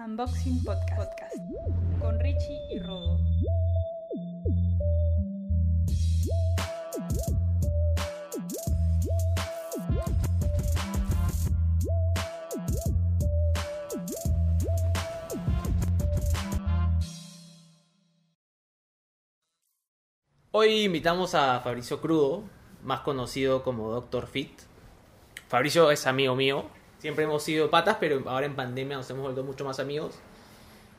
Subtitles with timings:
[0.00, 1.36] Unboxing Podcast, Podcast
[1.98, 3.18] con Richie y Rodo.
[20.52, 22.44] Hoy invitamos a Fabricio Crudo,
[22.84, 24.28] más conocido como Dr.
[24.28, 24.60] Fit.
[25.48, 26.77] Fabricio es amigo mío.
[26.98, 30.18] Siempre hemos sido patas, pero ahora en pandemia nos hemos vuelto mucho más amigos.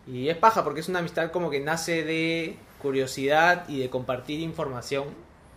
[0.08, 4.40] Y es paja porque es una amistad como que nace de curiosidad y de compartir
[4.40, 5.06] información.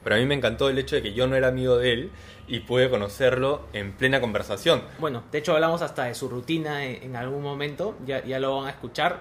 [0.02, 2.10] Pero a mí me encantó el hecho de que yo no era amigo de él
[2.48, 4.82] y pude conocerlo en plena conversación.
[4.98, 8.56] Bueno, de hecho hablamos hasta de su rutina en, en algún momento, ya, ya lo
[8.56, 9.20] van a escuchar.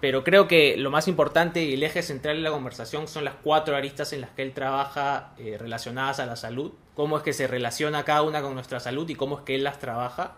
[0.00, 3.34] Pero creo que lo más importante y el eje central de la conversación son las
[3.42, 6.72] cuatro aristas en las que él trabaja eh, relacionadas a la salud.
[6.94, 9.64] Cómo es que se relaciona cada una con nuestra salud y cómo es que él
[9.64, 10.36] las trabaja.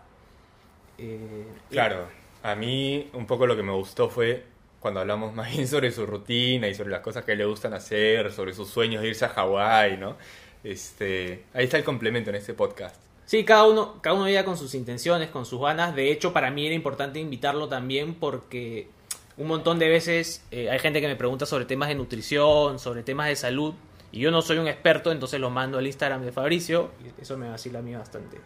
[1.01, 2.07] Eh, Claro,
[2.43, 4.43] a mí un poco lo que me gustó fue
[4.79, 8.31] cuando hablamos más bien sobre su rutina y sobre las cosas que le gustan hacer,
[8.31, 10.17] sobre sus sueños de irse a Hawái, ¿no?
[10.63, 12.95] Este, ahí está el complemento en este podcast.
[13.25, 15.95] Sí, cada uno, cada uno llega con sus intenciones, con sus ganas.
[15.95, 18.89] De hecho, para mí era importante invitarlo también porque
[19.37, 23.03] un montón de veces eh, hay gente que me pregunta sobre temas de nutrición, sobre
[23.03, 23.73] temas de salud,
[24.11, 27.37] y yo no soy un experto, entonces lo mando al Instagram de Fabricio, y eso
[27.37, 28.37] me vacila a mí bastante.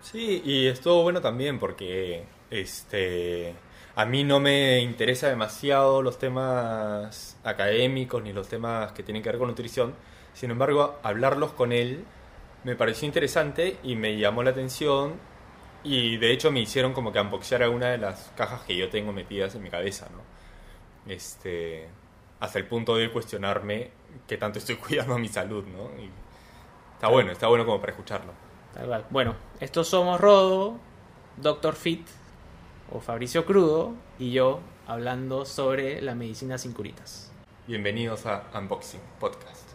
[0.00, 3.54] Sí, y estuvo bueno también porque este
[3.94, 9.28] a mí no me interesa demasiado los temas académicos ni los temas que tienen que
[9.30, 9.94] ver con nutrición.
[10.32, 12.04] Sin embargo, hablarlos con él
[12.64, 15.14] me pareció interesante y me llamó la atención
[15.82, 19.12] y de hecho me hicieron como que unboxear alguna de las cajas que yo tengo
[19.12, 21.12] metidas en mi cabeza, ¿no?
[21.12, 21.88] Este
[22.40, 23.90] hasta el punto de cuestionarme
[24.26, 25.90] qué tanto estoy cuidando mi salud, ¿no?
[26.02, 26.10] Y
[26.94, 28.49] está bueno, está bueno como para escucharlo.
[29.10, 30.78] Bueno, estos somos Rodo,
[31.36, 31.74] Dr.
[31.74, 32.06] Fit
[32.92, 37.32] o Fabricio Crudo y yo hablando sobre la medicina sin curitas.
[37.66, 39.70] Bienvenidos a Unboxing Podcast.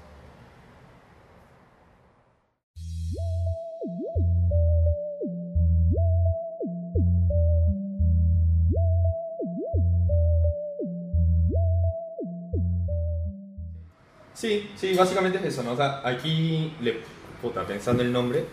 [14.33, 15.71] Sí, sí, básicamente es eso, ¿no?
[15.71, 17.01] O sea, aquí, le,
[17.41, 18.45] puta, pensando el nombre,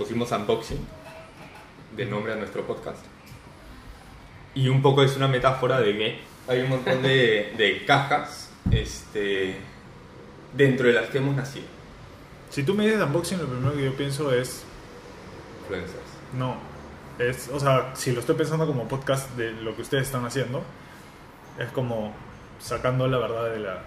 [0.00, 0.78] pusimos Unboxing
[1.94, 3.04] de nombre a nuestro podcast.
[4.54, 9.56] Y un poco es una metáfora de que hay un montón de, de cajas este,
[10.54, 11.66] dentro de las que hemos nacido.
[12.48, 14.64] Si tú me dices unboxing, lo primero que yo pienso es.
[15.62, 16.00] Influencers.
[16.32, 16.56] No.
[17.18, 20.62] Es, o sea, si lo estoy pensando como podcast de lo que ustedes están haciendo,
[21.58, 22.14] es como
[22.58, 23.82] sacando la verdad de la.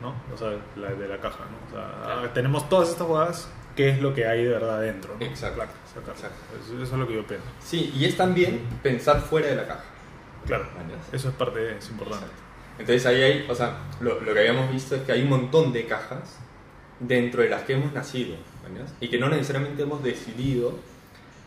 [0.00, 0.14] ¿No?
[0.32, 1.66] O sea, la, de la caja, ¿no?
[1.66, 2.30] O sea, Claro.
[2.30, 5.14] tenemos todas estas jugadas, ¿qué es lo que hay de verdad dentro?
[5.16, 5.24] ¿no?
[5.24, 5.54] Exacto.
[5.54, 6.14] Claro, sacar.
[6.16, 6.36] Exacto.
[6.60, 7.46] Eso, eso es lo que yo pienso.
[7.64, 9.84] Sí, y es también pensar fuera de la caja.
[10.46, 10.66] Claro.
[11.12, 12.26] Eso es parte, es importante.
[12.72, 15.72] Entonces ahí hay, o sea, lo, lo que habíamos visto es que hay un montón
[15.72, 16.38] de cajas
[16.98, 18.34] dentro de las que hemos nacido,
[18.64, 18.92] ¿mañas?
[19.00, 20.76] Y que no necesariamente hemos decidido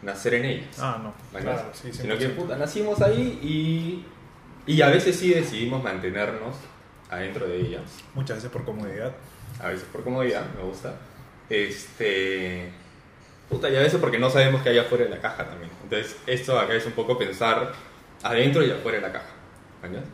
[0.01, 0.79] nacer en ellas.
[0.79, 1.13] Ah, no.
[1.37, 2.35] Claro, sí, Sino que 100%.
[2.35, 6.55] puta, nacimos ahí y, y a veces sí decidimos mantenernos
[7.09, 7.81] adentro de ellas.
[8.15, 9.11] Muchas veces por comodidad.
[9.61, 10.95] A veces por comodidad, me gusta.
[11.51, 12.72] Este.
[13.50, 15.69] Puta, y a veces porque no sabemos qué hay afuera de la caja también.
[15.84, 17.73] Entonces, esto acá es un poco pensar
[18.23, 19.29] adentro y afuera de la caja.
[19.81, 20.06] ¿mañas?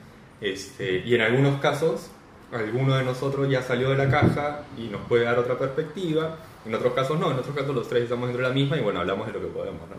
[0.41, 2.09] Este, y en algunos casos,
[2.51, 6.37] alguno de nosotros ya salió de la caja y nos puede dar otra perspectiva.
[6.65, 8.81] En otros casos no, en otros casos los tres estamos dentro de la misma y
[8.81, 9.95] bueno, hablamos de lo que podemos, ¿no?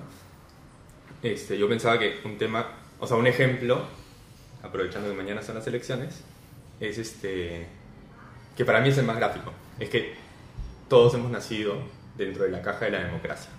[1.22, 2.66] Este, yo pensaba que un tema,
[2.98, 3.82] o sea, un ejemplo,
[4.62, 6.24] aprovechando que mañana son las elecciones,
[6.80, 7.66] es este,
[8.56, 9.52] que para mí es el más gráfico.
[9.78, 10.27] Es que
[10.88, 11.76] todos hemos nacido
[12.16, 13.50] dentro de la caja de la democracia.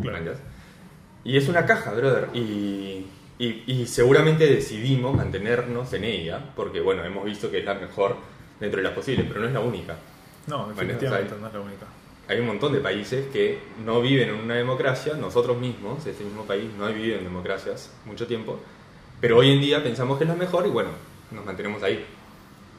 [0.00, 0.32] Claro.
[1.24, 2.28] Y es una caja, brother.
[2.34, 3.06] Y,
[3.38, 8.16] y, y seguramente decidimos mantenernos en ella, porque bueno, hemos visto que es la mejor
[8.60, 9.96] dentro de las posibles, pero no es la única.
[10.46, 11.86] No, definitivamente no es la única.
[12.28, 16.44] Hay un montón de países que no viven en una democracia, nosotros mismos, este mismo
[16.44, 18.58] país, no ha vivido en democracias mucho tiempo,
[19.20, 20.90] pero hoy en día pensamos que es la mejor y bueno,
[21.30, 22.04] nos mantenemos ahí.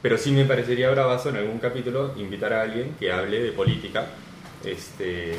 [0.02, 4.06] Pero sí me parecería bravazo en algún capítulo invitar a alguien que hable de política
[4.64, 5.34] este,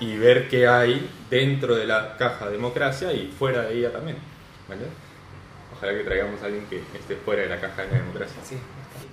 [0.00, 4.16] y ver qué hay dentro de la caja democracia y fuera de ella también.
[4.68, 4.82] ¿vale?
[5.76, 8.36] Ojalá que traigamos a alguien que esté fuera de la caja de la democracia.
[8.42, 8.56] Sí.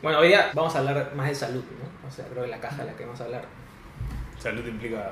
[0.01, 2.07] Bueno, hoy día vamos a hablar más de salud, ¿no?
[2.07, 3.45] O sea, creo que la caja de la que vamos a hablar.
[4.39, 5.11] Salud implica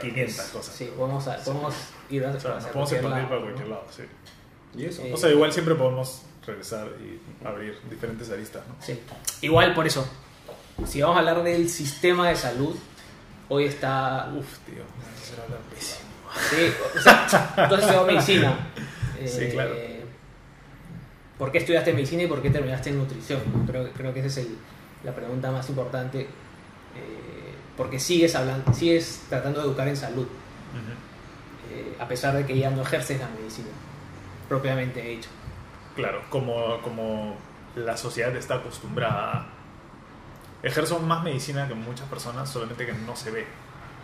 [0.00, 0.74] 500 cosas.
[0.74, 1.74] Sí, podemos, podemos
[2.10, 3.42] ir a O sea, nos podemos expandir para ¿no?
[3.42, 4.02] cualquier lado, sí.
[4.76, 5.02] ¿Y eso?
[5.02, 8.74] Eh, O sea, igual siempre podemos regresar y abrir diferentes aristas, ¿no?
[8.84, 8.98] Sí.
[9.42, 10.06] Igual por eso,
[10.86, 12.76] si vamos a hablar del sistema de salud,
[13.48, 14.32] hoy está...
[14.36, 14.82] Uf, tío,
[15.44, 16.10] hablar pésimo.
[16.50, 18.58] Sí, o sea, entonces medicina.
[19.26, 19.74] Sí, Eh, claro.
[21.38, 23.40] ¿por qué estudiaste medicina y por qué terminaste en nutrición?
[23.66, 24.56] Creo, creo que esa es el-
[25.04, 26.28] la pregunta más importante, eh,
[27.76, 31.74] porque sigues, hablando, sigues tratando de educar en salud, Ujú.
[31.74, 33.68] eh, a pesar de que ya no ejerces la medicina,
[34.48, 35.28] propiamente dicho.
[36.00, 37.36] Claro, como, como
[37.76, 39.46] la sociedad está acostumbrada.
[40.62, 43.46] Ejerzo más medicina que muchas personas, solamente que no se ve.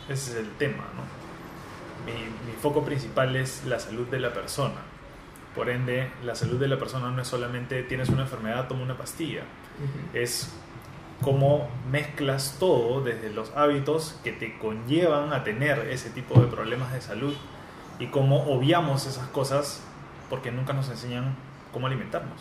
[0.09, 1.03] Ese es el tema, ¿no?
[2.07, 2.13] Mi,
[2.51, 4.81] mi foco principal es la salud de la persona.
[5.55, 8.97] Por ende, la salud de la persona no es solamente tienes una enfermedad, toma una
[8.97, 9.43] pastilla.
[10.13, 10.53] Es
[11.23, 16.93] cómo mezclas todo desde los hábitos que te conllevan a tener ese tipo de problemas
[16.93, 17.35] de salud
[17.99, 19.83] y cómo obviamos esas cosas
[20.29, 21.35] porque nunca nos enseñan
[21.76, 22.40] cómo alimentarnos.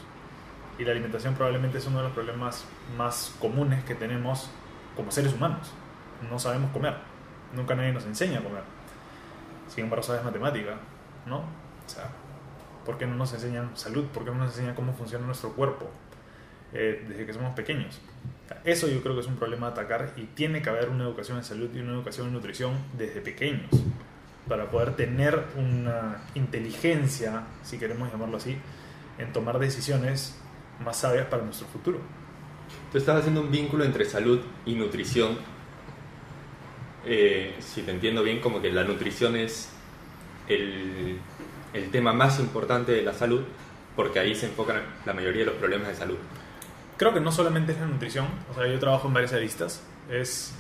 [0.79, 2.63] Y la alimentación probablemente es uno de los problemas
[2.97, 4.49] más comunes que tenemos
[4.95, 5.73] como seres humanos.
[6.31, 6.95] No sabemos comer.
[7.53, 8.61] Nunca nadie nos enseña a comer.
[9.67, 10.77] Sin embargo, sabes matemática,
[11.25, 11.39] ¿no?
[11.39, 12.07] O sea,
[12.85, 14.05] ¿por qué no nos enseñan salud?
[14.05, 15.91] ¿Por qué no nos enseñan cómo funciona nuestro cuerpo
[16.71, 17.99] eh, desde que somos pequeños?
[18.63, 21.39] Eso yo creo que es un problema a atacar y tiene que haber una educación
[21.39, 23.69] en salud y una educación en nutrición desde pequeños
[24.47, 28.57] para poder tener una inteligencia, si queremos llamarlo así,
[29.17, 30.35] en tomar decisiones
[30.83, 32.00] más sabias para nuestro futuro.
[32.91, 35.38] Tú estás haciendo un vínculo entre salud y nutrición.
[37.06, 39.69] Eh, si te entiendo bien, como que la nutrición es
[40.47, 41.19] el,
[41.73, 43.44] el tema más importante de la salud,
[43.95, 46.18] porque ahí se enfocan la mayoría de los problemas de salud.
[46.97, 49.81] Creo que no solamente es la nutrición, o sea, yo trabajo en varias aristas.
[50.09, 50.53] Es,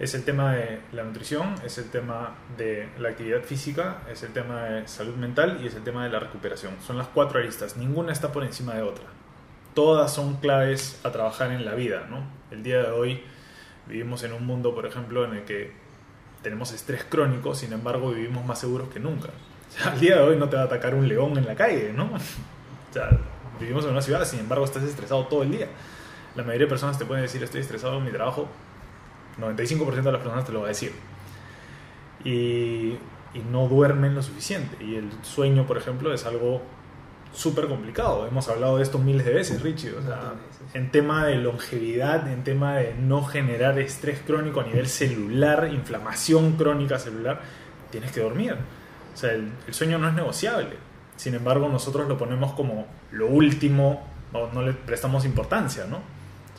[0.00, 4.32] es el tema de la nutrición, es el tema de la actividad física, es el
[4.32, 6.72] tema de salud mental y es el tema de la recuperación.
[6.80, 9.04] Son las cuatro aristas, ninguna está por encima de otra.
[9.74, 12.24] Todas son claves a trabajar en la vida, ¿no?
[12.50, 13.22] El día de hoy
[13.86, 15.72] vivimos en un mundo, por ejemplo, en el que
[16.42, 19.28] tenemos estrés crónico, sin embargo vivimos más seguros que nunca.
[19.84, 21.92] O al día de hoy no te va a atacar un león en la calle,
[21.94, 22.10] ¿no?
[22.90, 23.08] O sea,
[23.60, 25.68] vivimos en una ciudad, sin embargo estás estresado todo el día.
[26.34, 28.48] La mayoría de personas te pueden decir estoy estresado en mi trabajo,
[29.40, 30.92] 95% de las personas te lo va a decir.
[32.24, 32.96] Y,
[33.34, 34.82] y no duermen lo suficiente.
[34.84, 36.62] Y el sueño, por ejemplo, es algo
[37.32, 38.26] súper complicado.
[38.26, 39.92] Hemos hablado de esto miles de veces, Richie.
[39.92, 40.34] O sea,
[40.74, 46.52] en tema de longevidad, en tema de no generar estrés crónico a nivel celular, inflamación
[46.52, 47.40] crónica celular,
[47.90, 48.56] tienes que dormir.
[49.14, 50.76] O sea, el, el sueño no es negociable.
[51.16, 55.98] Sin embargo, nosotros lo ponemos como lo último, o no le prestamos importancia, ¿no?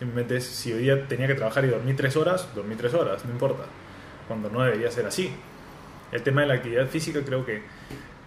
[0.02, 3.30] Simplemente si hoy día tenía que trabajar y dormir tres horas, dormí tres horas, no
[3.30, 3.66] importa.
[4.28, 5.32] Cuando no debería ser así.
[6.12, 7.62] El tema de la actividad física creo que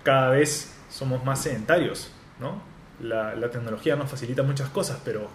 [0.05, 2.63] cada vez somos más sedentarios, ¿no?
[3.01, 5.29] La, tecnología nos facilita muchas cosas, pero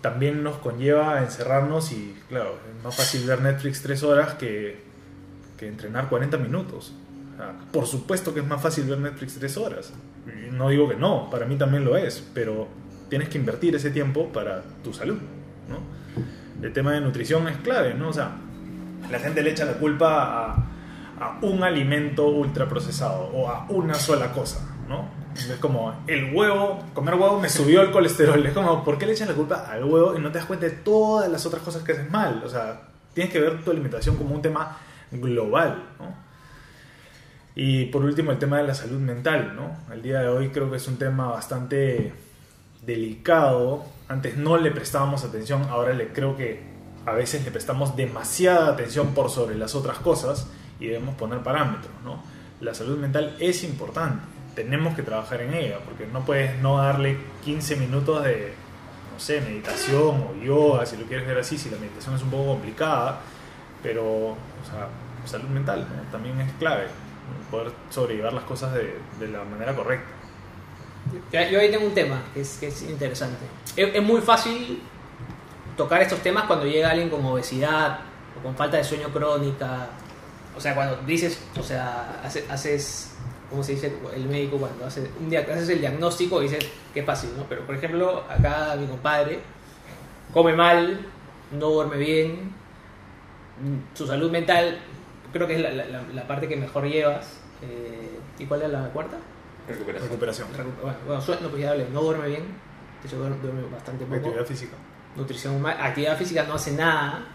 [0.00, 4.80] también nos conlleva a encerrarnos y, claro, es más fácil ver Netflix tres horas que,
[5.58, 6.94] que entrenar 40 minutos.
[7.70, 9.92] Por supuesto que es más fácil ver Netflix tres horas.
[10.52, 12.66] No digo que no, para mí también lo es, pero
[13.10, 15.18] tienes que invertir ese tiempo para tu salud,
[15.70, 15.78] ¿no?
[16.62, 18.08] El tema de nutrición es clave, ¿no?
[18.08, 18.32] O sea,
[19.10, 20.66] la gente le echa la culpa a,
[21.42, 25.08] un alimento ultraprocesado o a una sola cosa, ¿no?
[25.34, 28.44] Es como, el huevo, comer huevo me subió el colesterol.
[28.44, 30.66] Es como, ¿por qué le echas la culpa al huevo y no te das cuenta
[30.66, 32.42] de todas las otras cosas que haces mal?
[32.44, 34.78] O sea, tienes que ver tu alimentación como un tema
[35.12, 36.30] global, ¿no?
[37.54, 39.92] Y por último, el tema de la salud mental, ¿no?
[39.92, 42.12] El día de hoy creo que es un tema bastante
[42.82, 43.84] delicado.
[44.10, 46.60] Antes no le prestábamos atención, ahora le creo que
[47.06, 50.48] a veces le prestamos demasiada atención por sobre las otras cosas
[50.80, 52.20] y debemos poner parámetros, ¿no?
[52.60, 54.24] La salud mental es importante,
[54.56, 58.52] tenemos que trabajar en ella, porque no puedes no darle 15 minutos de,
[59.12, 62.30] no sé, meditación o yoga, si lo quieres ver así, si la meditación es un
[62.30, 63.20] poco complicada,
[63.80, 64.36] pero, o
[64.68, 64.88] sea,
[65.24, 66.88] salud mental también es clave,
[67.48, 70.19] poder sobrellevar las cosas de, de la manera correcta.
[71.32, 73.44] Yo ahí tengo un tema que es, que es interesante.
[73.76, 74.82] Es, es muy fácil
[75.76, 78.00] tocar estos temas cuando llega alguien con obesidad
[78.38, 79.88] o con falta de sueño crónica.
[80.56, 83.12] O sea, cuando dices, o sea, hace- haces,
[83.48, 83.92] ¿cómo se dice?
[84.14, 87.44] El médico cuando hace un dia- haces el diagnóstico y dices que es fácil, ¿no?
[87.48, 89.40] Pero por ejemplo, acá mi compadre
[90.34, 91.00] come mal,
[91.52, 92.52] no duerme bien,
[93.94, 94.78] su salud mental
[95.32, 97.38] creo que es la- la- la parte que mejor llevas.
[97.62, 99.16] Eh, ¿Y cuál es la cuarta?
[99.70, 100.08] Recuperación.
[100.10, 102.42] Recuperación, Recu- Bueno, sueño, pues ya hablé, no duerme bien,
[103.02, 104.16] de hecho duerme, duerme bastante poco.
[104.16, 104.76] actividad física.
[105.16, 107.26] Nutrición mal, actividad física no hace nada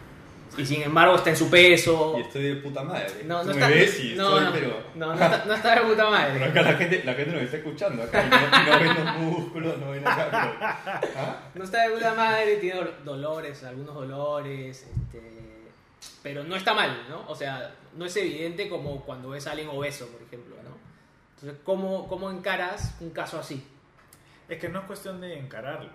[0.58, 2.16] y sin embargo está en su peso.
[2.18, 3.08] Y estoy de puta madre.
[3.26, 4.80] No, no me está, ves y no, no, pero...
[4.96, 6.46] no, no está, no está de puta Pero madre.
[6.46, 9.16] acá la gente, la gente nos está escuchando acá y no, y no ven los
[9.18, 10.30] músculos, no ven acá.
[11.02, 11.40] pero- ¿Ah?
[11.56, 15.22] No está de puta madre, tiene dol- dolores, algunos dolores, este,
[16.24, 17.24] pero no está mal, ¿no?
[17.28, 20.56] O sea, no es evidente como cuando ves a alguien obeso, por ejemplo.
[21.36, 23.66] Entonces, ¿cómo, cómo encaras un caso así?
[24.48, 25.90] Es que no es cuestión de encararlo,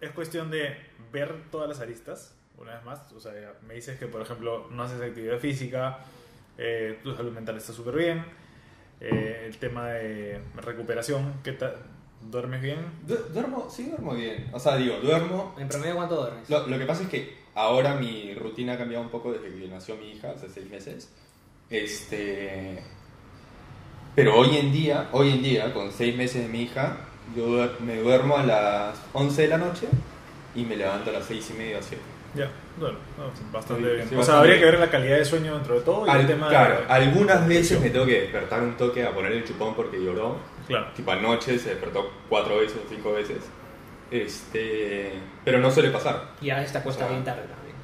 [0.00, 0.76] es cuestión de
[1.12, 3.12] ver todas las aristas, una vez más.
[3.12, 3.32] O sea,
[3.66, 5.98] me dices que, por ejemplo, no haces actividad física,
[6.58, 8.24] eh, tu salud mental está súper bien,
[9.00, 11.76] eh, el tema de recuperación, ¿qué tal?
[12.22, 12.78] ¿Duermes bien?
[13.06, 14.48] Du- duermo, sí duermo bien.
[14.52, 15.54] O sea, digo, duermo.
[15.58, 16.48] ¿En promedio cuánto duermes?
[16.48, 19.66] Lo, lo que pasa es que ahora mi rutina ha cambiado un poco desde que
[19.68, 21.12] nació mi hija, hace seis meses.
[21.68, 22.82] Este.
[24.14, 26.96] Pero hoy en día, hoy en día, con seis meses de mi hija,
[27.36, 29.86] yo duer- me duermo a las 11 de la noche
[30.54, 32.02] y me levanto a las seis y media o 7.
[32.34, 33.98] Ya, bueno, no, bastante Sí, bien.
[34.00, 34.60] sí, o sea, bastante habría bien.
[34.64, 36.86] que ver la calidad de sueño dentro de todo y el tema claro, de...
[36.92, 40.36] algunas veces me tengo que despertar un toque a poner el chupón porque lloró.
[40.66, 40.86] Claro.
[40.94, 43.38] Tipo anoche se despertó cuatro veces o cinco veces.
[44.10, 45.12] Este,
[45.44, 46.30] pero no suele pasar.
[46.40, 47.08] Y a esta cuesta Ah.
[47.08, 47.76] bien tarde también.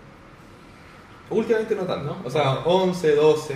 [1.30, 2.04] Últimamente no tanto.
[2.22, 2.26] ¿No?
[2.26, 3.54] O sea, 11, 12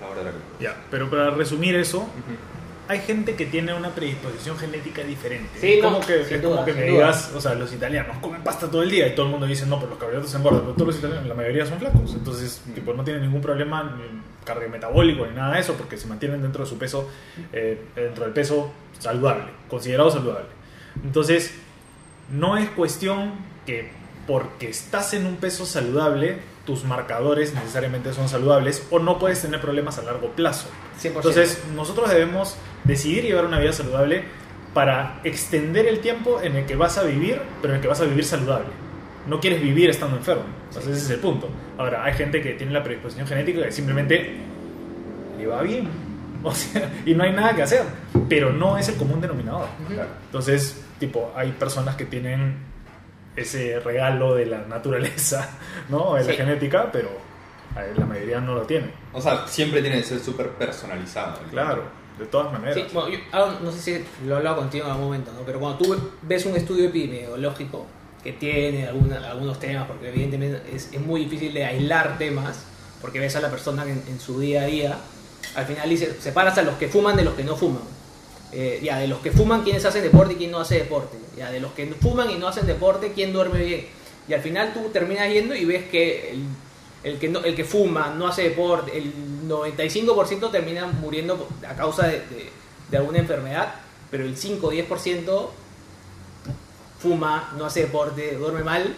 [0.00, 0.42] es la hora de la cama.
[0.60, 2.08] Ya, pero para resumir eso, Ujú.
[2.88, 5.50] hay gente que tiene una predisposición genética diferente.
[5.60, 6.90] Sí, es como no, que, es como que me duda.
[6.92, 9.66] digas, o sea, los italianos comen pasta todo el día y todo el mundo dice,
[9.66, 12.14] no, pero los carbohidratos se engordan, pero todos los italianos, la mayoría son flacos.
[12.14, 13.96] Entonces, tipo, no tienen ningún problema
[14.44, 17.08] cardiometabólico ni nada de eso porque se mantienen dentro de su peso,
[17.52, 20.48] eh, dentro del peso saludable, considerado saludable.
[21.04, 21.54] Entonces,
[22.30, 23.32] no es cuestión
[23.66, 23.90] que
[24.26, 29.60] porque estás en un peso saludable, tus marcadores necesariamente son saludables o no puedes tener
[29.60, 30.68] problemas a largo plazo.
[31.02, 31.16] 100%.
[31.16, 34.24] Entonces, nosotros debemos decidir llevar una vida saludable
[34.74, 38.00] para extender el tiempo en el que vas a vivir, pero en el que vas
[38.00, 38.68] a vivir saludable.
[39.26, 40.44] No quieres vivir estando enfermo.
[40.68, 41.48] Entonces, ese es el punto.
[41.78, 44.36] Ahora, hay gente que tiene la predisposición genética que simplemente
[45.38, 45.88] le va bien.
[46.42, 47.82] O sea, y no hay nada que hacer.
[48.26, 49.68] Pero no es el común denominador.
[49.84, 50.00] Ujú.
[50.24, 52.69] Entonces, tipo, hay personas que tienen
[53.36, 55.48] ese regalo de la naturaleza,
[55.88, 56.14] ¿no?
[56.14, 57.08] De la genética, pero
[57.76, 58.90] eh, la mayoría no lo tiene.
[59.12, 61.38] O sea, siempre tiene que ser súper personalizado.
[61.50, 61.84] Claro,
[62.18, 62.74] de todas maneras.
[62.74, 65.40] Sí, bueno, yo ah, no sé si lo he hablado contigo en algún momento, ¿no?
[65.40, 67.86] pero cuando tú ves un estudio epidemiológico
[68.22, 72.64] que tiene alguna- algunos temas, porque evidentemente es, es muy difícil de aislar temas,
[73.00, 74.98] porque ves a la persona en, en su día a día,
[75.54, 77.80] al final dice, separas a los que fuman de los que no fuman.
[78.52, 81.16] Eh, ya, de los que fuman, quiénes hacen deporte y quién no hace deporte.
[81.36, 83.86] Ya, de los que fuman y no hacen deporte, quién duerme bien.
[84.28, 86.36] Y al final tú terminas yendo y ves que
[87.04, 89.12] el, que, no, el que fuma, no hace deporte, el
[89.48, 92.20] 95% termina muriendo a causa de,
[92.90, 93.72] de- alguna enfermedad,
[94.10, 95.48] pero el 5-10%
[96.98, 98.94] fuma, no hace deporte, duerme mal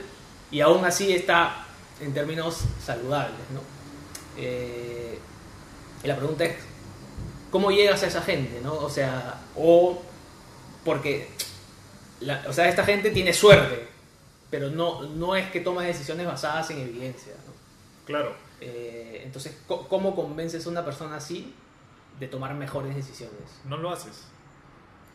[0.50, 1.66] y aún así está
[2.00, 3.38] en términos saludables.
[3.52, 3.61] ¿no?
[4.38, 5.18] Eh,
[6.02, 6.56] y la pregunta es,
[7.50, 8.61] ¿cómo llegas a esa gente?
[8.62, 8.75] ¿no?
[8.75, 10.02] O sea, o
[10.85, 11.28] porque
[12.21, 13.88] la- o sea, esta gente tiene suerte,
[14.50, 17.32] pero no, no es que toma decisiones basadas en evidencia.
[17.47, 17.52] ¿no?
[18.06, 18.35] Claro.
[18.61, 21.54] Eh, entonces, ¿cómo convences a una persona así
[22.21, 23.61] de tomar mejores decisiones?
[23.64, 24.26] No lo haces.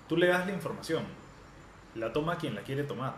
[0.10, 1.04] Tú le das la información.
[1.96, 3.16] La toma quien la quiere tomar.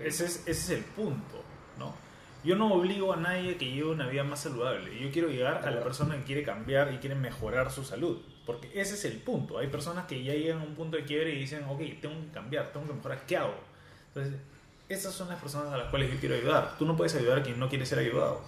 [0.00, 1.42] Ese es, ese es el punto,
[1.78, 1.94] ¿no?
[2.42, 4.98] Yo no obligo a nadie que lleve una vida más saludable.
[5.00, 8.20] Yo quiero llegar a la persona que quiere cambiar y quiere mejorar su salud.
[8.46, 9.58] Porque ese es el punto.
[9.58, 12.32] Hay personas que ya llegan a un punto de quiebre y dicen, ok, tengo que
[12.32, 13.54] cambiar, tengo que mejorar, ¿qué hago?
[14.08, 14.34] Entonces,
[14.88, 16.76] esas son las personas a las cuales yo quiero ayudar.
[16.78, 18.42] Tú no puedes ayudar a quien no quiere ser ayudado.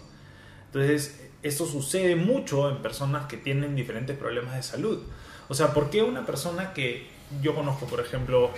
[0.66, 5.02] Entonces, esto sucede mucho en personas que tienen diferentes problemas de salud.
[5.48, 7.06] O sea, ¿por qué una persona que
[7.42, 8.50] yo conozco, por ejemplo,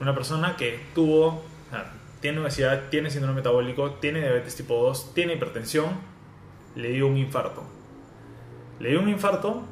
[0.00, 1.42] una persona que tuvo,
[2.20, 5.88] tiene obesidad, tiene síndrome metabólico, tiene diabetes tipo 2, tiene hipertensión,
[6.76, 7.64] le dio un infarto.
[8.80, 9.64] Le dio un infarto,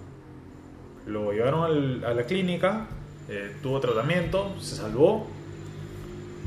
[1.06, 2.86] lo llevaron al- a la clínica,
[3.28, 5.26] eh, tuvo tratamiento, se salvó.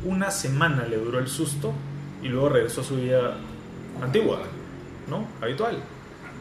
[0.03, 1.73] Una semana le duró el susto
[2.21, 3.37] y luego regresó a su vida
[4.01, 4.39] antigua,
[5.09, 5.27] ¿no?
[5.41, 5.77] Habitual.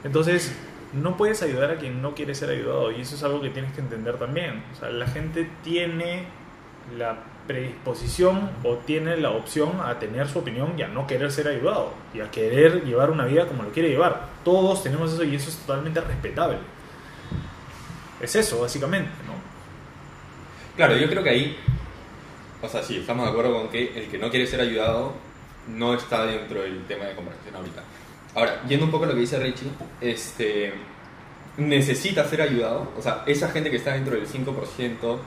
[0.04, 0.54] Entonces,
[0.92, 3.73] no puedes ayudar a quien no quiere ser ayudado y eso es algo que tienes
[3.73, 4.62] que entender también.
[4.73, 6.26] O sea, la gente tiene
[6.97, 7.16] la
[7.47, 11.90] predisposición o tiene la opción a tener su opinión y a no querer ser ayudado
[12.12, 14.28] y a querer llevar una vida como lo quiere llevar.
[14.44, 16.59] Todos tenemos eso y eso es totalmente respetable.
[18.21, 19.35] Es eso, básicamente, ¿no?
[20.76, 21.56] Claro, yo creo que ahí,
[22.62, 25.12] o sea, sí, estamos de acuerdo con que el que no quiere ser ayudado
[25.68, 27.83] no está dentro del tema de conversación ahorita.
[28.35, 30.75] Ahora, yendo un poco a lo que dice Richie, este,
[31.56, 35.18] necesita ser ayudado, o sea, esa gente que está dentro del 5%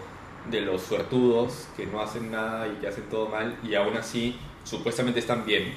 [0.50, 4.38] de los suertudos que no hacen nada y que hacen todo mal y aún así
[4.64, 5.74] supuestamente están bien.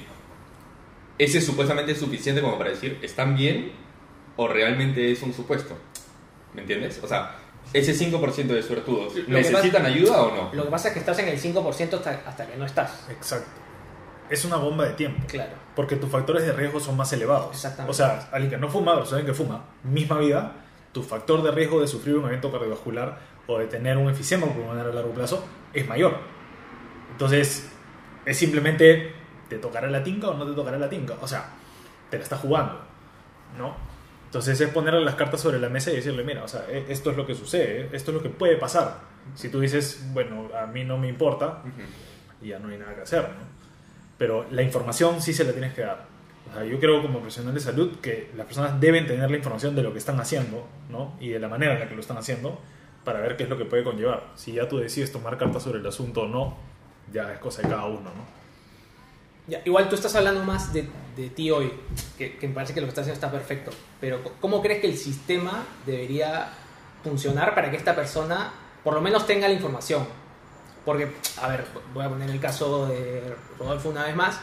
[1.17, 3.71] Ese supuestamente es suficiente como para decir, ¿están bien
[4.37, 5.77] o realmente es un supuesto?
[6.53, 6.99] ¿Me entiendes?
[7.03, 7.35] O sea,
[7.73, 10.53] ese 5% de suertudos, ¿necesitan pasa- ayuda o no?
[10.53, 13.05] Lo que pasa es que estás en el 5% hasta, hasta que no estás.
[13.09, 13.49] Exacto.
[14.29, 15.21] Es una bomba de tiempo.
[15.27, 15.51] Claro.
[15.75, 17.51] Porque tus factores de riesgo son más elevados.
[17.55, 17.91] Exactamente.
[17.91, 20.53] O sea, alguien que no fuma versus alguien que fuma, misma vida,
[20.91, 23.17] tu factor de riesgo de sufrir un evento cardiovascular
[23.47, 25.43] o de tener un enfisema pulmonar a largo plazo
[25.73, 26.17] es mayor.
[27.11, 27.69] Entonces,
[28.25, 29.13] es simplemente,
[29.49, 31.15] ¿te tocará la tinca o no te tocará la tinca?
[31.21, 31.49] O sea,
[32.09, 32.79] te la estás jugando,
[33.57, 33.75] ¿no?
[34.31, 37.11] Entonces es ponerle las cartas sobre la mesa y decirle, mira, o sea, e- esto
[37.11, 39.01] es lo que sucede, esto es lo que puede pasar.
[39.35, 41.61] Si tú dices, bueno, a mí no me importa,
[42.41, 43.43] y ya no hay nada que hacer, ¿no?
[44.17, 46.05] Pero la información sí se la tienes que dar.
[46.49, 49.75] O sea, yo creo como profesional de salud que las personas deben tener la información
[49.75, 51.17] de lo que están haciendo, ¿no?
[51.19, 52.57] Y de la manera en la que lo están haciendo
[53.03, 54.27] para ver qué es lo que puede conllevar.
[54.35, 56.55] Si ya tú decides tomar cartas sobre el asunto o no,
[57.11, 58.25] ya es cosa de cada uno, ¿no?
[59.47, 61.71] Ya, igual tú estás hablando más de, de ti hoy,
[62.17, 64.97] que, me parece que lo que estás haciendo está perfecto, pero ¿cómo crees que el
[64.97, 66.49] sistema debería
[67.03, 68.53] funcionar para que esta persona
[68.83, 70.05] por lo menos tenga la información?
[70.85, 74.39] Porque, a ver, voy a poner el caso de Rodolfo una vez más,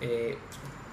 [0.00, 0.36] eh,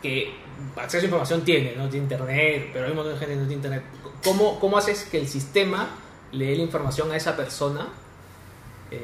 [0.01, 0.33] que
[0.75, 3.47] acceso a información tiene, no tiene internet, pero hay un montón de gente que no
[3.47, 3.83] tiene internet.
[4.23, 5.89] ¿Cómo, cómo haces que el sistema
[6.31, 7.89] le dé la información a esa persona?
[8.91, 8.99] eh,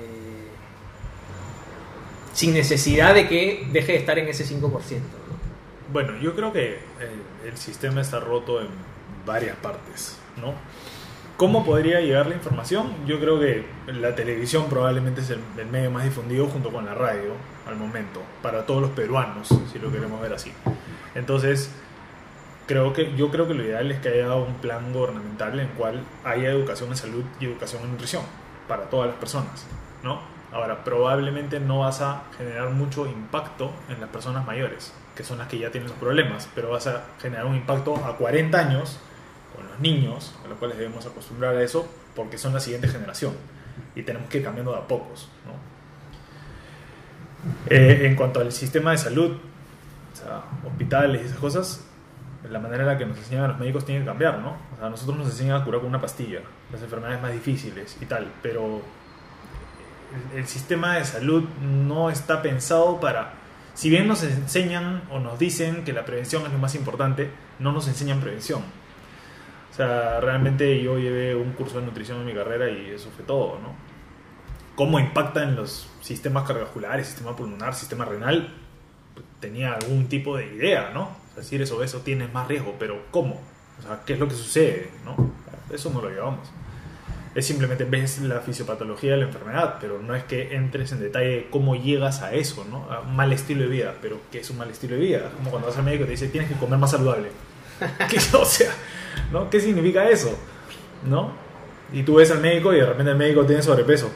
[2.34, 4.70] sin necesidad de que deje de estar en ese 5%.
[5.88, 5.94] ¿No?
[5.94, 8.68] Bueno, yo creo que el, el sistema está roto en
[9.26, 10.54] varias partes, ¿no?
[11.38, 12.92] ¿Cómo podría llegar la información?
[13.06, 16.96] Yo creo que la televisión probablemente es el, el medio más difundido junto con la
[16.96, 17.34] radio
[17.68, 20.52] al momento, para todos los peruanos, si lo queremos ver así.
[21.14, 21.70] Entonces,
[22.66, 25.72] creo que, yo creo que lo ideal es que haya un plan gubernamental en el
[25.74, 28.24] cual haya educación en salud y educación en nutrición
[28.68, 29.66] para todas las personas,
[30.04, 30.20] ¿no?
[30.52, 35.48] Ahora, probablemente no vas a generar mucho impacto en las personas mayores, que son las
[35.48, 39.00] que ya tienen los problemas, pero vas a generar un impacto a 40 años
[39.56, 43.34] con los niños, a los cuales debemos acostumbrar a eso, porque son la siguiente generación
[43.96, 45.28] y tenemos que ir cambiando de a pocos.
[47.70, 49.38] Eh, en cuanto al sistema de salud,
[50.66, 51.84] hospitales y esas cosas,
[52.50, 54.58] la manera en la que nos enseñan a los médicos tiene que cambiar, ¿no?
[54.76, 58.06] O sea, nosotros nos enseñan a curar con una pastilla, las enfermedades más difíciles y
[58.06, 58.82] tal, pero
[60.36, 63.34] el sistema de salud no está pensado para...
[63.78, 67.72] Si bien nos enseñan o nos dicen que la prevención es lo más importante, no
[67.72, 68.64] nos enseñan prevención.
[69.72, 73.24] O sea, realmente yo llevé un curso de nutrición en mi carrera y eso fue
[73.24, 73.76] todo, ¿no?
[74.76, 78.52] Cómo impacta en los sistemas cardiovasculares, sistema pulmonar, sistema renal,
[79.40, 81.04] tenía algún tipo de idea, ¿no?
[81.04, 83.40] O sea, si eres obeso tienes más riesgo, pero ¿cómo?
[83.78, 84.90] O sea, ¿qué es lo que sucede?
[85.06, 85.16] ¿no?
[85.70, 86.50] Eso no lo llevamos.
[87.38, 91.28] Es simplemente ves la fisiopatología de la enfermedad, pero no es que entres en detalle
[91.28, 92.92] de cómo llegas a eso, ¿no?
[92.92, 95.18] A un mal estilo de vida, pero ¿qué es un mal estilo de vida?
[95.20, 97.30] Es como cuando vas al médico y te dice tienes que comer más saludable.
[98.10, 98.72] ¿Qué, o sea,
[99.32, 99.50] ¿no?
[99.52, 100.36] ¿Qué significa eso?
[101.08, 101.32] ¿No?
[101.94, 104.10] Y tú ves al médico y de repente el médico tiene sobrepeso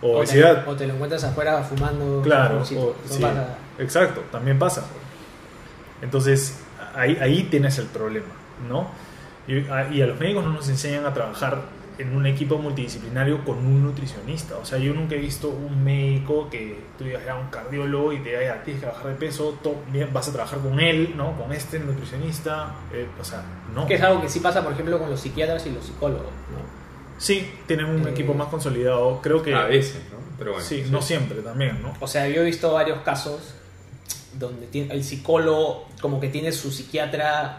[0.00, 0.68] o O te, obesidad.
[0.68, 2.22] o te lo encuentras afuera fumando.
[2.22, 2.76] Claro, o- sí,
[3.20, 3.58] pasa.
[3.80, 4.86] exacto, también pasa.
[6.02, 6.60] Entonces,
[6.94, 8.28] ahí, ahí tienes el problema,
[8.68, 8.88] ¿no?
[9.46, 11.62] Y a, y a los médicos no nos enseñan a trabajar
[12.00, 14.56] en un equipo multidisciplinario con un nutricionista.
[14.58, 18.18] O sea, yo nunca he visto un médico que tú digas, ya, un cardiólogo y
[18.20, 19.58] te diga, ya, tienes que bajar de peso,
[20.12, 21.36] vas a trabajar con él, ¿no?
[21.36, 22.74] Con este nutricionista.
[22.92, 23.42] eh, o sea,
[23.74, 23.86] no.
[23.86, 26.24] Que es algo que sí pasa, por ejemplo, con los psiquiatras y los psicólogos.
[26.24, 26.80] ¿no?
[27.18, 29.20] Sí, tienen un Eh, equipo más consolidado.
[29.22, 29.54] Creo que...
[29.54, 30.18] A veces, ¿no?
[30.38, 30.66] Pero bueno.
[30.66, 31.92] sí, no siempre también, ¿no?
[32.00, 33.54] O sea, yo he visto varios casos
[34.38, 37.58] donde el psicólogo como que tiene su psiquiatra,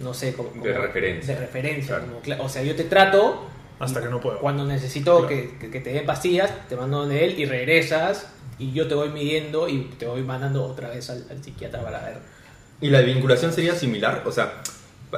[0.00, 1.34] no sé, como, De referencia.
[1.34, 2.06] de referencia, Claro.
[2.12, 3.42] como cla- o sea, yo te trato
[3.80, 4.38] Hasta que no puedo.
[4.40, 5.28] Cuando necesito Claro.
[5.28, 8.26] que, que- que te den pastillas, te mando donde él y regresas
[8.58, 12.00] y yo te voy midiendo y te voy mandando otra vez al, al psiquiatra para
[12.04, 12.18] ver.
[12.80, 14.22] ¿Y la vinculación sería similar?
[14.26, 14.62] O sea,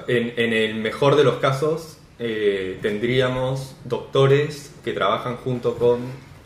[0.08, 6.00] en, en el mejor de los casos, eh, tendríamos doctores que trabajan junto con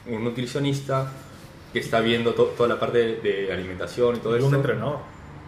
[0.07, 1.11] un nutricionista
[1.73, 4.47] que está viendo to- toda la parte de, de alimentación y todo Y eso.
[4.49, 4.99] un entrenador.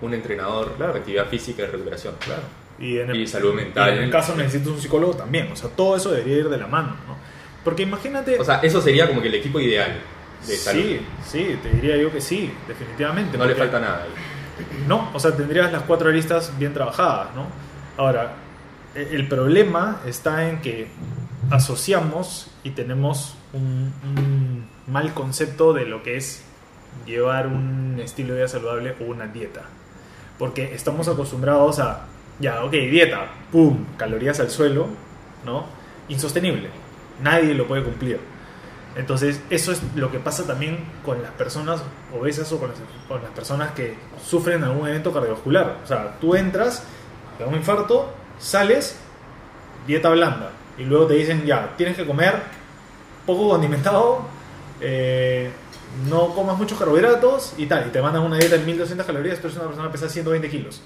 [0.03, 0.95] Un entrenador Claro.
[0.95, 2.15] actividad física y recuperación.
[2.21, 2.43] Claro.
[2.79, 3.95] Y, en el, Y salud mental.
[3.95, 5.51] y en el caso necesitas un psicólogo también.
[5.53, 7.17] O sea, todo eso debería ir de la mano, ¿no?
[7.65, 8.39] Porque imagínate...
[8.39, 9.99] O sea, eso sería como que el equipo ideal
[10.47, 10.83] de salud.
[10.83, 13.37] sí, sí, te diría yo que sí, definitivamente.
[13.39, 14.11] No le falta nada ahí.
[14.87, 17.47] No, o sea, tendrías las cuatro aristas bien trabajadas, ¿no?
[17.97, 18.35] Ahora,
[18.95, 20.87] e- el problema está en que
[21.51, 26.43] asociamos y tenemos un, un mal concepto de lo que es
[27.07, 29.63] llevar un estilo de vida saludable o una dieta.
[30.39, 32.07] Porque estamos acostumbrados a,
[32.39, 34.89] ya, ok, dieta, pum, calorías al suelo,
[35.45, 35.65] ¿no?
[36.09, 36.69] Insostenible.
[37.23, 38.21] Nadie lo puede cumplir.
[38.97, 41.83] Entonces, eso es lo que pasa también con las personas
[42.19, 43.95] obesas o con las, con las personas que
[44.25, 45.81] sufren algún evento cardiovascular.
[45.85, 46.83] O sea, tú entras,
[47.37, 48.97] te da un infarto, sales,
[49.87, 50.51] dieta blanda.
[50.79, 52.35] Y luego te dicen, ya, tienes que comer
[53.27, 54.23] poco condimentado,
[54.81, 55.51] eh,
[56.09, 57.87] no comas muchos carbohidratos y tal.
[57.89, 60.49] Y te mandan una dieta de 1200 calorías, tú eres una persona que pesa 120
[60.49, 60.83] kilos.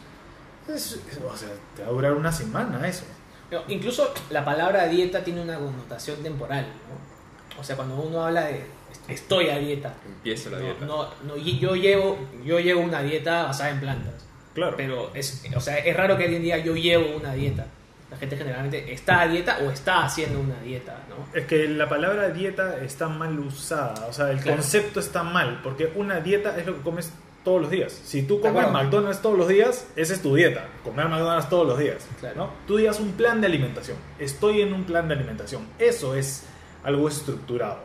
[0.74, 3.04] Es- es- o sea, te va a durar una semana eso.
[3.48, 7.60] Pero incluso la palabra dieta tiene una connotación temporal, ¿no?
[7.60, 8.64] O sea, cuando uno habla de
[9.08, 9.92] estoy a dieta.
[10.06, 10.86] Empiezo la no, dieta.
[10.86, 14.14] No, no, yo llevo, yo llevo una dieta basada en plantas.
[14.54, 14.76] Claro.
[14.76, 17.66] Pero es, o sea, es raro que alguien diga yo llevo una dieta.
[18.10, 21.26] La gente generalmente está a dieta o está haciendo una dieta, ¿no?
[21.38, 24.56] Es que la palabra dieta está mal usada, o sea, el Claro.
[24.56, 27.12] concepto está mal, porque una dieta es lo que comes
[27.44, 27.92] todos los días.
[27.92, 28.70] Si tú comes.
[28.70, 32.06] McDonald's todos los días, esa es tu dieta, comer McDonald's todos los días.
[32.20, 32.36] Claro.
[32.36, 32.50] ¿no?
[32.66, 36.44] Tú digas un plan de alimentación, estoy en un plan de alimentación, eso es
[36.84, 37.78] algo estructurado,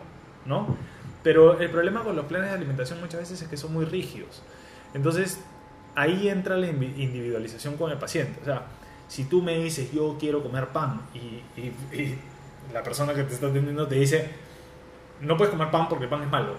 [0.45, 0.75] ¿no?
[1.23, 4.43] Pero el problema con los planes de alimentación muchas veces es que son muy rígidos.
[4.93, 5.39] Entonces,
[5.95, 8.39] ahí entra la individualización con el paciente.
[8.41, 8.63] O sea,
[9.07, 12.19] si tú me dices, yo quiero comer pan, y, y- y
[12.73, 14.29] la persona que te está atendiendo te dice,
[15.21, 16.55] no puedes comer pan porque el pan es malo.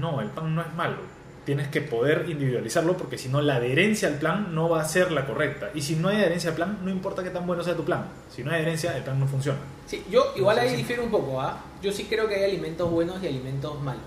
[0.00, 0.96] No, el pan no es malo.
[1.44, 5.12] Tienes que poder individualizarlo porque si no, la adherencia al plan no va a ser
[5.12, 5.70] la correcta.
[5.74, 8.06] Y si no hay adherencia al plan, no importa qué tan bueno sea tu plan.
[8.34, 9.58] Si no hay adherencia, el plan no funciona.
[9.86, 11.58] Sí, yo igual ahí difiero un poco, ¿ah?
[11.82, 14.00] Yo sí creo que hay alimentos buenos y alimentos malos.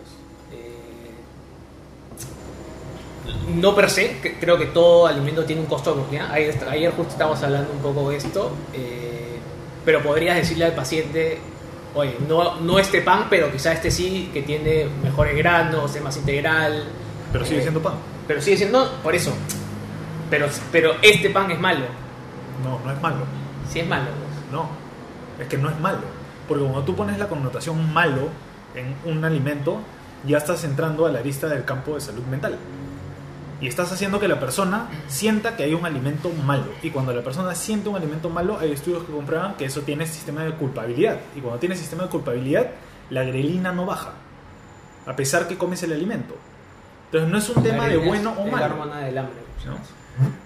[0.52, 0.72] Eh,
[3.56, 6.32] no per se, que- creo que todo alimento tiene un costo de oportunidad.
[6.32, 9.38] Ayer, ayer justo estábamos hablando un poco de esto, eh,
[9.86, 11.38] pero podrías decirle al paciente,
[11.94, 16.18] oye, no, no este pan, pero quizá este sí, que tiene mejores granos, es más
[16.18, 16.84] integral.
[17.32, 17.94] Pero sigue Eh, siendo pan.
[18.28, 19.34] Pero sigue siendo, no, por eso.
[20.30, 21.86] Pero, pero este pan es malo.
[22.64, 23.26] No, no es malo.
[23.70, 24.08] Sí es malo.
[24.52, 24.70] No,
[25.40, 26.00] es que no es malo.
[26.48, 28.30] Porque cuando tú pones la connotación malo
[28.76, 29.80] en un alimento,
[30.26, 32.58] ya estás entrando a la lista del campo de salud mental.
[33.60, 36.66] Y estás haciendo que la persona sienta que hay un alimento malo.
[36.84, 40.06] Y cuando la persona siente un alimento malo, hay estudios que comprueban que eso tiene
[40.06, 41.18] sistema de culpabilidad.
[41.36, 42.68] Y cuando tiene sistema de culpabilidad,
[43.10, 44.12] la grelina no baja.
[45.08, 46.36] A pesar que comes el alimento.
[47.08, 48.58] Entonces no es un tema de La bueno o malo.
[48.58, 49.36] La hormona del hambre.
[49.66, 49.78] ¿no?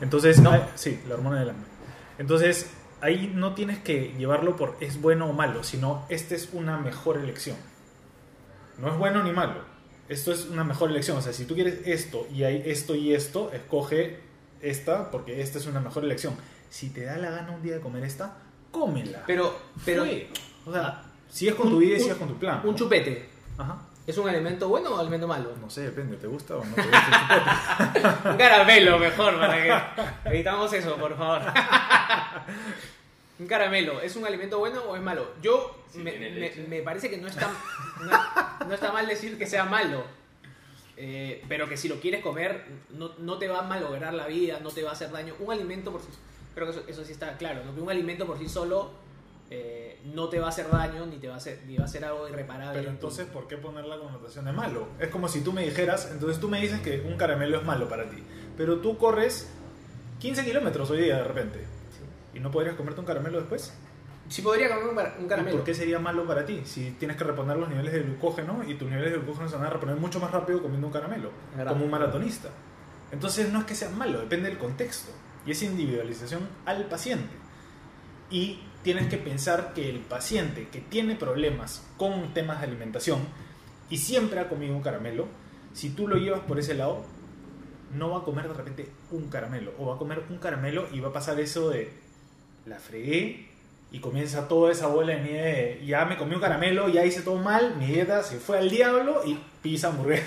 [0.01, 0.51] Entonces, No.
[0.51, 1.65] hay- sí, la hormona del hambre.
[2.17, 2.69] Entonces,
[3.01, 7.17] ahí no tienes que llevarlo por es bueno o malo, sino esta es una mejor
[7.17, 7.57] elección.
[8.77, 9.61] No es bueno ni malo.
[10.09, 11.17] Esto es una mejor elección.
[11.17, 14.19] O sea, si tú quieres esto y hay esto y esto, escoge
[14.61, 16.35] esta porque esta es una mejor elección.
[16.69, 18.37] Si te da la gana un día de comer esta,
[18.71, 19.23] cómela.
[19.25, 20.29] Pero, pero Fue.
[20.65, 22.59] o sea, si es con tu vida y si es con tu plan.
[22.63, 22.75] un ¿no?
[22.75, 23.77] chupete, Ajá.
[24.07, 25.53] ¿Es un alimento bueno o alimento malo?
[25.59, 28.31] No sé, depende, ¿te gusta o no te gusta el?
[28.31, 31.41] Un caramelo mejor para que evitamos eso, por favor.
[33.39, 35.31] Un caramelo, ¿es un alimento bueno o es malo?
[35.41, 37.49] Yo Sí, me, parece que no está,
[37.99, 40.03] no, no está mal decir que sea malo.
[40.95, 44.59] Eh, pero que si lo quieres comer, no, no te va a malograr la vida,
[44.61, 45.33] no te va a hacer daño.
[45.39, 46.07] Un alimento por sí
[46.53, 47.73] creo que eso, eso sí está claro, ¿no?
[47.73, 48.91] que un alimento por sí solo
[49.51, 51.87] eh, no te va a hacer daño ni te va a hacer, ni va a
[51.87, 52.79] ser algo irreparable.
[52.79, 54.87] Pero entonces, ¿por qué poner la connotación de malo?
[54.99, 57.87] Es como si tú me dijeras, entonces tú me dices que un caramelo es malo
[57.89, 58.23] para ti,
[58.57, 59.49] pero tú corres
[60.19, 61.59] 15 kilómetros hoy día de repente.
[62.33, 63.73] ¿Y no podrías comerte un caramelo después?
[64.29, 65.57] Sí podría comer un, bar- un ¿Y caramelo.
[65.57, 66.61] por qué sería malo para ti?
[66.63, 69.65] Si tienes que reponer los niveles de glucógeno y tus niveles de glucógeno se van
[69.65, 71.73] a reponer mucho más rápido comiendo un caramelo, verdad.
[71.73, 72.47] como un maratonista.
[73.11, 75.11] Entonces no es que sea malo, depende del contexto.
[75.45, 77.33] Y es individualización al paciente.
[78.29, 83.19] Y tienes que pensar que el paciente que tiene problemas con temas de alimentación
[83.89, 85.27] y siempre ha comido un caramelo,
[85.73, 87.03] si tú lo llevas por ese lado,
[87.93, 89.73] no va a comer de repente un caramelo.
[89.77, 91.91] O va a comer un caramelo y va a pasar eso de
[92.65, 93.49] la fregué
[93.91, 95.77] y comienza toda esa bola de nieve.
[95.79, 98.69] de, Ya me comí un caramelo, ya hice todo mal, mi dieta se fue al
[98.69, 100.25] diablo y pizza hamburguesa.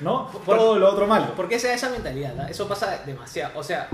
[0.00, 0.28] ¿No?
[0.28, 1.34] Por- todo lo otro malo.
[1.34, 2.34] ¿Por qué se da esa mentalidad?
[2.40, 2.46] ah?
[2.50, 3.58] Eso pasa demasiado.
[3.58, 3.88] O sea,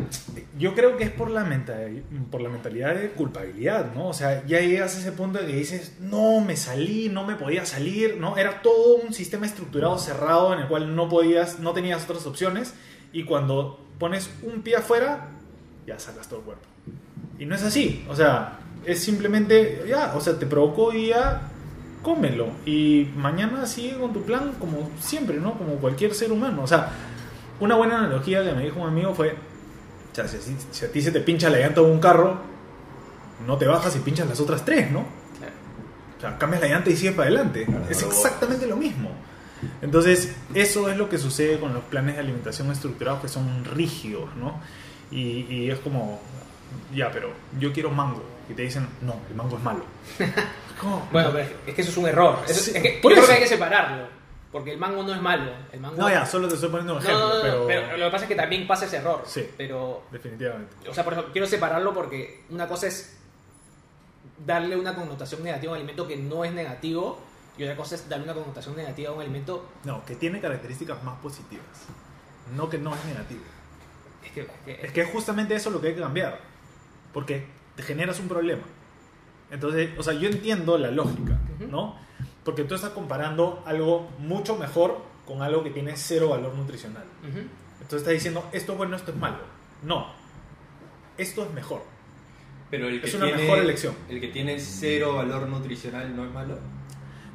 [0.59, 4.09] Yo creo que es por la, mental, por la mentalidad de culpabilidad, ¿no?
[4.09, 7.37] O sea, ya llegas a ese punto de que dices, no, me salí, no me
[7.37, 8.37] podía salir, ¿no?
[8.37, 12.75] Era todo un sistema estructurado cerrado en el cual no podías, no tenías otras opciones
[13.13, 15.29] y cuando pones un pie afuera,
[15.87, 16.65] ya sacas todo el cuerpo.
[17.39, 21.43] Y no es así, o sea, es simplemente, ya, o sea, te provocó y ya,
[22.09, 22.49] cómelo.
[22.65, 25.59] Y mañana sigue con tu plan como siempre, ¿no?
[25.59, 26.63] Como cualquier ser humano.
[26.63, 26.91] O sea,
[27.61, 31.03] una buena analogía que me dijo un amigo fue, o sea, si, si a ti
[31.03, 32.39] se te pincha la llanta de un carro,
[33.47, 35.01] no te bajas y pinchas las otras tres, ¿no?
[35.01, 37.67] O sea, cambias la llanta y sigues para adelante.
[37.67, 39.11] Claro, es exactamente lo mismo.
[39.83, 44.35] Entonces, eso es lo que sucede con los planes de alimentación estructurados que son rígidos,
[44.37, 44.61] ¿no?
[45.11, 46.21] Y, y es como,
[46.95, 48.25] ya, pero yo quiero mango.
[48.49, 49.85] Y te dicen, no, el mango es malo.
[50.81, 51.09] ¿Cómo?
[51.13, 52.39] bueno, pero es que eso es un error.
[52.47, 53.27] Eso- Sí, es que, por yo creo eso.
[53.29, 54.19] que hay que separarlo.
[54.51, 55.53] Porque el mango no es malo.
[55.73, 55.97] El mango...
[55.97, 57.97] No, ya, solo te estoy poniendo un ejemplo, no, no, pero, pero...
[57.99, 59.23] lo que pasa es que también pasa ese error.
[59.27, 59.47] Sí.
[59.59, 60.89] Pero, definitivamente.
[60.89, 63.19] o sea, por ejemplo, quiero separarlo porque una cosa es
[64.47, 67.21] darle una connotación negativa a un alimento que no es negativo
[67.59, 71.03] y otra cosa es darle una connotación negativa a un alimento No, que tiene características
[71.03, 71.67] más positivas.
[72.57, 73.43] No que no es negativo.
[74.25, 76.41] es que, es que- Es que es justamente eso lo que hay que cambiar.
[77.13, 78.63] Porque te generas un problema.
[79.51, 81.39] Entonces, o sea, yo entiendo la lógica.
[81.71, 81.97] ¿no?
[82.45, 87.05] Porque tú estás comparando algo mucho mejor con algo que tiene cero valor nutricional.
[87.25, 89.39] Entonces estás diciendo, esto es bueno, esto es malo.
[89.83, 90.09] No,
[91.17, 91.83] esto es mejor.
[92.71, 93.95] Pero el que Es una tiene, mejor elección.
[94.09, 96.59] El que tiene cero valor nutricional no es malo.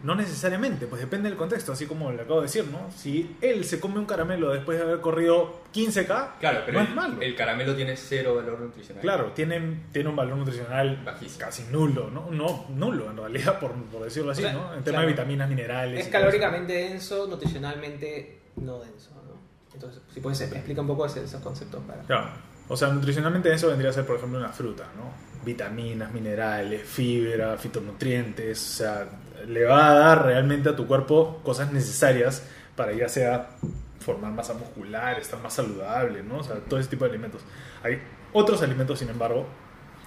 [0.04, 2.92] No necesariamente, pues depende del contexto, así como le acabo de decir, ¿no?
[2.92, 6.88] Si él se come un caramelo después de haber corrido 15K, Claro, pero no el,
[6.90, 7.22] es malo.
[7.22, 9.02] el caramelo tiene cero valor nutricional.
[9.02, 11.40] Claro, tiene, tiene un valor nutricional Bajísimo.
[11.40, 12.30] casi nulo, ¿no?
[12.32, 14.74] No, nulo en realidad, por, por decirlo así, O sea, ¿no?
[14.74, 15.02] En tema claro.
[15.08, 16.00] de vitaminas, minerales.
[16.06, 19.34] Es calóricamente denso, nutricionalmente no denso, ¿no?
[19.74, 22.02] Entonces, si puedes, explica un poco ese- esos conceptos para...
[22.04, 22.30] Claro.
[22.68, 25.12] O sea, nutricionalmente eso vendría a ser, por ejemplo, una fruta, ¿no?
[25.46, 29.08] Vitaminas, minerales, fibra, fitonutrientes, o sea,
[29.48, 32.44] le va a dar realmente a tu cuerpo cosas necesarias
[32.76, 33.50] para ya sea
[34.00, 36.40] formar masa muscular, estar más saludable, ¿no?
[36.40, 37.42] O sea, todo ese tipo de alimentos.
[37.84, 38.02] Hay
[38.34, 39.46] otros alimentos, sin embargo,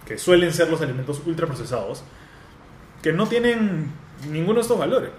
[0.07, 2.05] que suelen ser los alimentos ultraprocesados,
[3.03, 3.91] que no tienen
[4.31, 5.11] ninguno de estos valores.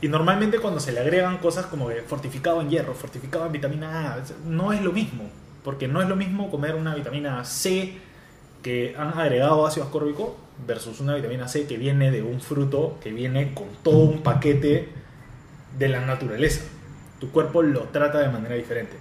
[0.00, 4.14] Y normalmente cuando se le agregan cosas como que fortificado en hierro, fortificado en vitamina
[4.14, 5.28] A, no es lo mismo.
[5.64, 7.98] Porque no es lo mismo comer una vitamina C
[8.68, 13.10] que han agregado ácido ascórbico versus una vitamina C que viene de un fruto que
[13.12, 14.90] viene con todo un paquete
[15.78, 16.60] de la naturaleza.
[17.18, 18.92] Tu cuerpo lo trata de manera diferente.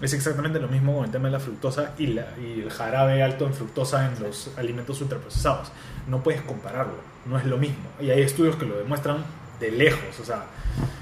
[0.00, 3.20] Es exactamente lo mismo con el tema de la fructosa y, la- y el jarabe
[3.24, 5.72] alto en fructosa en los alimentos ultraprocesados.
[6.06, 6.94] No puedes compararlo,
[7.26, 7.88] no es lo mismo.
[8.00, 9.24] Y hay estudios que lo demuestran
[9.58, 10.20] de lejos.
[10.20, 10.44] O sea,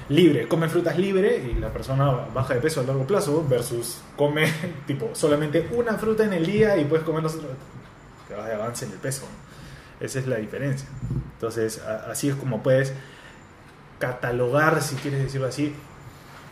[0.09, 4.47] libre, come frutas libre y la persona baja de peso a largo plazo versus come
[4.87, 7.25] tipo solamente una fruta en el día y puedes comer.
[8.29, 9.27] Que vas de avance en el peso.
[10.01, 10.89] Esa es la diferencia.
[11.35, 12.93] Entonces, así es como puedes
[13.99, 15.75] catalogar, si quieres decirlo así,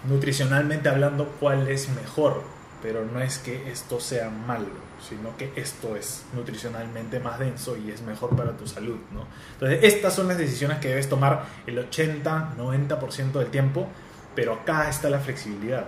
[0.08, 2.42] nutricionalmente hablando, cuál es mejor.
[2.82, 4.66] Pero no es que esto sea malo,
[5.08, 8.98] sino que esto es nutricionalmente más denso y es mejor para tu salud.
[9.12, 9.26] ¿no?
[9.54, 13.88] Entonces, estas son las decisiones que debes tomar el 80-90% del tiempo,
[14.34, 15.86] pero acá está la flexibilidad.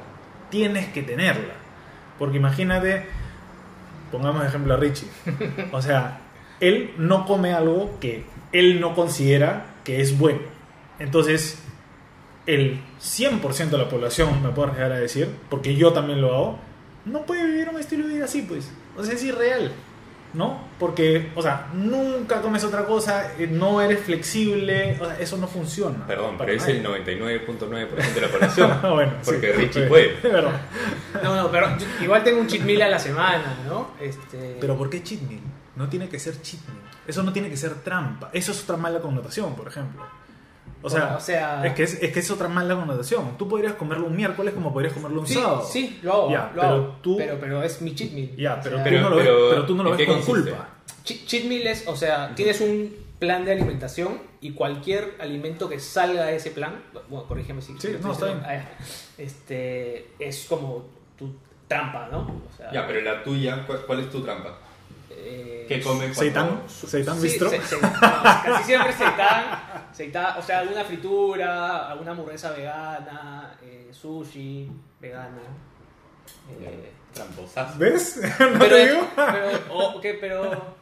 [0.50, 1.54] Tienes que tenerla.
[2.18, 3.04] Porque imagínate,
[4.10, 5.08] pongamos ejemplo a Richie.
[5.72, 6.20] O sea,
[6.60, 10.40] él no come algo que él no considera que es bueno.
[10.98, 11.58] Entonces,
[12.46, 16.58] el 100% de la población, me puedo arriesgar a decir, porque yo también lo hago,
[17.04, 18.70] no puede vivir un estilo de vida así, pues.
[18.96, 19.72] O sea, es irreal,
[20.36, 20.60] ¿no?
[20.78, 25.48] Porque, o sea, nunca comes otra cosa, eh, no eres flexible, o sea, eso no
[25.48, 26.06] funciona.
[26.06, 26.76] Perdón, pero es nadie.
[26.78, 28.78] el 99.9% de la población.
[28.94, 30.14] bueno, porque sí, Richie puede.
[30.16, 30.60] Es verdad.
[31.22, 33.92] No, no, pero yo- igual tengo un cheat meal a la semana, ¿no?
[34.00, 34.58] Este...
[34.60, 35.40] Pero ¿por qué cheat meal?
[35.74, 36.80] No tiene que ser cheat meal.
[37.06, 38.28] Eso no tiene que ser trampa.
[38.32, 40.04] Eso es otra mala connotación, por ejemplo.
[40.86, 43.36] O sea, o sea- es, que es, es que es otra mala connotación.
[43.36, 45.64] Tú podrías comerlo un miércoles como podrías comerlo un Sí, sábado.
[45.68, 46.96] sí, lo hago, Ya, lo pero hago.
[47.02, 48.36] tú- Pero, pero es mi cheat meal.
[48.36, 50.06] Ya, O pero, sea, tú Pero- no lo ves, pero, tú no lo ¿en ves
[50.06, 50.50] con consiste?
[50.50, 50.68] culpa.
[51.04, 56.24] Cheat, meal es, o sea, tienes un plan de alimentación y cualquier alimento que salga
[56.26, 56.74] de ese plan,
[57.08, 58.62] bueno, corrígeme si Sí, si no, está diciendo- ah.
[59.18, 60.84] Este, es como
[61.18, 61.34] tu
[61.66, 62.18] trampa, ¿no?
[62.20, 64.58] O sea, Ya, pero la tuya, ¿cuál, cuál es tu trampa?
[65.10, 67.48] eh, ¿Qué come Seitan, Seitan Sí, Bistro.
[67.50, 69.44] se- se- no, casi siempre seitan,
[70.38, 75.40] o sea, alguna fritura, alguna hamburguesa vegana, eh, sushi vegano.
[76.60, 77.78] eh, Tramposazo.
[77.78, 78.16] ¿Ves?
[78.40, 79.08] ¿No pero, te digo?
[79.16, 80.14] pero, o- ¿qué?
[80.20, 80.76] pero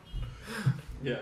[1.02, 1.20] Ya.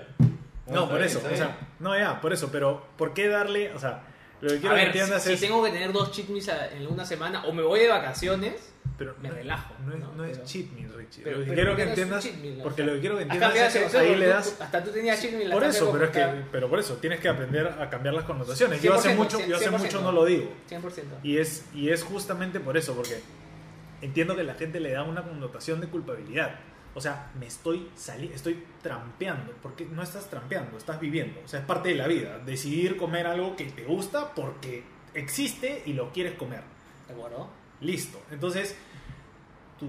[0.66, 1.20] No, por bien, eso.
[1.30, 2.48] O sea, no, ya, por eso.
[2.50, 3.72] Pero, ¿por qué darle?
[3.74, 4.02] O sea,
[4.40, 5.40] lo que a quiero que ver, entiendas si, es.
[5.40, 7.88] si tengo que tener dos cheat meals a- en una semana o me voy de
[7.88, 8.71] vacaciones,
[9.04, 10.12] pero me no- relajo, No es, ¿no?
[10.14, 11.22] no es Pero- cheat meal, Richie.
[11.24, 12.24] pero- lo que quiero ¿por que entiendas.
[12.24, 12.60] meal?
[12.60, 14.56] O porque sea, lo que quiero que entiendas es que ahí le tú- das.
[14.60, 15.50] hasta tú tenías cheat meal.
[15.52, 18.80] Por eso, pero es que, pero por eso tienes que aprender a cambiar las connotaciones.
[18.82, 19.78] Yo hace 100%, mucho, yo hace 100%.
[19.98, 20.52] mucho no lo digo.
[20.68, 21.18] 100%.
[21.22, 23.20] Y es, y es justamente por eso, porque
[24.00, 26.58] entiendo que la gente le da una connotación de culpabilidad.
[26.94, 31.40] O sea, me estoy sali estoy trampeando, porque no estás trampeando, estás viviendo.
[31.42, 32.38] O sea, es parte de la vida.
[32.44, 34.82] Decidir comer algo que te gusta porque
[35.14, 36.60] existe y lo quieres comer.
[37.08, 37.48] ¿De acuerdo?
[37.80, 38.20] Listo.
[38.30, 38.76] Entonces,
[39.82, 39.88] tu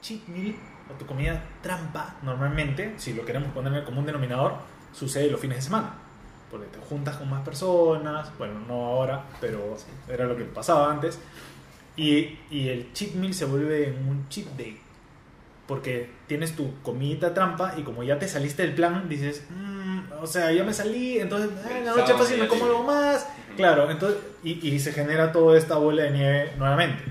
[0.00, 0.54] cheat meal
[0.90, 4.54] o tu comida trampa, normalmente, si lo queremos poner en el común denominador,
[4.92, 5.94] sucede los fines de semana.
[6.50, 9.76] Porque te juntas con más personas, bueno, no ahora, pero
[10.08, 11.18] era lo que pasaba antes.
[11.96, 14.80] Y, y el cheat meal se vuelve un cheat day.
[15.68, 20.26] Porque tienes tu comidita trampa y como ya te saliste del plan, dices, "Mm, o
[20.26, 22.76] sea, ya me salí, entonces en la noche fácil me como libre".
[22.78, 23.28] algo más.
[23.56, 27.04] Claro, entonces, y, y se genera toda esta bola de nieve nuevamente.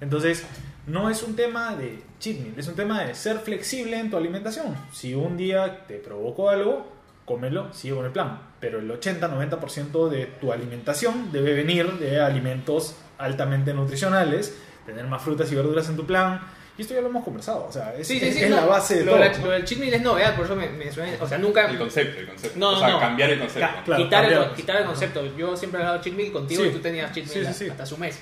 [0.00, 0.46] Entonces,
[0.88, 4.16] no es un tema de cheat meal, es un tema de ser flexible en tu
[4.16, 4.74] alimentación.
[4.92, 6.86] Si un día te provocó algo,
[7.24, 8.40] cómelo, sigue con el plan.
[8.60, 15.50] Pero el 80-90% de tu alimentación debe venir de alimentos altamente nutricionales, tener más frutas
[15.52, 16.40] y verduras en tu plan
[16.78, 18.44] Y esto ya lo hemos conversado, o sea, es, Sí, sí, es- sí.
[18.44, 19.20] es no, la base de lo, todo.
[19.24, 21.12] la- lo del cheat meal es novedad, por eso me, me suena.
[21.20, 21.66] O sea, nunca.
[21.68, 22.56] El concepto, el concepto.
[22.56, 23.00] No, o sea, no.
[23.00, 23.68] cambiar el concepto.
[23.78, 25.26] Ca- Claro, quitar, el, quitar el concepto.
[25.36, 26.68] Yo siempre he hablado cheat meal contigo Sí.
[26.68, 27.70] y tú tenías cheat Sí, meal sí, sí.
[27.70, 28.20] hasta su mes.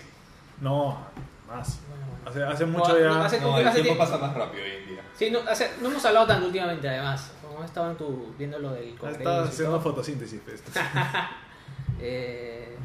[0.62, 0.98] No,
[1.46, 1.81] más.
[2.27, 3.25] Hace, mucho no, ya...
[3.25, 5.03] hace- No, el Hace tiempo pasa más rápido hoy en día.
[5.17, 7.33] Sí, no, hace- no hemos hablado tanto últimamente, además.
[7.43, 9.81] Como estaban tú viendo lo del y haciendo todo.
[9.81, 10.41] fotosíntesis.
[10.45, 10.62] pues.
[12.01, 12.77] Eh,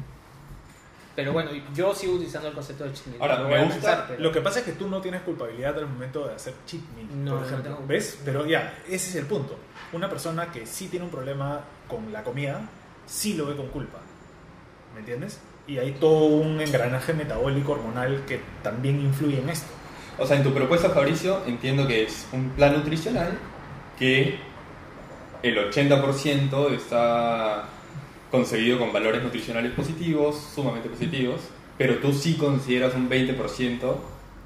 [1.14, 3.20] pero bueno, yo sigo utilizando el concepto de cheat meal.
[3.20, 5.20] Ahora, me voy a gusta pensar, pero- Lo que pasa es que tú no tienes
[5.22, 7.74] culpabilidad al momento de hacer cheat meal, No, por no ejemplo.
[7.76, 8.18] tengo- ¿Ves?
[8.24, 9.58] Pero ya, ese es el punto.
[9.92, 12.62] Una persona que sí tiene un problema con la comida,
[13.06, 13.98] sí lo ve con culpa.
[14.94, 15.38] ¿Me entiendes?
[15.66, 19.68] Y hay todo un engranaje metabólico hormonal que también influye en esto.
[20.18, 23.38] O sea, en tu propuesta, Fabricio, entiendo que es un plan nutricional
[23.98, 24.38] que
[25.42, 27.64] el 80% está
[28.30, 31.40] concebido con valores nutricionales positivos, sumamente positivos,
[31.78, 33.94] pero tú sí consideras un 20%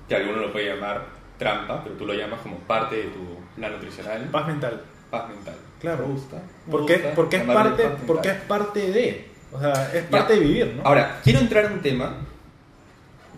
[0.09, 1.07] que alguno lo puede llamar
[1.39, 3.21] trampa, pero tú lo llamas como parte de tu
[3.57, 4.83] plan nutricional, Paz mental.
[5.11, 5.55] paz mental.
[5.81, 6.07] Claro.
[6.07, 6.37] Me gusta.
[6.67, 9.36] me Porque, gusta porque, es parte, porque es parte de.
[9.53, 10.11] O sea, es Ya.
[10.11, 10.83] parte de vivir, ¿no?
[10.85, 12.17] Ahora, quiero entrar en un tema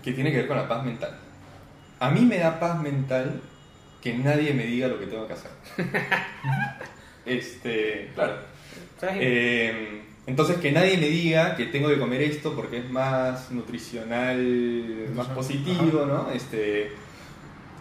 [0.03, 1.17] que tiene que ver con la paz mental.
[2.01, 3.41] A mí me da paz mental
[4.03, 5.51] que nadie me diga lo que tengo que hacer.
[7.27, 8.37] este, claro.
[9.03, 15.09] Eh, entonces, que nadie me diga que tengo que comer esto porque es más nutricional,
[15.15, 16.31] más positivo, ¿no?
[16.33, 16.93] Este,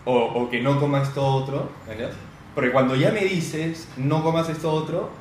[0.06, 2.12] o, o que no coma esto otro, ¿verdad?
[2.56, 5.12] Porque cuando ya me dices no comas esto otro,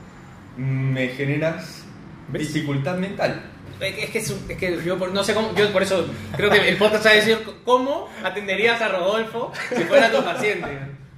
[0.56, 1.84] me generas
[2.28, 2.52] ¿Ves?
[2.52, 3.42] dificultad mental.
[3.80, 6.06] Es que, es es un- es que yo por- no sé cómo, yo por eso
[6.36, 10.66] creo que el podcast va a decir cómo atenderías a Rodolfo si fuera tu paciente.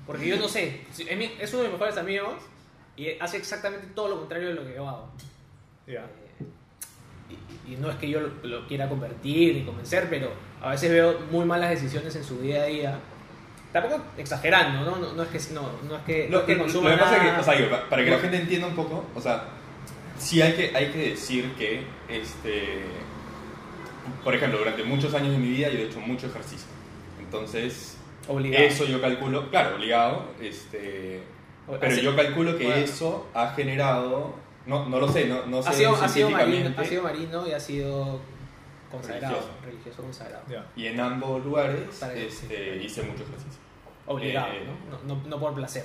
[0.07, 2.35] Porque yo no sé, es, uno de mis mejores amigos
[2.97, 5.09] y hace exactamente todo lo contrario de lo que yo hago.
[5.87, 6.05] Ya.
[7.67, 10.91] Y, y no es que yo lo, lo quiera convertir y convencer, pero a veces
[10.91, 12.99] veo muy malas decisiones en su día a día.
[13.73, 14.97] Tampoco exagerando, ¿no?
[14.97, 16.97] No, no es que, no, no es que, no Lo, es que lo- consuma lo
[16.97, 17.41] que pasa es que, nada.
[17.41, 19.45] o sea, para que la gente entienda un poco, o sea,
[20.19, 22.83] sí hay que, hay que decir que, este,
[24.25, 26.67] por ejemplo, durante muchos años de mi vida yo he hecho mucho ejercicio.
[27.21, 28.65] Entonces, Obligado.
[28.65, 31.23] eso yo calculo, claro, obligado, este,
[31.81, 32.81] pero Así- yo calculo que Bueno.
[32.83, 34.35] eso ha generado,
[34.67, 37.47] no, no lo sé, no, no sé ha sido, ha, sido marino, ha sido marino
[37.47, 38.21] y ha sido
[38.91, 39.65] consagrado, Religioso.
[39.65, 40.45] religioso, consagrado.
[40.77, 43.61] Y en ambos lugares Para este, hice mucho ejercicio.
[44.07, 44.99] Obligado, Eh, ¿no?
[45.07, 45.85] No, no, no por placer.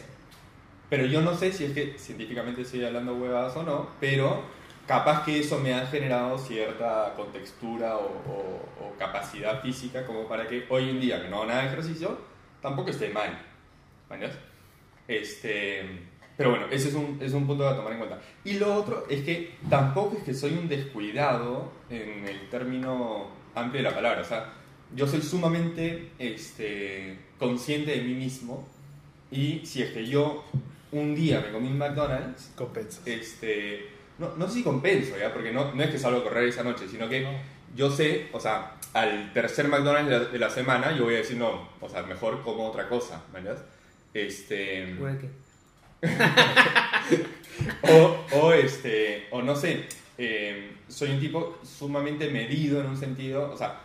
[0.89, 4.41] Pero yo no sé si es que científicamente estoy hablando huevadas o no, pero
[4.87, 10.47] capaz que eso me ha generado cierta contextura o, o- o capacidad física como para
[10.47, 12.17] que hoy en día que no hago nada de ejercicio,
[12.61, 13.37] tampoco esté mal.
[14.09, 14.33] ¿Mañas?
[15.07, 15.83] Este,
[16.37, 18.19] pero bueno, ese es un, es un punto a tomar en cuenta.
[18.43, 23.81] Y lo otro es que tampoco es que soy un descuidado en el término amplio
[23.83, 24.21] de la palabra.
[24.21, 24.53] O sea,
[24.95, 28.67] yo soy sumamente este, consciente de mí mismo
[29.31, 30.43] y si es que yo
[30.93, 33.01] un día me comí un McDonald's, Compensas.
[33.05, 35.33] este, no, no sé si compenso, ¿ya?
[35.33, 37.31] Porque no, no es que salgo a correr esa noche, sino que No.
[37.75, 41.17] yo sé, o sea, al tercer McDonald's de la, de la semana yo voy a
[41.17, 43.57] decir, no, o sea, mejor como otra cosa, ¿verdad?
[44.13, 44.95] Este,
[47.89, 49.85] o, o, este, o no sé,
[50.17, 53.81] eh, soy un tipo sumamente medido en un sentido, o sea,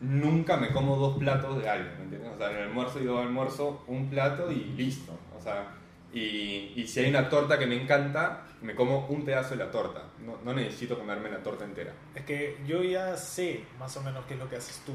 [0.00, 2.30] nunca me como dos platos de algo, ¿me entiendes?
[2.34, 5.66] O sea, en el almuerzo digo almuerzo un plato y listo, o sea,
[6.14, 9.70] y, y si hay una torta que me encanta, me como un pedazo de la
[9.70, 11.92] torta, no, no necesito comerme la torta entera.
[12.14, 14.92] Es que yo ya sé más o menos qué es lo que haces tú.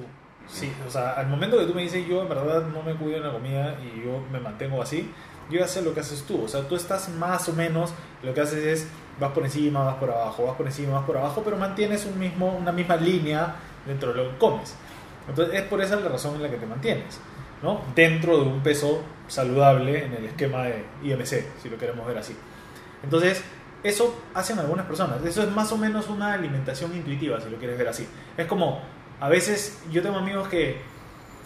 [0.47, 3.17] Sí, o sea, al momento que tú me dices yo en verdad no me cuido
[3.17, 5.12] en la comida y yo me mantengo así,
[5.51, 6.43] yo ya sé lo que haces tú.
[6.43, 8.88] O sea, tú estás más o menos, lo que haces es
[9.19, 12.17] vas por encima, vas por abajo, vas por encima, vas por abajo, pero mantienes un
[12.17, 13.55] mismo, una misma línea
[13.86, 14.75] dentro de lo que comes.
[15.27, 17.19] Entonces es por esa la razón en la que te mantienes,
[17.62, 17.82] ¿no?
[17.93, 22.35] Dentro de un peso saludable en el esquema de IMC, si lo queremos ver así.
[23.03, 23.41] Entonces,
[23.83, 25.23] eso hacen algunas personas.
[25.23, 28.05] Eso es más o menos una alimentación intuitiva, si lo quieres ver así.
[28.37, 28.81] Es como,
[29.19, 30.81] a veces yo tengo amigos que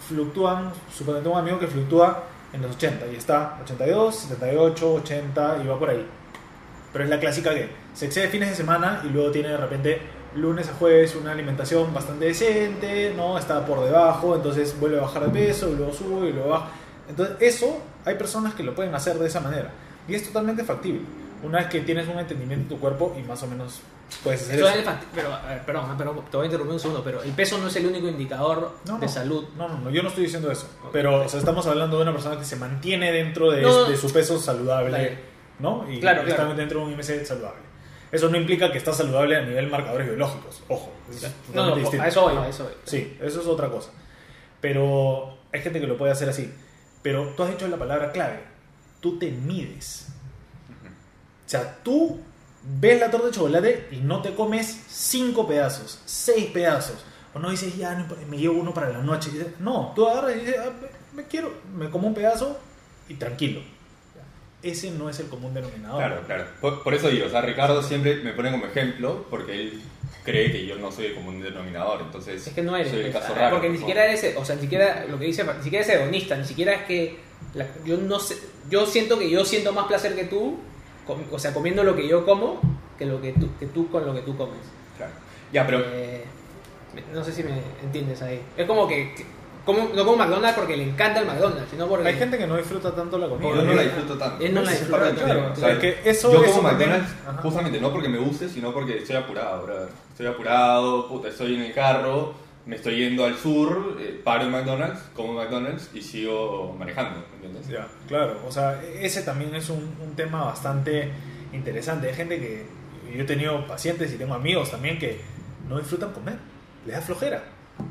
[0.08, 5.58] fluctúan, supongo tengo un amigo que fluctúa en los 80 y está 82, 78, 80
[5.62, 6.06] y va por ahí.
[6.92, 10.00] Pero es la clásica que se excede fines de semana y luego tiene de repente
[10.36, 13.38] lunes a jueves una alimentación bastante decente, ¿no?
[13.38, 16.68] Está por debajo, entonces vuelve a bajar de peso y luego sube y luego baja.
[17.08, 19.70] Entonces eso hay personas que lo pueden hacer de esa manera
[20.08, 21.00] y es totalmente factible.
[21.42, 23.80] Una vez que tienes un entendimiento de tu cuerpo y más o menos
[24.22, 24.90] puedes hacer Eso eso.
[25.14, 27.66] pero, a ver, perdón, pero te voy a interrumpir un segundo, pero el peso no
[27.68, 29.12] es el único indicador No, de no.
[29.12, 29.44] salud.
[29.56, 30.66] No, no, no, yo no estoy diciendo eso.
[30.92, 33.84] Pero o sea, estamos hablando de una persona que se mantiene dentro de, No, no.
[33.90, 35.18] de su peso saludable.
[35.58, 35.84] ¿no?
[35.90, 36.54] Y Claro, está claro.
[36.54, 37.60] dentro de un IMC saludable.
[38.10, 40.92] Eso no implica que está saludable a nivel marcadores biológicos, ojo.
[41.10, 42.72] es No, no, a eso voy, a eso voy.
[42.84, 43.90] Sí, eso es otra cosa.
[44.60, 46.52] Pero hay gente que lo puede hacer así.
[47.04, 48.40] Pero tú has dicho la palabra clave.
[49.00, 50.06] Tú te mides.
[51.46, 52.18] O sea, tú
[52.62, 57.04] ves la torta de chocolate y no te comes cinco pedazos, seis pedazos.
[57.34, 59.30] O no dices, ya, me llevo uno para la noche.
[59.58, 60.70] No, tú agarras y dices, "Ah,
[61.12, 62.58] me, me quiero, me como un pedazo
[63.06, 63.60] y tranquilo.
[64.62, 65.98] Ese no es el común denominador.
[65.98, 66.44] Claro, claro.
[66.62, 69.82] Por, por eso digo, o sea, Ricardo siempre me pone como ejemplo porque él
[70.24, 72.00] cree que yo no soy el común denominador.
[72.02, 72.90] Entonces, Es que no eres.
[72.90, 73.56] soy el pues, caso raro.
[73.56, 76.36] porque ni siquiera eres, o sea, ni siquiera lo que dice, ni siquiera es hedonista,
[76.36, 77.18] ni siquiera es que
[77.54, 78.36] la- yo no sé,
[78.70, 80.58] yo siento que yo siento más placer que tú,
[81.06, 82.60] com- o sea, comiendo lo que yo como
[82.98, 84.56] que lo que tú, que tú con lo que tú comes.
[84.96, 85.12] Claro.
[85.52, 86.24] Ya, pero Eh,
[87.12, 87.50] no sé si me
[87.82, 88.40] entiendes ahí.
[88.56, 89.26] Es como que, que-
[89.64, 92.56] como, no como McDonald's porque le encanta el McDonald's, sino porque Hay gente que no
[92.56, 93.48] disfruta tanto la comida.
[93.54, 94.44] yo no la disfruto tanto.
[94.44, 95.56] Él no la disfruta tanto, claro.
[95.56, 95.74] ¿sabes?
[95.76, 97.42] Es que eso- yo como McDonald's, Ajá.
[97.42, 99.88] justamente no porque me guste, sino porque estoy apurado, brother.
[100.10, 102.34] Estoy apurado, puta, estoy en el carro,
[102.66, 107.66] me estoy yendo al sur, eh, paro en McDonald's, como McDonald's y sigo manejando, ¿entiendes?
[107.68, 108.38] Ya, claro.
[108.46, 111.10] O sea, ese también es un, un tema bastante
[111.52, 112.08] interesante.
[112.08, 112.66] Hay gente que.
[113.14, 115.20] Yo he tenido pacientes y tengo amigos también que
[115.68, 116.34] no disfrutan comer.
[116.86, 117.44] Le da flojera.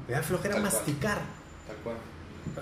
[0.08, 0.74] Le da flojera Tal cual.
[0.74, 1.18] masticar.
[1.18, 1.43] Tal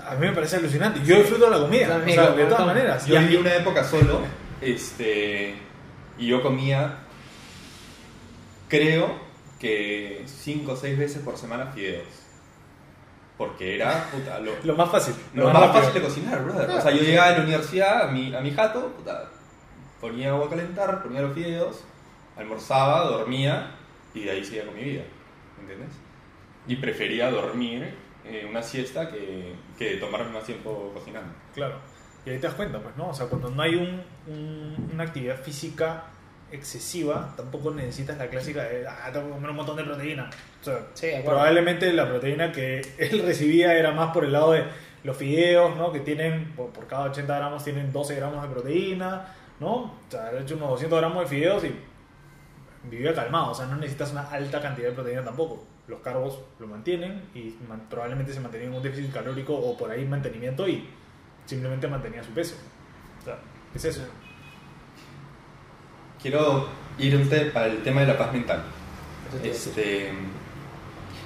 [0.07, 1.01] A mí me parece alucinante.
[1.03, 2.01] Yo disfruto la comida.
[2.05, 3.05] O sea, de todas maneras.
[3.05, 4.21] Yo viví una época solo,
[4.61, 5.55] este,
[6.17, 6.99] y yo comía,
[8.67, 9.19] creo
[9.59, 12.07] que 5 o 6 veces por semana fideos.
[13.37, 15.15] Porque era, puta, lo, Lo más fácil.
[15.33, 16.69] lo más fácil de cocinar, brother.
[16.69, 19.29] O sea, yo llegaba a la universidad, a mi, a mi jato, puta,
[19.99, 21.83] ponía agua a calentar, ponía los fideos,
[22.37, 23.71] almorzaba, dormía,
[24.13, 25.03] y de ahí seguía con mi vida,
[25.59, 25.89] ¿entiendes?
[26.67, 27.95] Y prefería dormir
[28.25, 31.33] eh, una siesta que, que tomarme más tiempo cocinando.
[31.53, 31.75] Claro.
[32.25, 33.09] Y ahí te das cuenta, pues, ¿no?
[33.09, 36.03] O sea, cuando no hay un, un- una actividad física
[36.51, 40.29] excesiva, tampoco necesitas la clásica de, ah, tengo que comer un montón de proteína.
[40.61, 44.65] O sea, Sí, probablemente la proteína que él recibía era más por el lado de
[45.03, 45.91] los fideos, ¿no?
[45.91, 49.73] Que tienen, por, por cada 80 gramos tienen 12 gramos de proteína, ¿no?
[49.75, 51.73] O sea, ha hecho unos 200 gramos de fideos y
[52.83, 53.51] vivía calmado.
[53.51, 55.65] O sea, no necesitas una alta cantidad de proteína tampoco.
[55.91, 59.91] Los carbos lo mantienen y man- probablemente se mantenía en un déficit calórico o por
[59.91, 60.87] ahí mantenimiento y
[61.45, 62.55] simplemente mantenía su peso.
[63.19, 63.37] O sea,
[63.75, 64.01] es eso.
[66.21, 66.67] Quiero
[66.97, 68.63] ir un te- al tema de la paz mental.
[69.43, 70.11] Este,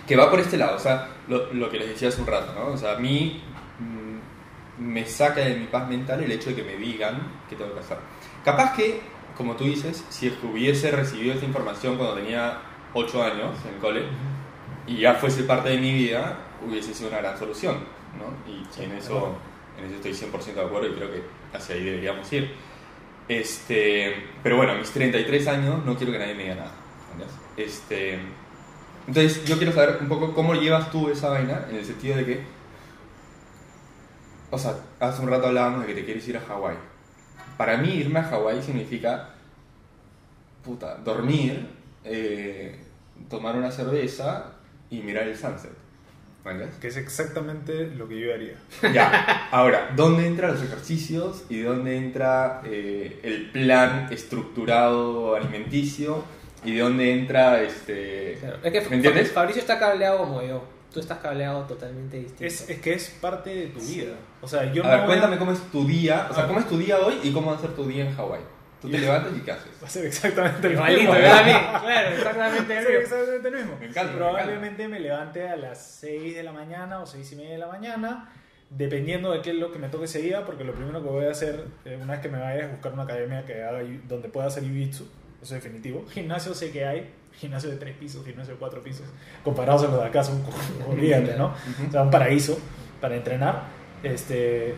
[0.07, 2.53] que va por este lado, o sea, lo, lo que les decía hace un rato,
[2.53, 2.67] ¿no?
[2.73, 3.41] O sea, a mí
[3.79, 7.17] mm, me saca de mi paz mental el hecho de que me digan
[7.49, 7.97] qué tengo que hacer.
[8.43, 9.01] Capaz que,
[9.37, 12.59] como tú dices, si es que hubiese recibido esta información cuando tenía
[12.93, 14.03] 8 años en el cole
[14.87, 17.77] y ya fuese parte de mi vida, hubiese sido una gran solución,
[18.17, 18.51] ¿no?
[18.51, 19.35] Y, Sí, en, eso,
[19.77, 21.23] en eso estoy 100% de acuerdo y creo que
[21.53, 22.51] hacia ahí deberíamos ir.
[23.27, 24.13] Este,
[24.43, 26.71] pero bueno, a mis 33 años no quiero que nadie me diga nada.
[27.57, 28.19] Este,
[29.07, 32.25] entonces, yo quiero saber un poco cómo llevas tú esa vaina en el sentido de
[32.25, 32.43] que,
[34.49, 36.75] o sea, hace un rato hablábamos de que te quieres ir a Hawái.
[37.57, 39.29] Para mí, irme a Hawái significa,
[40.63, 41.67] puta, dormir,
[42.03, 42.79] eh,
[43.29, 44.54] tomar una cerveza
[44.99, 45.71] y mirar el sunset.
[46.43, 46.77] ¿Me entiendes?
[46.79, 48.53] Que es exactamente lo que yo haría.
[48.93, 56.23] Ya, ahora, ¿dónde entran los ejercicios y dónde entra eh, el plan estructurado alimenticio
[56.63, 58.37] y dónde entra este...
[58.39, 59.31] Claro, Es que ¿Me entiendes?
[59.31, 60.63] Fabricio está cableado como yo.
[60.93, 62.45] Tú estás cableado totalmente distinto.
[62.45, 64.13] Es, es que es parte de tu vida.
[64.41, 66.47] O sea, yo A no ver, voy cuéntame cómo es tu día, o sea, Ah.
[66.47, 68.41] cómo es tu día hoy y cómo va a ser tu día en Hawái.
[68.85, 69.71] Tú te levantas y ¿qué haces?
[69.83, 71.13] Va a ser exactamente el Igualito, mismo.
[71.19, 72.73] Claro, exactamente.
[72.73, 73.01] Va a el ser mismo.
[73.01, 73.77] exactamente el mismo.
[73.79, 77.35] Me encanta, me Probablemente me levante a las 6 de la mañana o 6 y
[77.35, 78.29] media de la mañana,
[78.69, 81.25] dependiendo de qué es lo que me toque ese día, porque lo primero que voy
[81.25, 84.29] a hacer eh, una vez que me vaya es buscar una academia que haga, donde
[84.29, 85.03] pueda hacer jiu-jitsu,
[85.41, 86.05] eso es definitivo.
[86.09, 89.05] Gimnasio sé que hay, gimnasio de 3 pisos, gimnasio de 4 pisos,
[89.43, 90.41] comparados a los de acá son,
[90.89, 91.53] olvídate, ¿no?
[91.87, 92.57] O sea, un paraíso
[92.99, 93.63] para entrenar.
[94.03, 94.75] Este,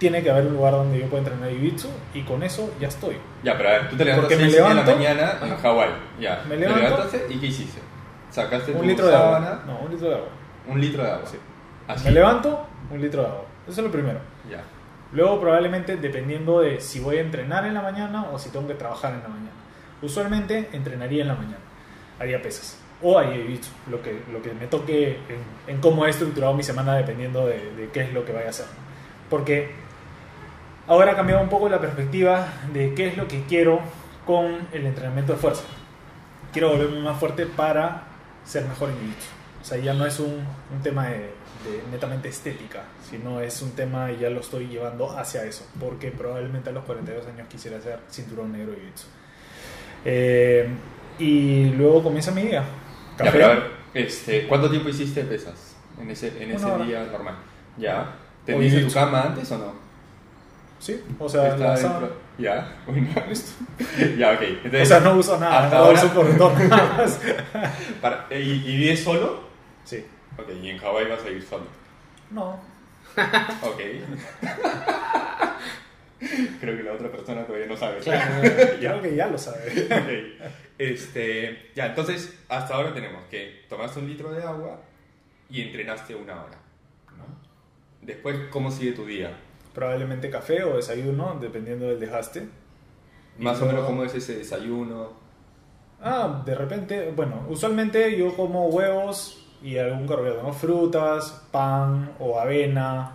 [0.00, 3.16] tiene que haber un lugar donde yo pueda entrenar jiu-jitsu y con eso ya estoy.
[3.44, 5.56] Ya, pero a ver, tú te levantas Porque a me 6 de la mañana en.
[5.56, 5.90] Hawái.
[6.18, 7.80] Ya, Me te levanto- levantaste y ¿qué hiciste?
[8.30, 9.62] Sacaste Un tu litro de sábana, agua.
[9.66, 10.28] No, un litro de agua.
[10.66, 11.26] un litro de agua.
[11.26, 11.36] Sí.
[11.86, 12.04] Así.
[12.06, 13.44] Me levanto, un litro de agua.
[13.68, 14.18] Eso es lo primero.
[14.50, 14.62] Ya.
[15.12, 18.74] Luego probablemente dependiendo de si voy a entrenar en la mañana o si tengo que
[18.74, 19.50] trabajar en la mañana.
[20.02, 21.58] Usualmente entrenaría en la mañana,
[22.18, 26.10] haría pesas o haría jiu-jitsu, lo que, lo que me toque en, en cómo he
[26.10, 28.66] estructurado mi semana dependiendo de, de qué es lo que vaya a hacer.
[29.28, 29.70] Porque
[30.90, 33.80] ahora ha cambiado un poco la perspectiva de qué es lo que quiero
[34.26, 35.62] con el entrenamiento de fuerza.
[36.52, 38.08] Quiero volverme más fuerte para
[38.44, 39.62] ser mejor en jiu-jitsu.
[39.62, 43.70] O sea, ya no es un, un tema de, de netamente estética, sino es un
[43.72, 47.80] tema y ya lo estoy llevando hacia eso, porque probablemente a los 42 años quisiera
[47.80, 49.04] ser cinturón negro de jiu-jitsu.
[50.04, 50.68] Eh,
[51.20, 52.64] y luego comienza mi día.
[53.16, 53.62] Ya, pero a ver,
[53.94, 57.36] este, ¿cuánto tiempo hiciste pesas en ese, en ese día normal?
[57.76, 58.12] Ya.
[58.44, 59.89] ¿Tenías tu cama antes o no?
[60.80, 62.10] Sí, o sea, la.
[62.38, 63.52] Ya, bueno, listo.
[64.16, 64.40] ya, ok.
[64.42, 67.20] Entonces, O sea, no uso nada, hasta no ahora- uso corretón nada más.
[68.00, 68.34] para- ¿y,
[68.66, 69.42] ¿Y vives solo?
[69.84, 70.04] Sí.
[70.38, 71.64] Ok, y en Hawái vas a ir solo.
[72.30, 72.58] No.
[73.62, 73.80] Ok.
[76.60, 77.98] Creo que la otra persona todavía no sabe.
[78.00, 78.42] Claro.
[78.78, 79.86] Creo que ya lo sabe.
[79.90, 80.50] Ok.
[80.78, 84.80] Este, ya, entonces, hasta ahora tenemos que tomaste un litro de agua
[85.48, 86.58] y entrenaste una hora.
[87.18, 87.24] ¿no?
[88.02, 89.30] Después, ¿cómo sigue tu día?
[89.74, 92.48] Probablemente café o desayuno, dependiendo del desgaste.
[93.38, 95.12] Más o menos, ¿cómo es ese desayuno?
[96.02, 100.52] Ah, de repente, bueno, usualmente yo como huevos y algún carbohidrato, ¿no?
[100.52, 103.12] Frutas, pan o avena.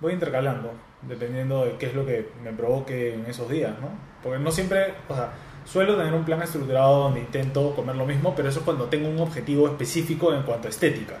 [0.00, 0.72] Voy intercalando,
[1.02, 3.88] dependiendo de qué es lo que me provoque en esos días, ¿no?
[4.22, 5.32] Porque no siempre, o sea,
[5.64, 9.08] suelo tener un plan estructurado donde intento comer lo mismo, pero eso es cuando tengo
[9.08, 11.16] un objetivo específico en cuanto a estética.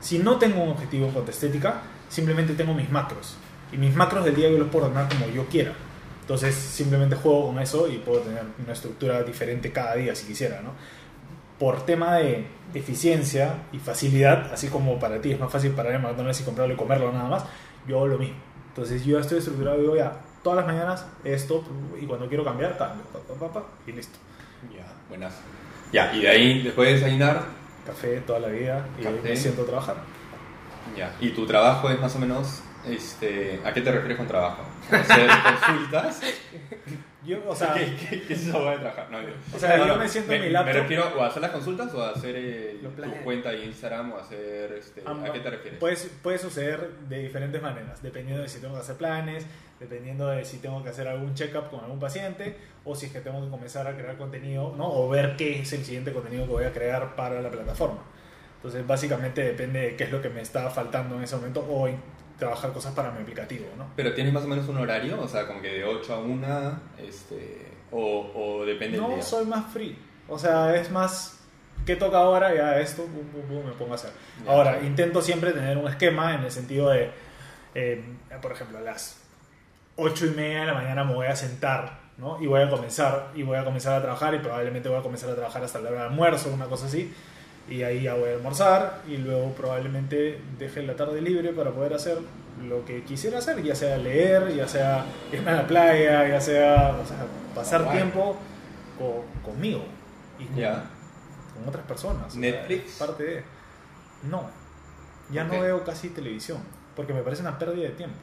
[0.00, 3.36] Si no tengo un objetivo en cuanto a estética, simplemente tengo mis macros.
[3.72, 5.72] Y mis macros del día yo los puedo ordenar como yo quiera.
[6.22, 10.60] Entonces simplemente juego con eso y puedo tener una estructura diferente cada día si quisiera,
[10.62, 10.70] ¿no?
[11.58, 16.02] Por tema de eficiencia y facilidad, así como para ti es más fácil parar en
[16.02, 17.44] McDonald's y comprarlo y comerlo nada más,
[17.86, 18.36] yo hago lo mismo.
[18.68, 20.12] Entonces yo ya estoy estructurado y digo ya,
[20.42, 21.64] todas las mañanas esto
[22.00, 24.18] y cuando quiero cambiar, cambio, pa, pa, pa, y listo.
[24.74, 25.34] Ya, buenas.
[25.92, 27.42] Ya, y de ahí, después de desayunar,
[27.84, 29.20] Café toda la vida y Café.
[29.22, 29.96] me siento a trabajar.
[30.96, 31.14] ya.
[31.20, 34.62] ¿Y tu trabajo es más o menos, este, ¿a qué te refieres con trabajo?
[34.90, 35.28] ¿Hacer
[35.66, 36.20] consultas?
[37.22, 39.08] Yo, o sea, ¿Qué, qué, qué es hueá de trabajar?
[39.10, 39.18] No,
[39.54, 40.74] O sea, yo me siento en mi laptop.
[40.74, 43.66] Me refiero o a hacer las consultas o a hacer el- Los tu cuenta de
[43.66, 45.78] Instagram o a hacer, este, ¿a qué te refieres?
[45.78, 49.44] Puede, puede suceder de diferentes maneras, dependiendo de si tengo que hacer planes,
[49.78, 53.20] dependiendo de si tengo que hacer algún check-up con algún paciente, o si es que
[53.20, 54.88] tengo que comenzar a crear contenido, ¿no?
[54.90, 57.98] o ver qué es el siguiente contenido que voy a crear para la plataforma.
[58.56, 61.86] Entonces, básicamente depende de qué es lo que me está faltando en ese momento, o
[61.88, 61.96] en
[62.40, 63.66] trabajar cosas para mi aplicativo.
[63.78, 63.86] ¿no?
[63.94, 65.20] ¿Pero tienes más o menos un horario?
[65.20, 69.22] O sea, como que de 8 a 1, este, o, o depende del No día.
[69.22, 69.96] soy más free,
[70.28, 71.36] o sea, es más...
[71.86, 72.54] ¿Qué toca ahora?
[72.54, 74.10] Ya esto, pum, pum, pum, me pongo a hacer.
[74.44, 74.52] Ya.
[74.52, 77.10] Ahora, intento siempre tener un esquema en el sentido de,
[77.74, 78.04] eh,
[78.42, 79.18] por ejemplo, a las
[79.96, 82.40] 8 y media de la mañana me voy a sentar, ¿no?
[82.40, 85.30] Y voy a comenzar, y voy a comenzar a trabajar, y probablemente voy a comenzar
[85.30, 87.12] a trabajar hasta la hora de almuerzo, una cosa así.
[87.70, 91.94] Y ahí ya voy a almorzar, y luego probablemente deje la tarde libre para poder
[91.94, 92.18] hacer
[92.68, 96.98] lo que quisiera hacer, ya sea leer, ya sea irme a la playa, ya sea,
[97.02, 97.16] o sea
[97.54, 98.36] pasar tiempo
[98.98, 99.84] co- conmigo
[100.38, 100.84] y con, Ya.
[101.54, 102.26] con otras personas.
[102.26, 102.98] o sea, Netflix.
[102.98, 103.44] parte de...
[104.24, 104.50] No,
[105.30, 106.58] ya no veo casi televisión,
[106.96, 108.18] porque me parece una pérdida de tiempo.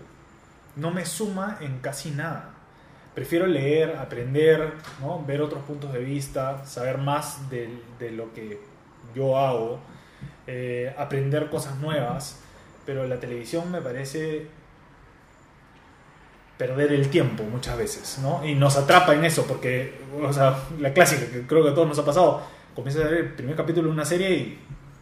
[0.76, 2.54] No me suma en casi nada.
[3.16, 5.24] Prefiero leer, aprender, ¿no?
[5.26, 8.60] ver otros puntos de vista, saber más de, de lo que
[9.18, 9.80] yo hago,
[10.46, 12.42] eh, aprender cosas nuevas,
[12.86, 14.48] pero la televisión me parece
[16.58, 18.46] perder el tiempo muchas veces, ¿no?
[18.46, 21.88] Y nos atrapa en eso, porque, o sea, la clásica que creo que a todos
[21.88, 22.42] nos ha pasado,
[22.76, 24.60] comienzas a ver el primer capítulo de una serie y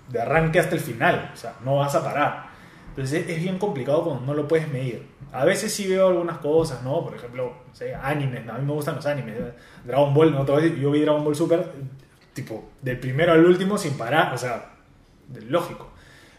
[0.10, 2.56] de arranque hasta el final, o sea, no vas a parar.
[2.90, 5.06] Entonces es, bien complicado cuando no lo puedes medir.
[5.34, 7.04] A veces sí veo algunas cosas, ¿no?
[7.04, 9.36] Por ejemplo, no sé, animes, a mí me gustan los animes.
[9.84, 10.46] Dragon Ball, ¿no?
[10.46, 11.72] Te voy a decir, Yo vi Dragon Ball Super,
[12.36, 14.74] tipo, del primero al último sin parar, o sea,
[15.48, 15.90] lógico.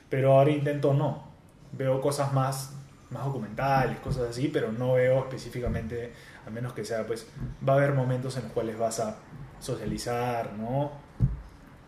[0.08, 1.24] Pero ahora intento no.
[1.72, 2.74] Veo cosas más,
[3.10, 6.12] más documentales, cosas así, pero no veo específicamente,
[6.46, 7.26] a menos que sea, pues,
[7.66, 9.16] va a haber momentos en los cuales vas a
[9.58, 10.92] socializar, ¿no?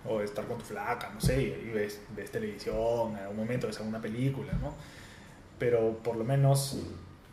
[0.09, 3.79] O estar con tu flaca, no sé, y ves, ves televisión, en algún momento ves
[3.79, 4.73] alguna película, ¿no?
[5.59, 6.79] Pero por lo menos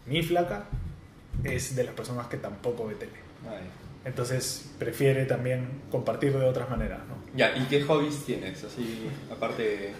[0.05, 0.65] mi flaca
[1.43, 3.13] es de las personas que tampoco ve tele.
[3.49, 3.84] Ay.
[4.05, 7.15] Entonces prefiere también compartir de otras maneras, ¿no?
[7.35, 8.63] Ya, ¿y qué hobbies tienes?
[8.63, 9.93] Así, aparte de...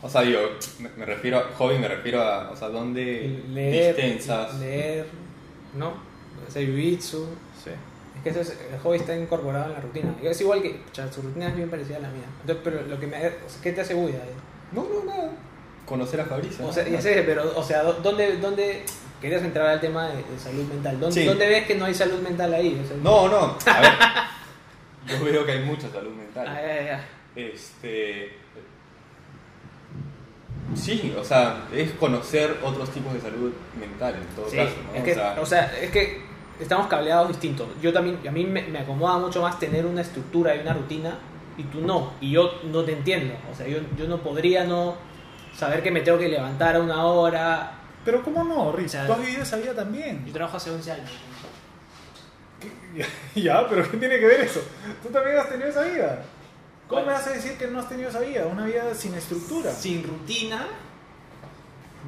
[0.00, 0.40] O sea, digo,
[0.78, 4.54] me, me refiero a hobby, me refiero a, o sea, ¿dónde leer, distensas?
[4.60, 5.06] leer,
[5.76, 5.94] ¿no?
[6.46, 7.24] Hacer jiu-jitsu.
[7.62, 7.70] Sí.
[8.16, 10.14] Es que eso es- el hobby está incorporado en la rutina.
[10.22, 12.24] Es igual que, pucha, su rutina es bien parecida a la mía.
[12.40, 14.20] Entonces, pero lo que me, o sea, ¿qué te hace bulla?
[14.72, 15.32] No, no, nada.
[15.84, 16.64] Conocer a Fabricio.
[16.64, 16.72] O ¿no?
[16.72, 18.84] sea, ya sé, pero, o sea, ¿dó- ¿dónde, dónde
[19.20, 20.98] querías entrar al tema de, de salud mental?
[21.00, 21.26] ¿Dónde, Sí.
[21.26, 22.80] ¿Dónde ves que no hay salud mental ahí?
[22.82, 23.92] O sea, No, no, a ver.
[25.18, 26.46] Yo veo que hay mucha salud mental.
[26.48, 27.04] Ah, ya, ya.
[27.36, 28.36] Este.
[30.74, 34.94] Sí, o sea, es conocer otros tipos de salud mental en todo Sí, caso, ¿no?
[34.98, 36.20] es que, o sea, o sea, es que
[36.60, 37.68] estamos cableados distintos.
[37.80, 41.18] Yo también, a mí me, me acomoda mucho más tener una estructura y una rutina
[41.56, 42.12] y tú no.
[42.20, 43.34] Y yo no te entiendo.
[43.50, 44.96] O sea, yo, yo no podría no
[45.56, 47.72] saber que me tengo que levantar a una hora.
[48.08, 48.86] Pero ¿cómo no, Rich?
[48.86, 50.24] O sea, Tú has vivido esa vida también.
[50.24, 51.10] Yo trabajo hace 11 años.
[53.34, 54.60] ya, pero ¿qué tiene que ver eso?
[55.02, 56.22] Tú también has tenido esa vida.
[56.88, 58.46] ¿Cómo me vas a decir que no has tenido esa vida?
[58.46, 59.70] Una vida sin estructura.
[59.72, 60.66] Sin rutina,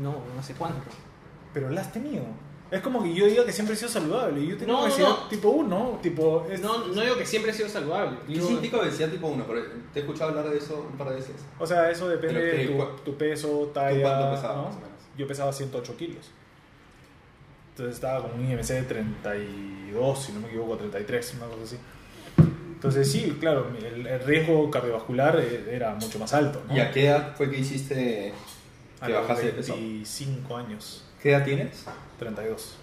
[0.01, 0.81] no, no sé cuánto.
[1.53, 2.23] pero la has tenido.
[2.71, 4.41] Es como que yo diga que siempre he sido saludable.
[4.41, 5.29] y Yo tengo No, no, obesidad no.
[5.29, 6.47] tipo 1, tipo...
[6.49, 8.17] es- No, no digo que siempre he sido saludable.
[8.27, 10.97] Y Digo- sí, tico obesidad tipo 1, pero te he escuchado hablar de eso un
[10.97, 11.35] par de veces.
[11.59, 14.01] O sea, eso depende de tu, tu peso, talla.
[14.01, 14.75] cuánto pesabas,
[15.17, 16.31] Yo pesaba 108 kilos.
[17.71, 21.77] Entonces estaba con un IMC de 32, si no me equivoco, 33, una cosa así.
[22.75, 26.63] Entonces sí, claro, el, el riesgo cardiovascular eh, era mucho más alto.
[26.69, 26.77] ¿no?
[26.77, 28.33] ¿Y a qué edad fue que hiciste
[29.01, 29.75] A que los bajaste de peso?
[29.75, 31.85] 25 años, ¿Qué edad tienes?
[32.19, 32.77] 32.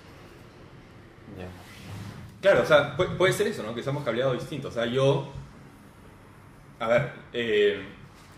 [2.41, 3.73] Claro, o sea, pu- puede ser eso, ¿no?
[3.73, 4.71] Que somos cableados distintos.
[4.71, 5.32] O sea, yo.
[6.80, 7.82] A ver, eh,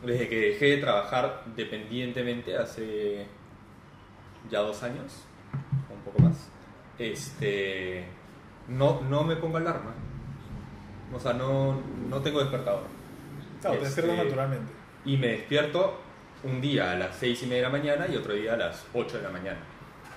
[0.06, 3.26] desde que dejé de trabajar dependientemente hace
[4.50, 5.26] ya dos años,
[5.90, 6.50] un poco más,
[6.98, 8.06] este.
[8.68, 9.94] No, no me pongo alarma.
[11.14, 12.84] O sea, no, no tengo despertador.
[13.62, 14.74] Claro, te Este, despiertas naturalmente.
[15.06, 16.00] Y me despierto
[16.44, 18.86] un día a las seis y media de la mañana y otro día a las
[18.94, 19.60] 8 de la mañana.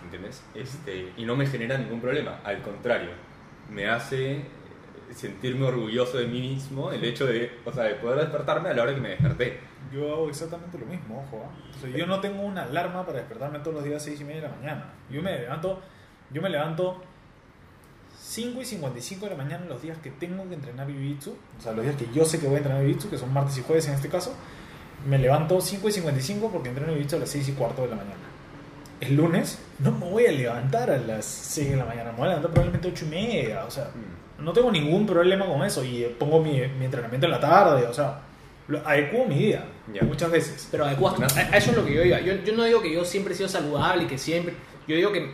[0.05, 0.43] ¿Entiendes?
[0.55, 2.41] Este, y no me genera ningún problema.
[2.45, 3.11] Al contrario,
[3.70, 4.45] me hace
[5.14, 8.83] sentirme orgulloso de mí mismo el hecho de, o sea, de poder despertarme a la
[8.83, 9.61] hora que me desperté.
[9.93, 11.45] Yo hago exactamente lo mismo, ojo.
[11.45, 11.51] ¿ah?
[11.76, 14.24] O sea, yo no tengo una alarma para despertarme todos los días a 6 y
[14.24, 14.93] media de la mañana.
[15.11, 15.80] Yo me levanto,
[16.30, 17.03] yo me levanto
[18.18, 21.32] 5 y 55 de la mañana los días que tengo que entrenar Jiu-Jitsu.
[21.59, 23.59] O sea, los días que yo sé que voy a entrenar Jiu-Jitsu, que son martes
[23.59, 24.34] y jueves en este caso.
[25.07, 27.97] Me levanto 5 y 55 porque entreno Jiu-Jitsu a las 6 y cuarto de la
[27.97, 28.16] mañana.
[29.01, 32.26] El lunes no me voy a levantar a las 6 de la mañana, me voy
[32.26, 33.64] a levantar probablemente 8 y media.
[33.66, 33.90] O sea,
[34.38, 37.86] no tengo ningún problema con eso y eh, pongo mi, mi entrenamiento en la tarde,
[37.86, 38.20] o sea,
[38.84, 40.03] adecuo mi día Ya.
[40.05, 40.68] muchas veces.
[40.70, 41.16] Pero adecuado.
[41.22, 42.20] A, a eso es lo que yo iba.
[42.20, 44.55] Yo, yo no digo que yo siempre he sido saludable y que siempre.
[44.88, 45.32] Yo digo que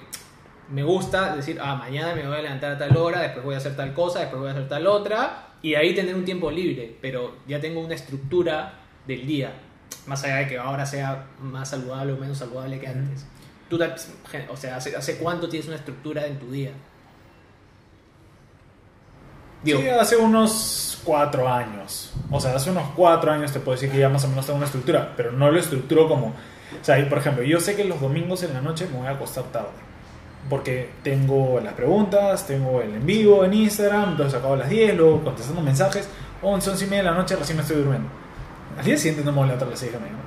[0.70, 3.58] me gusta decir, ah, mañana me voy a levantar a tal hora, después voy a
[3.58, 6.96] hacer tal cosa, después voy a hacer tal otra, y ahí tener un tiempo libre.
[7.00, 8.74] Pero ya tengo una estructura
[9.06, 9.52] del día.
[10.06, 13.24] Más allá de que ahora sea más saludable o menos saludable que antes.
[13.70, 13.92] Tú, te-
[14.50, 16.70] o sea, ¿hace, hace cuánto tienes una estructura en tu día?
[19.62, 22.12] Digo, Sí, hace unos cuatro años.
[22.30, 24.58] O sea, hace unos cuatro años te puedo decir que ya más o menos tengo
[24.58, 26.26] una estructura, pero no lo estructuro como...
[26.28, 29.12] O sea, por ejemplo, yo sé que los domingos en la noche me voy a
[29.12, 29.68] acostar tarde.
[30.48, 34.96] Porque tengo las preguntas, tengo el en vivo en Instagram, entonces acabo a las 10,
[34.96, 36.08] luego contestando mensajes,
[36.42, 38.08] 11, 11 y media de la noche recién me estoy durmiendo.
[38.78, 40.22] Al día siguiente no me voy a levantar a las 6 de la mañana.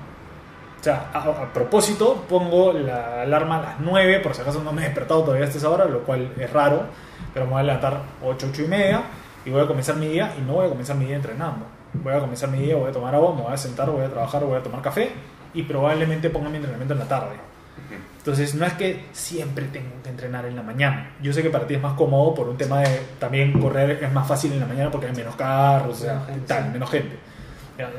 [0.80, 4.74] O sea, a, a propósito, pongo la alarma a las 9, por si acaso no
[4.74, 6.86] me he despertado todavía hasta esa hora, lo cual es raro,
[7.34, 9.04] pero me voy a levantar 8, 8 y media
[9.46, 11.66] y voy a comenzar mi día y no voy a comenzar mi día entrenando.
[11.94, 14.10] Voy a comenzar mi día, voy a tomar agua, me voy a sentar, voy a
[14.10, 15.12] trabajar, voy a tomar café
[15.54, 17.36] y probablemente ponga mi entrenamiento en la tarde.
[18.18, 21.12] Entonces, no es que siempre tengo que entrenar en la mañana.
[21.24, 24.14] Yo sé que para ti es más cómodo por un tema de también correr es
[24.14, 26.70] más fácil en la mañana porque hay menos carros, o sea, gente, tal, sí.
[26.72, 27.18] menos gente.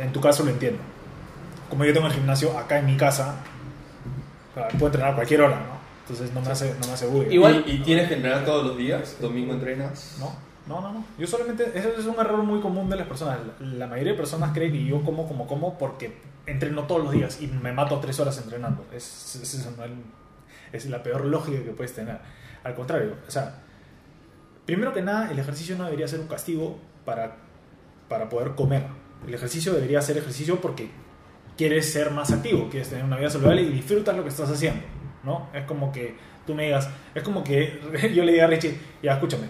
[0.00, 0.80] En tu caso lo entiendo.
[1.68, 3.34] Como yo tengo el gimnasio acá en mi casa,
[4.74, 5.82] puedo entrenar a cualquier hora, ¿no?
[6.02, 7.30] Entonces no me hace, no me hace bullying.
[7.32, 9.16] Igual- ¿Y, y tienes que entrenar todos los días?
[9.20, 10.16] ¿Domingo entrenas?
[10.20, 10.32] No,
[10.66, 11.04] no, no, no.
[11.18, 13.38] Yo solamente, eso es un error muy común de las personas.
[13.60, 17.40] La, mayoría de personas creen que yo como, como, como porque entreno todos los días
[17.40, 18.84] y me mato tres horas entrenando.
[18.92, 19.66] Es,
[20.72, 22.18] es la peor lógica que puedes tener.
[22.64, 23.62] Al contrario, o sea,
[24.64, 27.36] primero que nada, el ejercicio no debería ser un castigo para,
[28.08, 28.86] para poder comer.
[29.26, 30.90] El ejercicio debería ser ejercicio porque
[31.56, 34.82] quieres ser más activo, quieres tener una vida saludable y disfrutas lo que estás haciendo,
[35.22, 35.48] ¿no?
[35.52, 37.80] Es como que tú me digas, es como que
[38.14, 39.48] yo le diga a Richie, ya escúchame,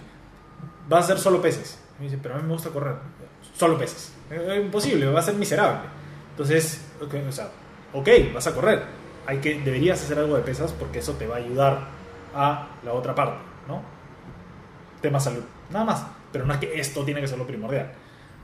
[0.87, 1.79] vas a hacer solo pesas.
[1.99, 2.95] Me dice, pero a mí me gusta correr,
[3.55, 4.13] solo pesas.
[4.29, 5.89] Es imposible, va a ser miserable.
[6.31, 7.49] Entonces, ok, o sea,
[7.93, 8.83] ok, vas a correr.
[9.25, 11.79] Hay que, deberías hacer algo de pesas porque eso te va a ayudar
[12.33, 13.81] a la otra parte, ¿no?
[15.01, 16.05] Tema salud, nada más.
[16.31, 17.91] Pero no es que esto tiene que ser lo primordial,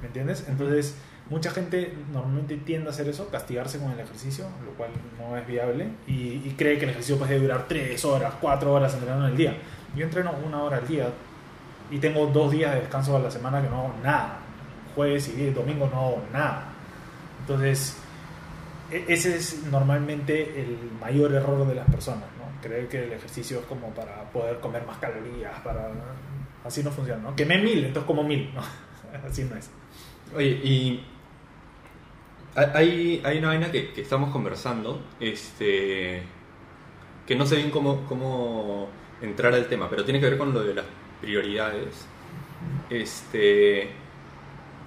[0.01, 0.45] ¿me entiendes?
[0.47, 0.95] Entonces,
[1.29, 5.47] mucha gente normalmente tiende a hacer eso, castigarse con el ejercicio, lo cual no es
[5.47, 9.31] viable, y, y cree que el ejercicio puede durar 3 horas, 4 horas entrenando en
[9.31, 9.57] el día.
[9.95, 11.07] Yo entreno una hora al día
[11.91, 14.39] y tengo dos días de descanso a la semana que no hago nada.
[14.95, 16.69] Jueves y domingo no hago nada.
[17.41, 17.97] Entonces,
[18.91, 22.61] e- ese es normalmente el mayor error de las personas, ¿no?
[22.61, 25.89] Creer que el ejercicio es como para poder comer más calorías, para...
[26.63, 27.35] Así no funciona, ¿no?
[27.35, 28.61] Quemé mil, entonces como mil, ¿no?
[29.27, 29.69] Así no es.
[30.35, 31.03] Oye, y
[32.55, 36.21] hay, hay una vaina que, estamos conversando, este,
[37.25, 38.89] que no sé bien cómo, cómo
[39.21, 40.85] entrar al tema, pero tiene que ver con lo de las
[41.21, 42.05] prioridades.
[42.89, 43.89] Este,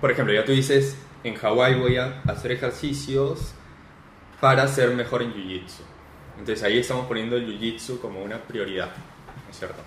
[0.00, 3.54] por ejemplo, ya tú dices, en Hawái voy a hacer ejercicios
[4.40, 5.82] para ser mejor en Jiu-Jitsu.
[6.38, 8.88] Entonces ahí estamos poniendo el Jiu-Jitsu como una prioridad,
[9.44, 9.82] ¿no es cierto?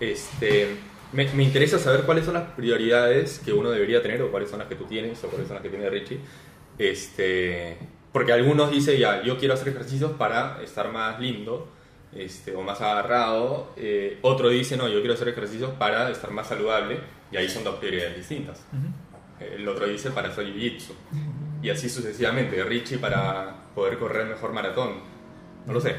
[0.00, 0.76] Este,
[1.12, 4.58] me, me interesa saber cuáles son las prioridades que uno debería tener, o cuáles son
[4.58, 6.18] las que tú tienes, o cuáles son las que tiene Richie.
[6.78, 7.78] Este,
[8.12, 11.68] porque algunos dicen, ya, yo quiero hacer ejercicios para estar más lindo,
[12.16, 13.72] este, o más agarrado.
[13.76, 17.00] Eh, otro dice, no, yo quiero hacer ejercicios para estar más saludable,
[17.32, 18.62] y ahí son dos prioridades distintas.
[19.40, 20.92] El otro dice para hacer jiu-jitsu.
[21.62, 22.62] Y así sucesivamente.
[22.64, 24.92] Richie para poder correr mejor maratón.
[25.66, 25.96] No lo sé.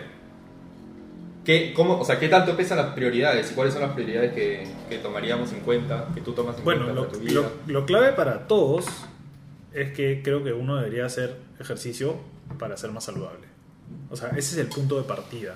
[1.43, 3.51] ¿Qué, cómo, o sea, ¿Qué tanto pesan las prioridades?
[3.51, 6.85] ¿Y cuáles son las prioridades que, que tomaríamos en cuenta, que tú tomas en Bueno,
[6.85, 7.41] cuenta lo, para tu vida?
[7.67, 8.85] lo- lo clave para todos
[9.73, 12.15] es que creo que uno debería hacer ejercicio
[12.57, 13.45] para ser más saludable.
[14.09, 15.55] O sea, ese es el punto de partida.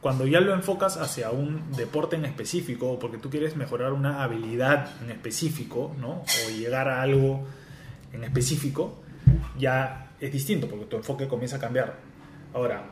[0.00, 4.22] Cuando ya lo enfocas hacia un deporte en específico, o porque tú quieres mejorar una
[4.22, 6.22] habilidad en específico, ¿no?
[6.22, 7.44] O llegar a algo
[8.12, 8.94] en específico,
[9.58, 11.98] ya es distinto, porque tu enfoque comienza a cambiar.
[12.54, 12.84] Ahora,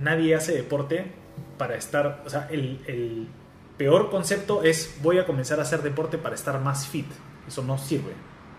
[0.00, 1.12] nadie hace deporte
[1.56, 3.28] para estar, o sea, el, el
[3.76, 7.06] peor concepto es voy a comenzar a hacer deporte para estar más fit.
[7.46, 8.12] Eso no sirve.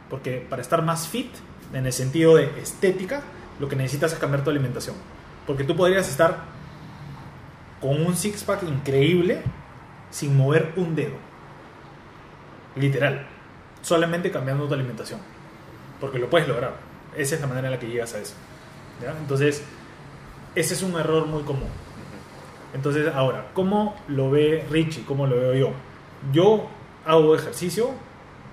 [0.09, 1.31] Porque para estar más fit,
[1.73, 3.21] en el sentido de estética,
[3.59, 4.95] lo que necesitas es cambiar tu alimentación.
[5.47, 6.54] Porque tú podrías estar
[7.81, 9.41] con un six-pack increíble
[10.09, 11.15] sin mover un dedo.
[12.75, 13.27] Literal.
[13.81, 15.19] Solamente cambiando tu alimentación.
[15.99, 16.75] Porque lo puedes lograr.
[17.15, 18.35] Esa es la manera en la que llegas a eso.
[19.19, 19.63] Entonces,
[20.55, 21.69] ese es un error muy común.
[22.73, 25.05] Entonces, ahora, ¿cómo lo ve Richie?
[25.05, 25.71] ¿Cómo lo veo yo?
[26.31, 26.67] Yo
[27.05, 27.91] hago ejercicio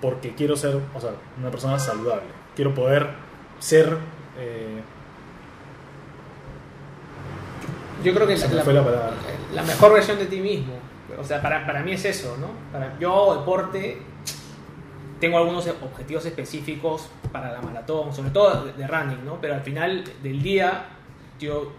[0.01, 2.27] porque quiero ser, o sea, una persona saludable.
[2.55, 3.09] Quiero poder
[3.59, 3.97] ser...
[4.37, 4.81] eh,
[8.03, 9.09] Yo creo que Se la, la- la palabra.
[9.53, 10.73] la mejor versión de ti mismo.
[11.19, 12.47] O sea, para, para mí es eso, ¿no?
[12.71, 13.99] Para, yo hago deporte,
[15.19, 19.39] tengo algunos objetivos específicos para la maratón, sobre todo de, de running, ¿no?
[19.39, 20.85] Pero al final del día,
[21.39, 21.71] yo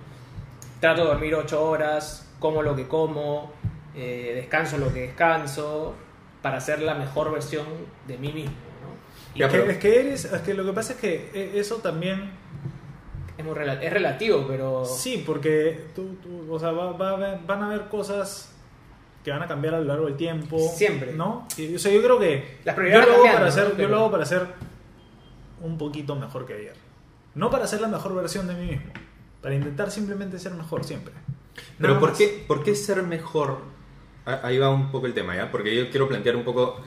[0.81, 3.53] trato de dormir 8 horas, como lo que como,
[3.95, 5.95] eh, descanso lo que descanso,
[6.43, 7.67] para ser la mejor versión
[8.07, 9.35] de mí mismo, ¿no?
[9.35, 11.31] Y Ya, es, que, pero- es que eres, es que lo que pasa es que
[11.35, 12.31] eh, eso también
[13.39, 14.85] es, muy rela- es relativo, pero...
[14.85, 18.51] Sí, porque tú, tú- o sea, va- va van a haber cosas
[19.25, 20.59] que van a cambiar a lo largo del tiempo.
[20.59, 21.13] Siempre.
[21.15, 21.49] ¿No?
[21.57, 22.59] Y, o sea, yo creo que.
[22.65, 23.51] Las yo prioridades lo, hago para ¿no?
[23.51, 24.47] ser, yo lo hago para ser
[25.63, 26.77] un poquito mejor que ayer.
[27.35, 28.93] No para ser la mejor versión de mí mismo.
[29.41, 31.15] Para intentar simplemente ser mejor siempre.
[31.79, 33.59] Pero ¿por qué, ¿por qué ser mejor?
[34.27, 35.51] Ah, Ahí va un poco el tema, ¿ya?
[35.51, 36.83] Porque yo quiero plantear un poco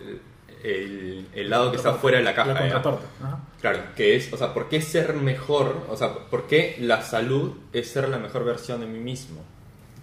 [0.63, 3.05] el, el- lado que está fuera de la caja, La contraparte.
[3.23, 3.39] Ajá.
[3.61, 5.85] Claro, que es, o sea, ¿por qué ser mejor?
[5.89, 9.41] O sea, ¿por qué la salud es ser la mejor versión de mí mismo?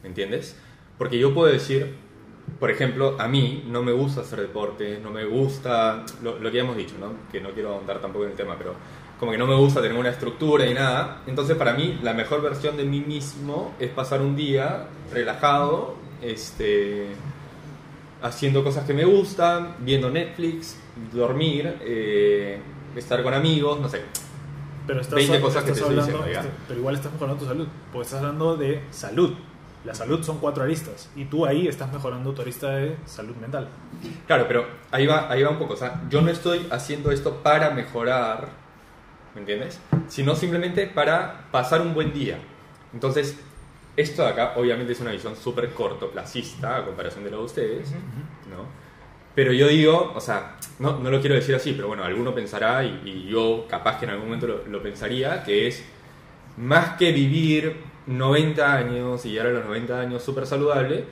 [0.03, 0.57] ¿Me entiendes?
[0.99, 1.95] Porque yo puedo decir,
[2.61, 6.57] por ejemplo, a mí no me gusta hacer deporte, no me gusta, lo, lo que
[6.59, 7.13] ya hemos dicho, ¿no?
[7.33, 8.75] Que no quiero ahondar tampoco en el tema, pero
[9.19, 11.23] como que no me gusta tener una estructura y nada.
[11.27, 17.07] Entonces, para mí, la mejor versión de mí mismo es pasar un día relajado, este
[18.25, 20.77] haciendo cosas que me gustan, viendo Netflix,
[21.13, 22.59] dormir, eh,
[22.97, 24.01] estar con amigos, no sé.
[24.87, 26.49] Pero estás, 20 cosas que estás te estoy hablando, diciendo, ya.
[26.49, 29.35] este, pero igual estás mejorando tu salud, porque estás hablando de salud.
[29.85, 33.69] La salud son cuatro aristas y tú ahí estás mejorando tu arista de salud mental.
[34.27, 35.75] Claro, pero ahí va, ahí va un poco.
[35.75, 38.49] O sea, yo no estoy haciendo esto para mejorar,
[39.35, 39.79] ¿me entiendes?
[40.09, 42.39] Sino simplemente para pasar un buen día.
[42.95, 43.39] Entonces,
[43.97, 47.93] esto de acá obviamente es una visión súper cortoplacista a comparación de lo de ustedes,
[47.93, 48.85] ¿no?
[49.35, 52.85] Pero yo digo, o sea, no, no lo quiero decir así, pero bueno, alguno pensará,
[52.85, 55.85] y, y yo capaz que en algún momento lo, lo pensaría, que es
[56.57, 57.77] más que vivir
[58.07, 61.05] 90 años y llegar a los 90 años súper saludable,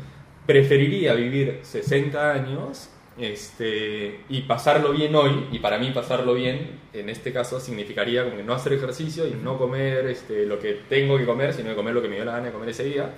[0.47, 7.08] preferiría vivir 60 años este, y pasarlo bien hoy, y para mí pasarlo bien en
[7.08, 11.18] este caso significaría como que no hacer ejercicio y no comer este, lo que tengo
[11.18, 13.10] que comer, sino de comer lo que me dio la gana de comer ese día,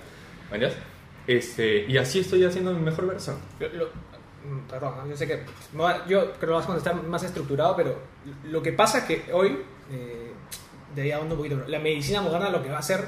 [0.51, 0.77] ¿me entiendes?
[1.27, 3.37] Este, y así estoy haciendo mi mejor versión.
[3.59, 5.39] Lo- lo- mm, perdón, yo sé que
[6.07, 7.97] yo creo que vas a contestar más estructurado, pero
[8.43, 9.57] lo que pasa es que hoy,
[9.91, 10.31] eh,
[10.95, 13.03] de ahí a un poquito, la medicina moderna lo que va a hacer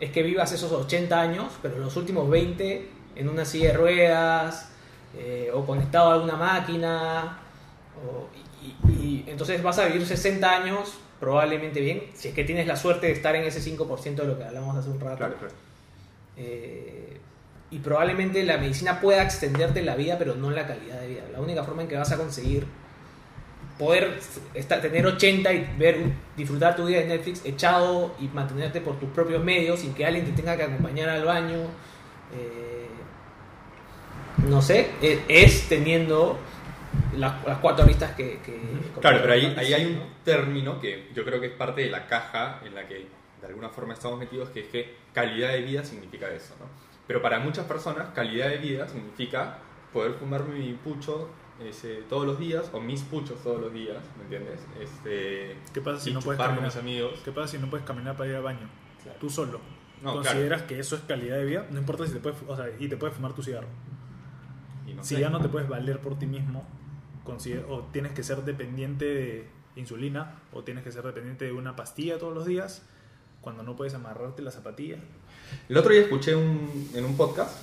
[0.00, 4.72] es que vivas esos 80 años, pero los últimos 20 en una silla de ruedas
[5.16, 7.38] eh, o conectado a alguna máquina.
[8.04, 8.28] o-
[8.90, 13.06] y, entonces vas a vivir 60 años probablemente bien, si es que tienes la suerte
[13.06, 15.16] de estar en ese 5% de lo que hablamos hace un rato.
[15.16, 15.54] Claro, claro.
[16.36, 17.18] Eh,
[17.70, 21.22] y probablemente la medicina pueda extenderte la vida, pero no la calidad de vida.
[21.32, 22.66] La única forma en que vas a conseguir
[23.78, 24.18] poder
[24.54, 25.98] estar, tener 80 y ver,
[26.36, 30.24] disfrutar tu día de Netflix echado y mantenerte por tus propios medios sin que alguien
[30.24, 31.58] te tenga que acompañar al baño,
[32.34, 32.77] eh,
[34.46, 36.38] no sé, eh, es teniendo
[37.16, 38.40] las, las cuatro aristas que...
[38.40, 38.60] que
[39.00, 42.06] Claro, pero ahí, ahí hay un término que yo creo que es parte de la
[42.06, 43.06] caja en la que
[43.40, 46.66] de alguna forma estamos metidos, que es que calidad de vida significa eso, ¿no?
[47.06, 49.58] Pero para muchas personas, calidad de vida significa
[49.92, 51.30] poder fumarme mi pucho
[51.64, 54.60] ese, todos los días, o mis puchos todos los días, ¿me entiendes?
[54.80, 56.64] Este, ¿Qué pasa si no puedes caminar?
[56.64, 57.20] mis amigos.
[57.24, 58.68] ¿Qué pasa si no puedes caminar para ir al baño?
[59.02, 59.18] Claro.
[59.18, 59.60] Tú solo.
[60.02, 62.66] No, consideras que eso es calidad de vida, no importa si te puedes, o sea,
[62.78, 63.66] y te puedes fumar tu cigarro.
[65.02, 66.64] Si ya no te puedes valer por ti mismo,
[67.68, 72.18] o tienes que ser dependiente de insulina, o tienes que ser dependiente de una pastilla
[72.18, 72.82] todos los días,
[73.40, 74.96] cuando no puedes amarrarte la zapatilla.
[75.68, 77.56] El otro día escuché un- en un podcast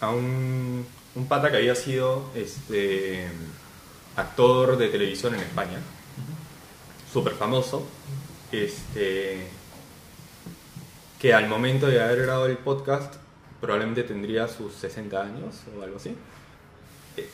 [0.00, 3.28] a un, un pata que había sido este,
[4.16, 5.78] actor de televisión en España,
[7.12, 7.86] súper famoso,
[8.50, 9.46] este,
[11.20, 13.14] que al momento de haber grabado el podcast
[13.60, 16.16] probablemente tendría sus 60 años o algo así.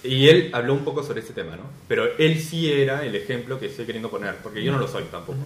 [0.03, 1.63] Y él habló un poco sobre este tema, ¿no?
[1.87, 5.05] Pero él sí era el ejemplo que estoy queriendo poner, porque yo no lo soy
[5.05, 5.39] tampoco.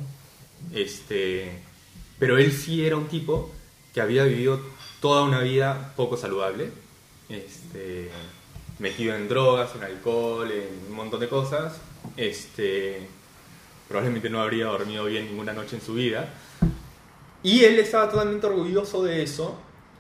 [0.75, 1.51] Este,
[2.19, 3.51] pero él sí era un tipo
[3.93, 4.61] que había vivido
[5.01, 6.71] toda una vida poco saludable,
[7.29, 8.11] este,
[8.79, 11.79] metido en drogas, en alcohol, en un montón de cosas.
[12.17, 13.07] Este,
[13.89, 16.33] probablemente no habría dormido bien ninguna noche en su vida.
[17.43, 19.59] Y él estaba totalmente orgulloso de eso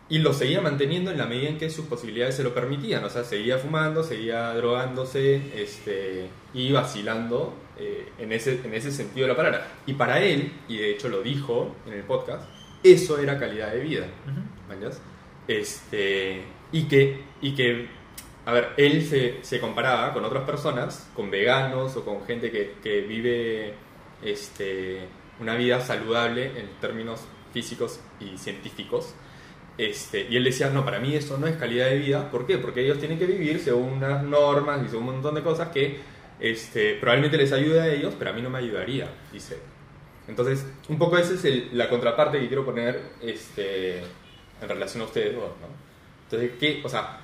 [0.09, 3.05] y lo seguía manteniendo en la medida en que sus posibilidades se lo permitían.
[3.05, 9.27] O sea, seguía fumando, seguía drogándose este, y vacilando eh, en, ese, en ese sentido
[9.27, 9.67] de la palabra.
[9.87, 12.45] Y para él, y de hecho lo dijo en el podcast,
[12.83, 14.07] eso era calidad de vida.
[14.69, 15.01] ¿mañas?
[15.49, 16.43] Este,
[16.73, 17.89] y, que, y que,
[18.45, 22.75] a ver, él se, se comparaba con otras personas, con veganos o con gente que,
[22.83, 23.75] que vive
[24.23, 25.09] este,
[25.41, 27.21] una vida saludable en términos
[27.53, 29.15] físicos y científicos.
[29.79, 32.31] Este, y él decía, no, para mí eso no es calidad de vida.
[32.31, 32.59] ¿Por qué?
[32.59, 35.99] Porque ellos tienen que vivir según unas normas y según un montón de cosas que
[36.41, 39.59] este, probablemente les ayude a ellos, pero a mí no me ayudaría, dice.
[40.29, 45.07] Entonces, un poco esa es el- la contraparte que quiero poner este, en relación a
[45.07, 45.67] ustedes dos, ¿no?
[46.25, 47.21] Entonces, ¿qué, o sea,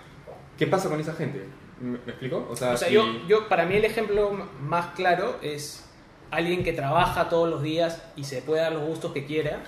[0.59, 1.44] ¿qué pasa con esa gente?
[1.80, 2.46] ¿Me, me explico?
[2.51, 4.30] O sea, O sea, si- yo, yo, para mí el ejemplo
[4.61, 5.84] más claro es
[6.30, 9.62] alguien que trabaja todos los días y se puede dar los gustos que quiera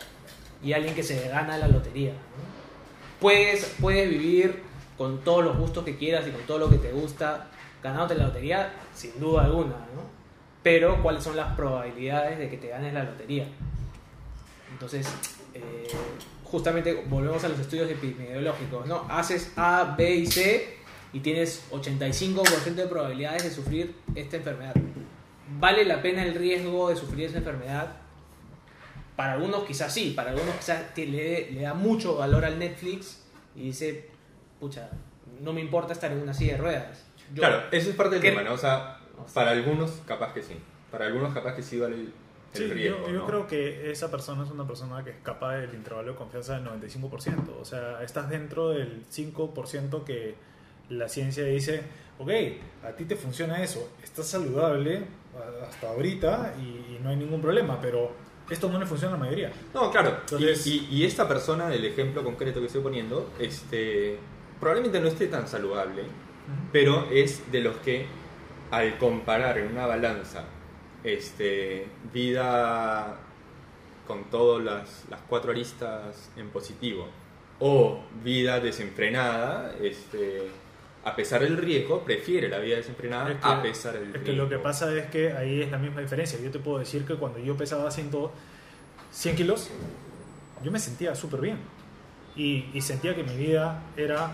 [0.62, 2.12] y alguien que se gana la lotería.
[2.12, 2.59] ¿no?
[3.20, 4.62] Puedes, puedes vivir
[4.96, 7.48] con todos los gustos que quieras y con todo lo que te gusta
[7.82, 10.02] ganándote la lotería, sin duda alguna, ¿no?
[10.62, 13.46] Pero, ¿cuáles son las probabilidades de que te ganes la lotería?
[14.70, 15.06] Entonces,
[15.54, 15.88] eh,
[16.44, 19.06] justamente volvemos a los estudios epidemiológicos, ¿no?
[19.08, 20.76] Haces A, B y C
[21.12, 24.74] y tienes 85% de probabilidades de sufrir esta enfermedad.
[25.58, 27.96] ¿Vale la pena el riesgo de sufrir esa enfermedad?
[29.20, 33.22] Para algunos quizás sí, para algunos quizás te- le, le da mucho valor al Netflix
[33.54, 34.08] y dice,
[34.58, 34.88] pucha,
[35.42, 37.04] no me importa estar en una silla de ruedas.
[37.34, 38.54] Yo- Claro, eso es parte del tema, ¿no?
[38.54, 40.54] O sea, O sea- para algunos capaz que sí.
[40.90, 42.10] Para algunos capaz que sí vale el, el
[42.54, 43.26] Sí, riesgo, yo, yo ¿no?
[43.26, 47.60] creo que esa persona es una persona que escapa del intervalo de confianza del 95%.
[47.60, 50.34] O sea, estás dentro del 5% que
[50.88, 51.82] la ciencia dice,
[52.18, 52.30] ok,
[52.84, 55.02] a ti te funciona eso, estás saludable
[55.68, 58.12] hasta ahorita y, y no hay ningún problema, pero
[58.50, 59.52] esto no le funciona a la mayoría.
[59.72, 60.18] No, claro.
[60.20, 64.18] Entonces- y, y- y esta persona del ejemplo concreto que estoy poniendo, este,
[64.58, 66.02] probablemente no esté tan saludable,
[66.72, 68.06] pero es de los que
[68.70, 70.44] al comparar en una balanza
[71.04, 73.16] este, vida
[74.06, 77.06] con todas las, las cuatro aristas en positivo
[77.60, 80.48] o vida desenfrenada, este,
[81.04, 84.24] a pesar del riesgo, prefiere la vida desenfrenada Es que- a pesar del Es riesgo.
[84.26, 86.38] que lo que pasa es que ahí es la misma diferencia.
[86.40, 88.10] Yo te puedo decir que cuando yo pesaba 100,
[89.10, 89.70] 100 kilos,
[90.62, 91.58] yo me sentía súper bien.
[92.36, 94.30] Y, y sentía que mi vida era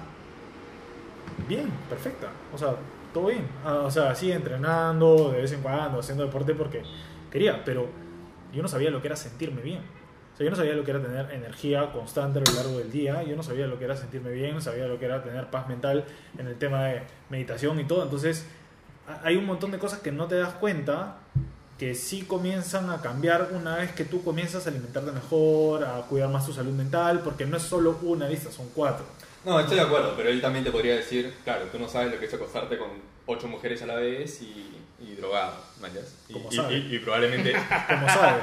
[1.49, 2.29] bien, perfecta.
[2.53, 2.75] O sea,
[3.15, 3.47] todo bien.
[3.65, 6.83] Ah, o sea, así entrenando de vez en cuando, haciendo deporte porque
[7.31, 7.89] quería, pero
[8.53, 9.81] yo no sabía lo que era sentirme bien.
[10.39, 13.37] Yo no sabía lo que era tener energía constante a lo largo del día, yo
[13.37, 16.05] no sabía lo que era sentirme bien, no sabía lo que era tener paz mental
[16.39, 18.03] en el tema de meditación y todo.
[18.03, 18.45] Entonces,
[19.23, 21.17] hay un montón de cosas que no te das cuenta
[21.79, 26.29] que sí comienzan a cambiar una vez que tú comienzas a alimentarte mejor, a cuidar
[26.31, 29.05] más tu salud mental, porque no es solo una lista, son cuatro.
[29.45, 32.19] No, estoy de acuerdo, pero él también te podría decir, claro, tú no sabes lo
[32.19, 32.89] que es acostarte con
[33.27, 36.15] ocho mujeres a la vez y, y drogado, ¿me entiendes?
[36.29, 36.79] Y, Como y- sabe.
[36.79, 37.53] y- y probablemente...
[37.89, 38.41] como sabe.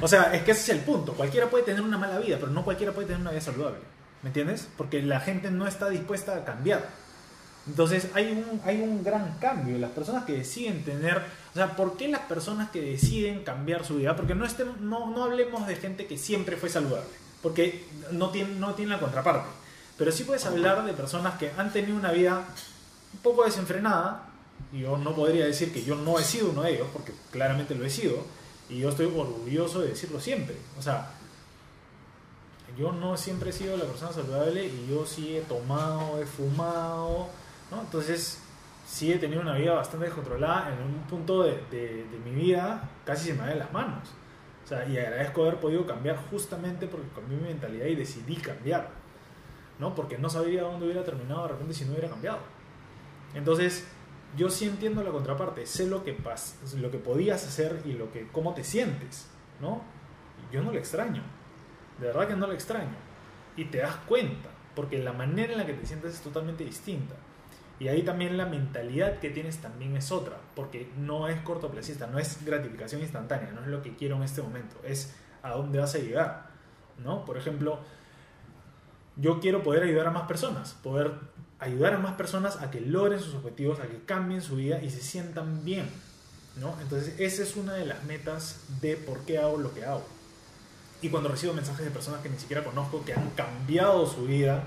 [0.00, 1.12] O sea, es que ese es el punto.
[1.14, 3.78] Cualquiera puede tener una mala vida, pero no cualquiera puede tener una vida saludable.
[4.22, 4.68] ¿Me entiendes?
[4.76, 6.84] Porque la gente no está dispuesta a cambiar.
[7.68, 9.78] Entonces hay un, hay un gran cambio.
[9.78, 11.18] Las personas que deciden tener...
[11.52, 14.16] O sea, ¿por qué las personas que deciden cambiar su vida?
[14.16, 17.06] Porque no, estén, no, no hablemos de gente que siempre fue saludable.
[17.42, 19.48] Porque no tiene, no tiene la contraparte.
[19.96, 22.42] Pero sí puedes hablar de personas que han tenido una vida
[23.12, 24.27] un poco desenfrenada.
[24.72, 27.84] Yo no podría decir que yo no he sido uno de ellos, porque claramente lo
[27.84, 28.16] he sido.
[28.68, 30.56] Y yo estoy orgulloso de decirlo siempre.
[30.78, 31.10] O sea,
[32.76, 37.28] yo no siempre he sido la persona saludable y yo sí he tomado, he fumado,
[37.70, 37.80] ¿no?
[37.80, 38.40] Entonces,
[38.86, 40.74] sí he tenido una vida bastante descontrolada.
[40.74, 44.08] En un punto de, de- mi vida casi se me va de las manos.
[44.64, 48.90] O sea, y agradezco haber podido cambiar justamente porque cambié mi mentalidad y decidí cambiar.
[49.78, 49.94] ¿No?
[49.94, 52.38] Porque no sabía dónde hubiera terminado de repente si no hubiera cambiado.
[53.34, 53.86] Entonces,
[54.36, 58.12] yo sí entiendo la contraparte, sé lo que pas lo que podías hacer y lo
[58.12, 59.28] que cómo te sientes,
[59.60, 59.82] ¿no?
[60.52, 61.22] Yo no lo extraño.
[61.98, 62.96] De verdad que no lo extraño.
[63.56, 67.16] Y te das cuenta, porque la manera en la que te sientes es totalmente distinta.
[67.80, 72.18] Y ahí también la mentalidad que tienes también es otra, porque no es cortoplacista, no
[72.18, 75.94] es gratificación instantánea, no es lo que quiero en este momento, es a dónde vas
[75.94, 76.50] a llegar,
[76.98, 77.24] ¿no?
[77.24, 77.78] Por ejemplo,
[79.16, 81.12] yo quiero poder ayudar a más personas, poder
[81.60, 84.90] ayudar a más personas a que logren sus objetivos, a que cambien su vida y
[84.90, 85.88] se sientan bien,
[86.56, 86.74] ¿no?
[86.80, 90.04] Entonces, esa es una de las metas de por qué hago lo que hago.
[91.02, 94.64] Y cuando recibo mensajes de personas que ni siquiera conozco, que han cambiado su vida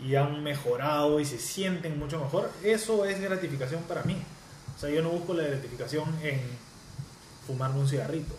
[0.00, 4.16] y han mejorado y se sienten mucho mejor, eso es gratificación para mí.
[4.76, 6.40] O sea, yo no busco la gratificación en
[7.46, 8.34] fumarme un cigarrito,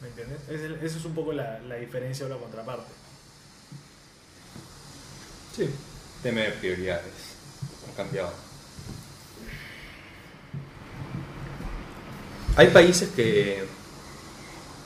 [0.00, 0.40] ¿me entiendes?
[0.48, 2.92] Esa es un poco la, la diferencia o la contraparte.
[5.54, 5.70] Sí.
[6.22, 7.25] Tema de prioridades.
[7.88, 8.32] Han cambiado.
[12.56, 13.64] Hay países que,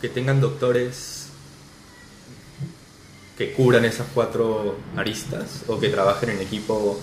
[0.01, 1.29] que tengan doctores
[3.39, 7.01] que cubran esas cuatro aristas o que trabajen en equipo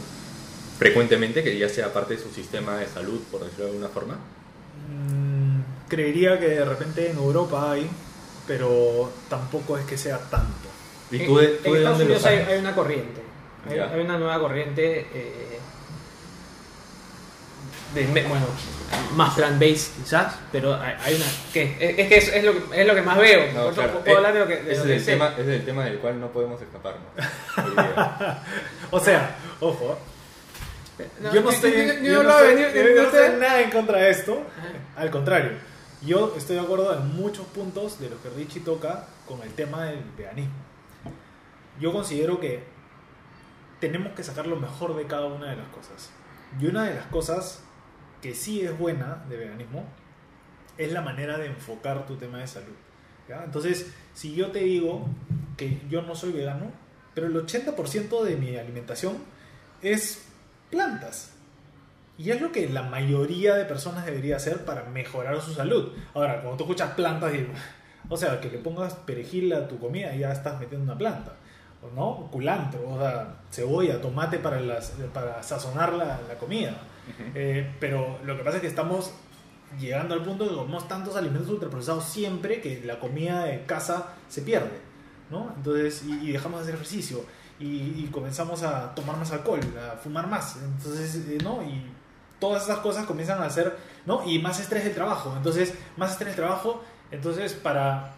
[0.78, 4.16] frecuentemente, que ya sea parte de su sistema de salud, por decirlo de alguna forma.
[4.88, 7.90] Mm, creería que de repente en Europa hay,
[8.46, 10.68] pero tampoco es que sea tanto.
[11.10, 13.22] ¿Y tú de, en de Estados Unidos hay, una corriente.
[13.68, 15.08] Hay una nueva corriente.
[15.14, 15.57] eh,
[17.94, 18.46] de, bueno,
[19.16, 21.26] más plant-based quizás, pero hay, hay una.
[21.54, 21.78] ¿qué?
[21.80, 23.54] Es, es que es, es lo que es lo que más veo.
[23.54, 24.56] No, por eso claro, puedo hablar de lo que.
[24.58, 25.12] de ese, lo es que el sé.
[25.14, 27.04] tema, ese es el tema del cual no podemos escaparnos.
[28.92, 29.98] O sea, ojo,
[31.22, 31.72] No, yo no estoy,
[32.04, 34.42] yo no estoy nada en contra de esto.
[34.96, 35.52] Al contrario,
[36.06, 39.86] yo estoy de acuerdo en muchos puntos de lo que Richie toca con el tema
[39.86, 40.56] del veganismo.
[41.80, 42.64] Yo considero que
[43.80, 46.10] tenemos que sacar lo mejor de cada una de las cosas.
[46.60, 47.62] Y una de las cosas
[48.22, 49.86] que sí es buena de veganismo
[50.78, 52.76] es la manera de enfocar tu tema de salud.
[53.44, 55.08] Entonces, si yo te digo
[55.58, 56.72] que yo no soy vegano,
[57.14, 59.18] pero el 80% de mi alimentación
[59.82, 60.28] es
[60.70, 61.34] plantas.
[62.18, 65.94] Y es lo que la mayoría de personas debería hacer para mejorar su salud.
[66.14, 67.34] Ahora, cuando tú escuchas plantas,
[68.10, 71.34] o sea, que le pongas perejil a tu comida, ya estás metiendo una planta.
[71.84, 72.32] ¿o ¿No?
[72.32, 74.60] Culantro, o sea, cebolla, tomate para,
[75.14, 76.76] para sazonar la, la comida.
[77.36, 79.12] Eh, pero lo que pasa es que estamos
[79.80, 84.14] llegando al punto de que comemos tantos alimentos ultraprocesados siempre que la comida de casa
[84.30, 84.80] se pierde,
[85.30, 85.54] ¿no?
[85.56, 87.26] Entonces, y, y dejamos de hacer ejercicio
[87.60, 91.62] y, y comenzamos a tomar más alcohol, a fumar más, entonces, eh, ¿no?
[91.64, 91.84] Y
[92.40, 94.24] todas esas cosas comienzan a hacer, ¿no?
[94.26, 98.14] Y más estrés del trabajo, entonces, más estrés del trabajo, entonces, para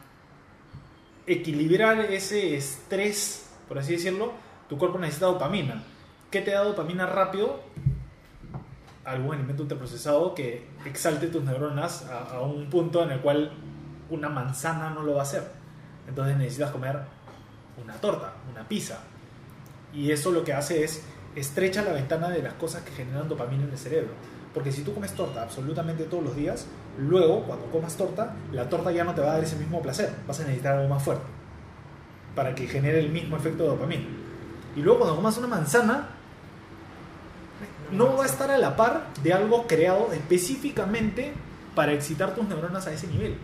[1.25, 4.33] equilibrar ese estrés, por así decirlo,
[4.67, 5.83] tu cuerpo necesita dopamina.
[6.31, 7.61] ¿Qué te da dopamina rápido?
[9.11, 13.51] Algún alimento ultraprocesado que exalte tus neuronas a, a un punto en el cual
[14.09, 15.43] una manzana no lo va a hacer.
[16.07, 16.99] Entonces necesitas comer
[17.81, 18.99] una torta, una pizza.
[19.93, 21.03] Y eso lo que hace es
[21.35, 24.11] estrecha la ventana de las cosas que generan dopamina en el cerebro.
[24.53, 26.65] Porque si tú comes torta absolutamente todos los días,
[26.97, 30.11] luego cuando comas torta, la torta ya no te va a dar ese mismo placer.
[30.27, 31.25] Vas a necesitar algo más fuerte
[32.35, 34.05] para que genere el mismo efecto de dopamina.
[34.75, 36.09] Y luego cuando comas una manzana,
[37.91, 41.33] no va a estar a la par de algo creado específicamente
[41.75, 43.37] para excitar tus neuronas a ese nivel.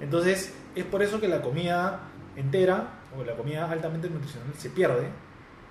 [0.00, 2.00] Entonces, es por eso que la comida
[2.36, 5.08] entera o la comida altamente nutricional se pierde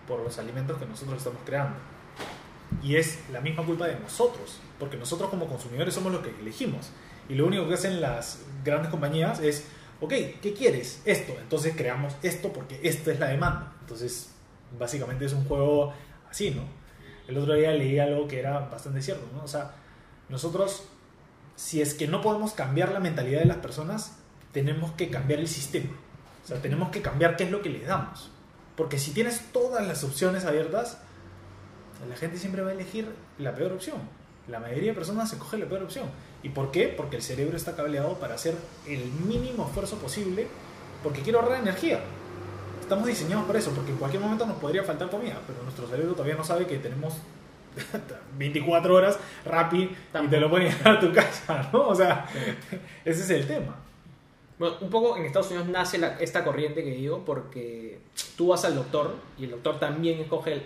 [0.07, 1.75] por los alimentos que nosotros estamos creando.
[2.83, 6.91] Y es la misma culpa de nosotros, porque nosotros como consumidores somos los que elegimos.
[7.29, 9.67] Y lo único que hacen las grandes compañías es,
[10.01, 11.01] ok, ¿qué quieres?
[11.05, 11.33] Esto.
[11.39, 13.73] Entonces creamos esto porque esta es la demanda.
[13.81, 14.31] Entonces,
[14.77, 15.93] básicamente es un juego
[16.29, 16.76] así, ¿no?
[17.27, 19.43] El otro día leí algo que era bastante cierto, ¿no?
[19.43, 19.73] O sea,
[20.29, 20.85] nosotros,
[21.55, 24.17] si es que no podemos cambiar la mentalidad de las personas,
[24.51, 25.91] tenemos que cambiar el sistema.
[26.43, 28.31] O sea, tenemos que cambiar qué es lo que les damos.
[28.75, 30.99] Porque si tienes todas las opciones abiertas,
[32.07, 33.97] la gente siempre va a elegir la peor opción.
[34.47, 36.05] La mayoría de personas se coge la peor opción.
[36.43, 36.87] ¿Y por qué?
[36.87, 38.55] Porque el cerebro está cableado para hacer
[38.87, 40.47] el mínimo esfuerzo posible
[41.03, 41.99] porque quiere ahorrar energía.
[42.87, 46.13] Estamos diseñados para eso, porque en cualquier momento nos podría faltar comida, pero nuestro cerebro
[46.13, 47.15] todavía no sabe que tenemos
[48.37, 49.89] 24 horas Rappi
[50.23, 51.89] y te lo ponen a tu casa, ¿no?
[51.89, 52.25] O sea,
[53.05, 53.75] ese es el tema.
[54.57, 57.99] Bueno, un poco en Estados Unidos nace la- esta corriente que digo porque
[58.37, 60.63] tú vas al doctor y el doctor también escoge, el-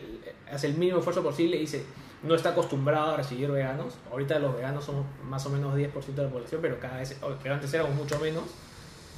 [0.53, 1.84] hace el mínimo esfuerzo posible y dice,
[2.22, 3.95] no está acostumbrado a recibir veganos.
[4.11, 7.55] Ahorita los veganos son más o menos 10% de la población, pero cada vez, pero
[7.55, 8.43] antes éramos mucho menos.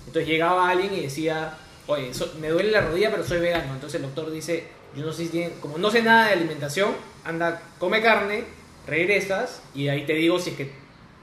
[0.08, 1.54] Entonces llegaba alguien y decía,
[1.88, 3.74] oye, so- me duele la rodilla pero soy vegano.
[3.74, 4.66] Entonces el doctor dice,
[4.96, 6.92] yo no sé si tiene, como no sé nada de alimentación,
[7.24, 8.44] anda, come carne,
[8.88, 10.72] regresas y ahí te digo si es que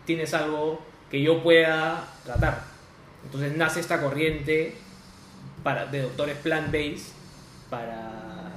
[0.06, 0.80] tienes algo
[1.10, 2.64] que yo pueda tratar.
[3.24, 4.74] Entonces nace esta corriente
[5.62, 7.12] para, de doctores plant-based
[7.68, 8.52] para,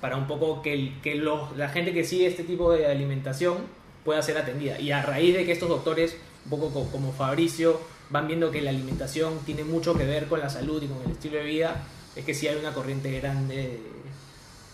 [0.00, 3.58] para un poco que, que los- la gente que sigue este tipo de alimentación
[4.04, 4.78] pueda ser atendida.
[4.80, 7.80] Y a raíz de que estos doctores, un poco co- como Fabricio,
[8.12, 11.12] van viendo que la alimentación tiene mucho que ver con la salud y con el
[11.12, 11.82] estilo de vida,
[12.14, 13.56] es que sí hay una corriente grande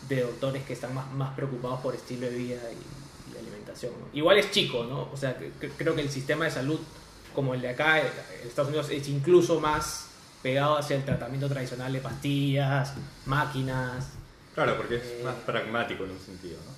[0.08, 3.92] de, de doctores que están más, más preocupados por estilo de vida y, y alimentación.
[3.92, 4.06] ¿no?
[4.12, 5.08] Igual es chico, ¿no?
[5.12, 6.80] O sea, que- que- creo que el sistema de salud
[7.34, 8.06] como el de acá, en
[8.44, 10.06] Estados Unidos, es incluso más
[10.42, 12.94] pegado hacia el tratamiento tradicional de pastillas,
[13.26, 14.08] máquinas.
[14.54, 15.20] Claro, porque es Eh.
[15.24, 16.72] más pragmático en un sentido, ¿no?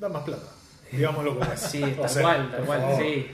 [0.00, 0.48] Da más plata.
[0.90, 1.60] Digámoslo como es.
[1.60, 3.00] Sí, O tal sea, cual, tal cual, favor.
[3.02, 3.26] sí.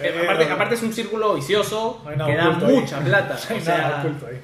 [0.00, 2.74] Eh, aparte, es un círculo vicioso no que da ahí.
[2.76, 3.38] mucha plata.
[3.48, 4.40] No hay o, nada sea, oculto ahí.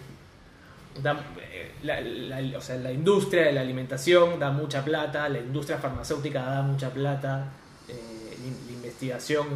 [1.03, 1.21] da-
[1.53, 5.79] eh, la, la- o sea, la industria de la alimentación da mucha plata, la industria
[5.79, 7.49] farmacéutica da mucha plata,
[7.89, 9.47] eh, la, investigación.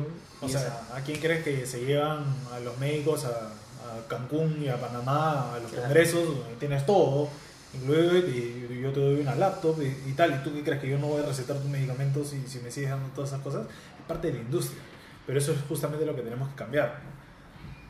[0.40, 4.62] O sea, esa- ¿a quién crees que se llevan a los médicos a, a Cancún
[4.62, 5.84] y a Panamá, a los Claro.
[5.84, 7.28] congresos, donde tienes todo,
[7.74, 10.88] incluido y, yo te doy una laptop y, y tal, y tú qué crees que
[10.88, 13.62] yo no voy a recetar tus medicamentos si me sigues dando todas esas cosas?
[13.66, 14.80] Es parte de la industria.
[15.28, 17.00] Pero eso es justamente lo que tenemos que cambiar.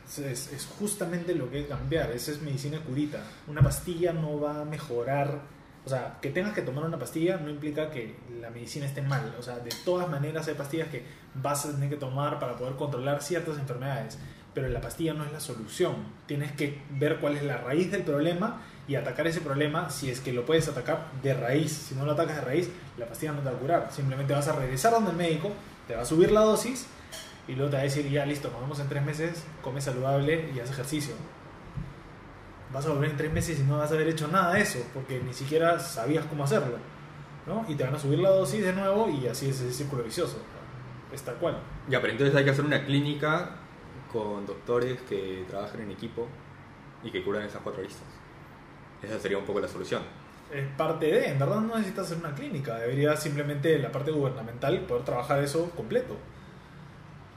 [0.05, 2.11] Es, es- es justamente lo que que cambiar.
[2.11, 3.23] Eso es medicina curita.
[3.47, 5.39] Una pastilla no va a mejorar.
[5.85, 9.33] O sea, que tengas que tomar una pastilla no implica que la medicina esté mal.
[9.39, 12.75] O sea, de todas maneras hay pastillas que vas a tener que tomar para poder
[12.75, 14.17] controlar ciertas enfermedades.
[14.53, 15.93] Pero la pastilla no es la solución.
[16.25, 20.19] Tienes que ver cuál es la raíz del problema y atacar ese problema si es
[20.19, 21.71] que lo puedes atacar de raíz.
[21.71, 23.89] Si no lo atacas de raíz, la pastilla no te va a curar.
[23.95, 25.51] Simplemente vas a regresar donde el médico,
[25.87, 26.87] te va a subir la dosis
[27.49, 30.51] y luego te va a decir, ya listo, nos vemos en tres meses, come saludable
[30.55, 31.15] y haz ejercicio.
[32.71, 34.79] Vas a volver en tres meses y no vas a haber hecho nada de eso,
[34.93, 36.77] porque ni siquiera sabías cómo hacerlo.
[37.47, 37.65] ¿no?
[37.67, 40.37] Y te van a subir la dosis de nuevo y así es ese círculo vicioso.
[41.11, 41.57] Es tal cual.
[41.87, 43.55] Ya, pero entonces hay que hacer una clínica
[44.13, 46.27] con doctores que trabajen en equipo
[47.03, 48.05] y que curan esas cuatro listas.
[49.01, 50.03] Esa sería un poco la solución.
[50.53, 54.79] Es parte de, en verdad no necesitas hacer una clínica, debería simplemente la parte gubernamental
[54.81, 56.15] poder trabajar eso completo.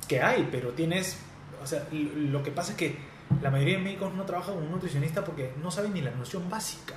[0.09, 1.19] Que hay, pero tienes,
[1.63, 2.97] o sea, lo que pasa es que
[3.41, 6.51] la mayoría de médicos no trabajan con un nutricionista porque no saben ni la noción
[6.51, 6.95] básica.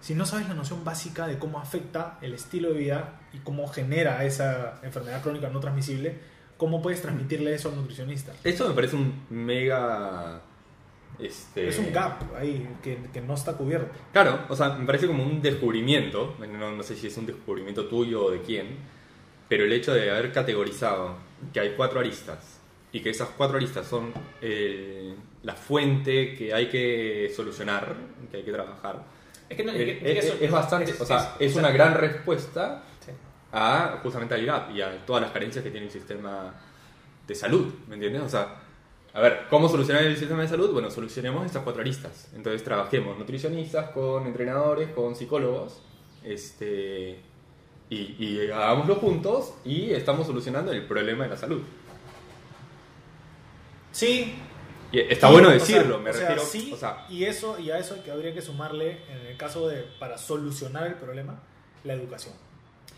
[0.00, 3.66] Si no sabes la noción básica de cómo afecta el estilo de vida y cómo
[3.66, 6.18] genera esa enfermedad crónica no transmisible,
[6.56, 8.32] ¿cómo puedes transmitirle eso al nutricionista?
[8.44, 10.40] Esto me parece un mega...
[11.18, 11.68] Este...
[11.68, 13.92] Es un gap ahí que, que no está cubierto.
[14.12, 17.86] Claro, o sea, me parece como un descubrimiento, no, no sé si es un descubrimiento
[17.86, 18.76] tuyo o de quién,
[19.48, 21.16] pero el hecho de haber categorizado
[21.52, 22.60] que hay cuatro aristas
[22.92, 27.94] y que esas cuatro aristas son eh, la fuente que hay que solucionar,
[28.30, 29.04] que hay que trabajar,
[29.48, 31.94] Es que no, eh, es, que es, eso- es bastante, o sea, es una gran
[31.94, 33.12] respuesta Sí.
[33.52, 36.54] a justamente al gap y a todas las carencias que tiene el sistema
[37.26, 38.22] de salud, ¿me entiendes?
[38.22, 38.56] O sea,
[39.14, 40.70] a ver, ¿cómo solucionar el sistema de salud?
[40.72, 42.28] Bueno, solucionemos estas cuatro aristas.
[42.34, 45.80] Entonces trabajemos nutricionistas con entrenadores, con psicólogos,
[46.24, 47.20] este,
[47.90, 51.62] y, y hagámoslo juntos y estamos solucionando el problema de la salud.
[53.92, 54.34] Sí,
[54.92, 57.24] Y está Sí, bueno o sea, decirlo, me o sea, refiero, sí, o sea, y
[57.24, 60.94] eso y a eso que habría que sumarle en el caso de para solucionar el
[60.94, 61.40] problema
[61.84, 62.34] la educación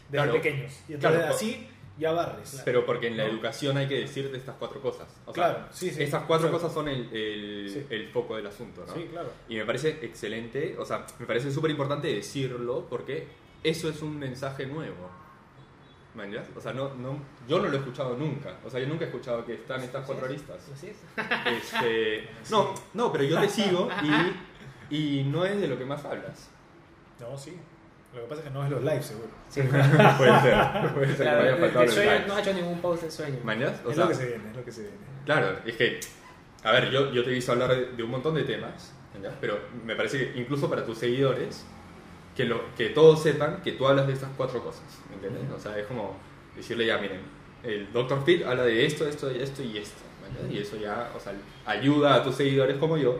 [0.09, 0.33] desde Claro.
[0.33, 2.63] pequeños y entonces Claro, así ya barres.
[2.65, 3.31] pero porque en la ¿no?
[3.31, 5.09] educación hay que decirte estas cuatro cosas.
[5.27, 6.03] O Claro, sí, sí.
[6.03, 6.59] Estas cuatro Claro.
[6.63, 8.95] cosas son el, el, el foco del asunto, ¿no?
[8.95, 9.31] Sí, claro.
[9.49, 13.27] Y me parece excelente, o sea, me parece súper importante decirlo porque
[13.63, 15.11] eso es un mensaje nuevo.
[16.15, 16.51] ¿Me entiendes?
[16.57, 18.57] O sea, no, no, yo no lo he escuchado nunca.
[18.65, 20.69] O sea, yo nunca he escuchado que están estas cuatro aristas.
[20.73, 20.97] Así es.
[21.47, 23.89] Este, no, no, pero yo te sigo
[24.91, 26.51] y, y no es de lo que más hablas.
[27.21, 27.57] No, sí.
[28.13, 29.29] Lo que pasa es que no es los live seguro.
[29.49, 29.61] Sí.
[30.19, 32.27] puede ser, puede ser que Claro, me haya faltado sueño like.
[32.27, 33.39] no ha hecho ningún post de sueño.
[33.45, 33.81] ¿Me entiendes?
[33.85, 34.97] O es sea, lo que se viene, es lo que se viene.
[35.25, 36.01] Claro, es que,
[36.65, 38.93] a ver, yo, yo te he visto hablar de, de un montón de temas,
[39.23, 39.31] ¿ya?
[39.41, 41.65] pero me parece que incluso para tus seguidores,
[42.37, 45.45] que, lo, que todos sepan que tú hablas de estas cuatro cosas, ¿me entiendes?
[45.57, 46.17] O sea, es como
[46.57, 47.21] decirle ya, miren,
[47.63, 48.25] el Dr.
[48.25, 50.59] Phil habla de esto, esto, esto y esto, ¿me entiendes?
[50.59, 51.33] Y eso ya, o sea,
[51.67, 53.19] ayuda a tus seguidores como yo,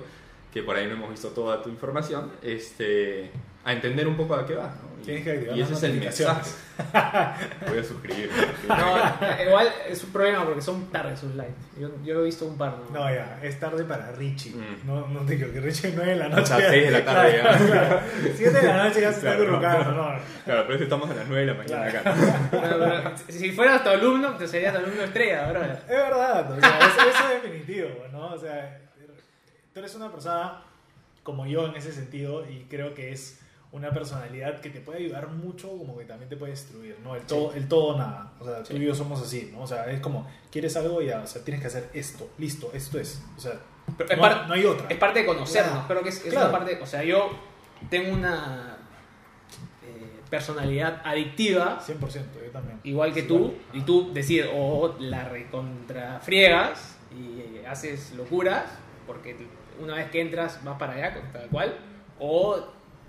[0.53, 3.31] que por ahí no hemos visto toda tu información, este,
[3.65, 4.90] a entender un poco a qué va, ¿no?
[5.01, 6.51] Y, Tienes que activar y ese las es el mensaje.
[7.69, 8.37] Voy a suscribirme.
[8.69, 11.55] No, igual es un problema porque son tarde sus lives.
[11.79, 12.77] Yo, yo he visto un par.
[12.79, 13.01] ¿no?
[13.01, 14.55] No, ya, es tarde para Richie.
[14.55, 14.87] Mm.
[14.87, 16.47] No, no te digo que Richie 9 de la O noche.
[16.47, 17.43] sea, seis de la tarde ya.
[17.51, 18.01] Claro, claro.
[18.35, 20.19] 7 de la noche ya se está acurrucando, no.
[20.45, 22.11] Claro, pero estamos a las 9 de la mañana Claro.
[22.11, 22.49] acá.
[22.51, 25.63] Pero, pero, si fueras tu alumno, te serías tu alumno estrella, bro.
[25.63, 28.29] Es verdad, o sea, eso, eso es definitivo, ¿no?
[28.35, 28.77] O sea,
[29.73, 30.63] Tú eres una persona
[31.23, 33.39] como yo en ese sentido y creo que es
[33.73, 37.15] una personalidad que te puede ayudar mucho como que también te puede destruir, ¿no?
[37.15, 38.33] El todo, el todo nada.
[38.41, 39.63] O sea, tú y yo somos así, ¿no?
[39.63, 42.99] O sea, es como, quieres algo ya, o sea, tienes que hacer esto, listo, esto
[42.99, 43.23] es.
[43.37, 43.53] O sea,
[43.97, 44.87] Pero no, par- no hay otra.
[44.89, 45.87] Es parte de conocernos, Claro.
[45.89, 46.49] creo que es, es Claro.
[46.51, 47.31] una parte, o sea, yo
[47.89, 48.77] tengo una
[49.85, 52.81] eh, personalidad adictiva, 100%, yo también.
[52.85, 53.55] igual que Sí, tú, igual.
[53.73, 58.65] y tú decides o la recontrafriegas y haces locuras,
[59.07, 59.37] porque
[59.81, 61.77] una vez que entras vas para allá, tal cual,
[62.19, 62.67] o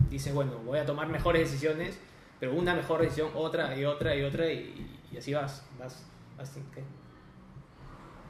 [0.10, 2.00] dices, bueno, voy a tomar mejores decisiones,
[2.40, 6.06] pero una mejor decisión, otra y otra y otra, y, y así vas, vas,
[6.38, 6.84] vas, ¿qué?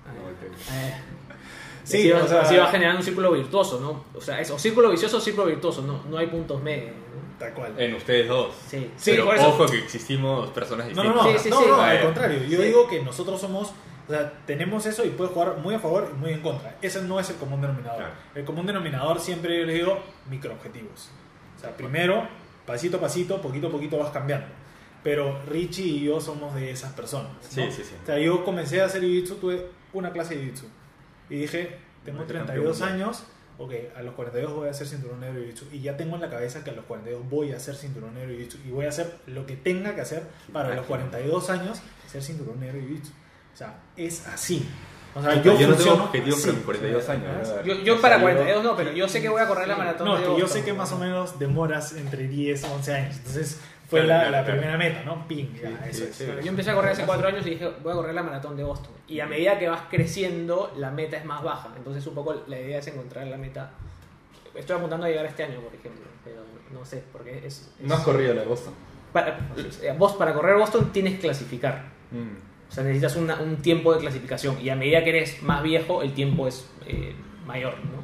[0.05, 0.93] Ah, No, te- eh,
[1.83, 4.05] Sí, así, va, o sea- así va generando un círculo virtuoso, ¿no?
[4.15, 6.91] O sea, es o círculo vicioso o círculo virtuoso, no, no hay puntos medios.
[6.95, 7.21] ¿no?
[7.39, 7.73] Tal cual.
[7.79, 8.53] En ustedes dos.
[8.67, 9.47] Sí, Sí, Pero por eso.
[9.49, 11.15] ojo que existimos personas No, distintas.
[11.25, 11.65] no, no, Sí, sí, no, sí.
[11.67, 12.43] no, Ah, al contrario.
[12.43, 12.63] Yo Sí.
[12.67, 13.71] digo que nosotros somos,
[14.07, 16.77] o sea, tenemos eso y puede jugar muy a favor y muy en contra.
[16.83, 17.97] Ese no es el común denominador.
[17.97, 18.13] Claro.
[18.35, 19.97] El común denominador siempre yo les digo
[20.29, 21.09] microobjetivos.
[21.61, 22.27] O sea, primero,
[22.65, 24.47] pasito a pasito, poquito a poquito vas cambiando.
[25.03, 27.31] Pero Richie y yo somos de esas personas.
[27.33, 27.49] ¿no?
[27.49, 27.93] Sí, sí, sí.
[28.01, 30.63] O sea, yo comencé a hacer jiu-jitsu, tuve una clase de jiu-jitsu.
[31.29, 33.01] Y dije, tengo Ay, qué 32 campeón.
[33.01, 33.23] años,
[33.59, 35.65] ok, a los 42 voy a hacer cinturón negro jiu-jitsu.
[35.71, 38.31] Y ya tengo en la cabeza que a los 42 voy a hacer cinturón negro
[38.33, 38.57] jiu-jitsu.
[38.67, 42.59] Y voy a hacer lo que tenga que hacer para los 42 años ser cinturón
[42.59, 43.09] negro jiu-jitsu.
[43.53, 44.67] O sea, es así.
[45.13, 46.09] O sea, Yo, yo, no tengo así.
[46.11, 47.49] para mis 42 O sea, años.
[47.65, 49.75] Yo, yo O para sea, 42 no, pero yo sé que voy a correr la
[49.75, 50.07] maratón.
[50.07, 50.49] No, de que yo Boston.
[50.49, 53.17] sé que más o menos demoras entre 10 y 11 años.
[53.17, 53.59] Entonces,
[53.89, 54.59] fue Claro, la, claro, la claro.
[54.61, 55.27] primera meta, ¿no?
[55.27, 56.15] Ping, ya, Sí, eso sí, es.
[56.15, 56.23] sí.
[56.27, 58.55] Pero yo empecé a correr hace 4 años y dije, voy a correr la maratón
[58.55, 58.91] de Boston.
[59.07, 61.69] Y a medida que vas creciendo, la meta es más baja.
[61.75, 63.71] Entonces, un poco la idea es encontrar la meta.
[64.55, 66.37] Estoy apuntando a llegar este año, por ejemplo, pero
[66.71, 67.43] no sé, porque es.
[67.45, 68.73] es- No has corrido la de Boston.
[69.11, 69.37] para,
[69.81, 71.83] eh, vos para correr Boston tienes que clasificar.
[72.11, 72.50] Mm.
[72.71, 74.57] O sea, necesitas una- un tiempo de clasificación.
[74.61, 77.13] Y a medida que eres más viejo, el tiempo es eh,
[77.45, 78.01] mayor, ¿no?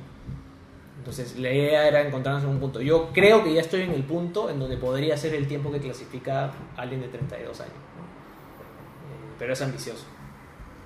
[0.99, 2.81] Entonces, la idea era encontrarnos en un punto.
[2.81, 5.80] Yo creo que ya estoy en el punto en donde podría ser el tiempo que
[5.80, 7.73] clasifica alguien de 32 años.
[7.73, 8.03] ¿no?
[8.03, 10.06] Eh, pero es ambicioso.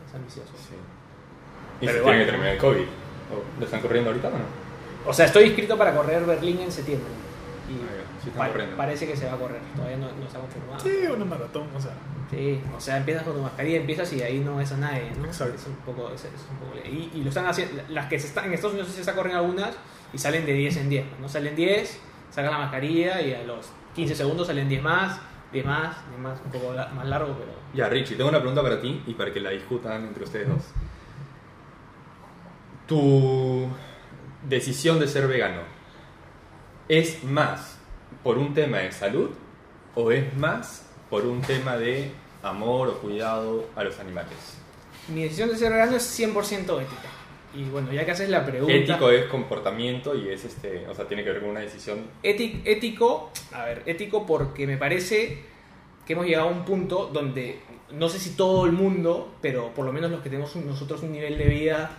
[0.08, 0.52] Es ambicioso.
[0.58, 0.76] Sí.
[1.82, 2.82] Y Pero se igual, tiene que terminar el COVID.
[2.86, 4.38] ¿O ¿Lo están corriendo ahorita o no?
[5.10, 7.10] O sea, estoy inscrito para correr Berlín en septiembre.
[7.68, 8.24] Y Ah, ya.
[8.24, 8.78] Sí pa- corriendo.
[8.78, 9.60] parece que se va a correr.
[9.76, 10.80] Todavía no, no está confirmado.
[10.80, 11.94] Sí, una maratón, o sea.
[12.32, 15.26] Sí, o sea, empiezas con tu mascarilla, empiezas y ahí no ves a nadie, ¿no?
[15.26, 15.56] Exacto.
[15.56, 18.28] Es un poco, es, es un poco y, y lo están haciendo, las que se
[18.28, 19.76] están, en Estados Unidos se está corriendo algunas
[20.14, 21.28] y salen de 10 en 10, ¿no?
[21.28, 22.00] Salen 10,
[22.30, 25.20] sacas la mascarilla y a los 15 segundos salen 10 más,
[25.52, 27.52] 10 más, 10 más, un poco la- más largo, pero...
[27.74, 30.64] Ya, Richie, tengo una pregunta para ti y para que la discutan entre ustedes dos.
[32.88, 33.68] Tu
[34.48, 35.62] decisión de ser vegano,
[36.90, 37.80] ¿es más
[38.24, 39.30] por un tema de salud
[39.96, 42.12] o es más por un tema de
[42.44, 44.34] amor o cuidado a los animales?
[45.08, 47.10] Mi decisión de ser vegano es 100% ética.
[47.54, 48.74] Y bueno, ya que haces la pregunta...
[48.74, 52.00] Ético es comportamiento y es este, o sea, tiene que ver con una decisión.
[52.24, 55.44] Éti- ético, a ver, ético porque me parece
[56.06, 57.60] que hemos llegado a un punto donde
[57.92, 61.12] no sé si todo el mundo, pero por lo menos los que tenemos nosotros un
[61.12, 61.92] nivel de vida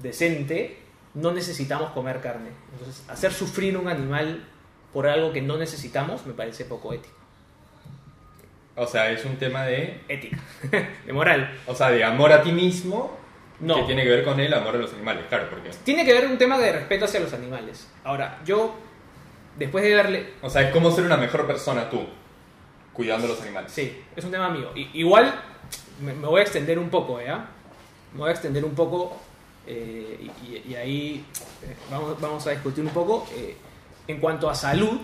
[0.00, 0.78] decente,
[1.14, 2.50] no necesitamos comer carne.
[2.72, 4.44] Entonces, hacer sufrir un animal
[4.92, 7.14] por algo que no necesitamos me parece poco ético.
[8.76, 10.38] O sea, es un tema de, Ética,
[11.06, 11.58] de moral.
[11.66, 13.16] o sea, de amor a ti mismo
[13.60, 13.76] No.
[13.76, 16.26] que tiene que ver con el amor a los animales, claro, porque, Tiene que ver
[16.26, 17.88] un tema de respeto hacia los animales.
[18.02, 18.74] Ahora, yo,
[19.58, 22.04] después de verle o sea, es como ser una mejor persona tú,
[22.92, 23.70] cuidando a los animales.
[23.72, 24.70] Sí, es un tema mío.
[24.74, 25.32] I- igual
[26.00, 27.46] me, me voy a extender un poco, ¿ya?
[28.12, 29.16] Me voy a extender un poco
[29.68, 31.24] eh, y, y- y ahí
[31.62, 33.26] eh, vamos, vamos a discutir un poco.
[33.36, 33.56] eh,
[34.06, 35.00] en cuanto a salud,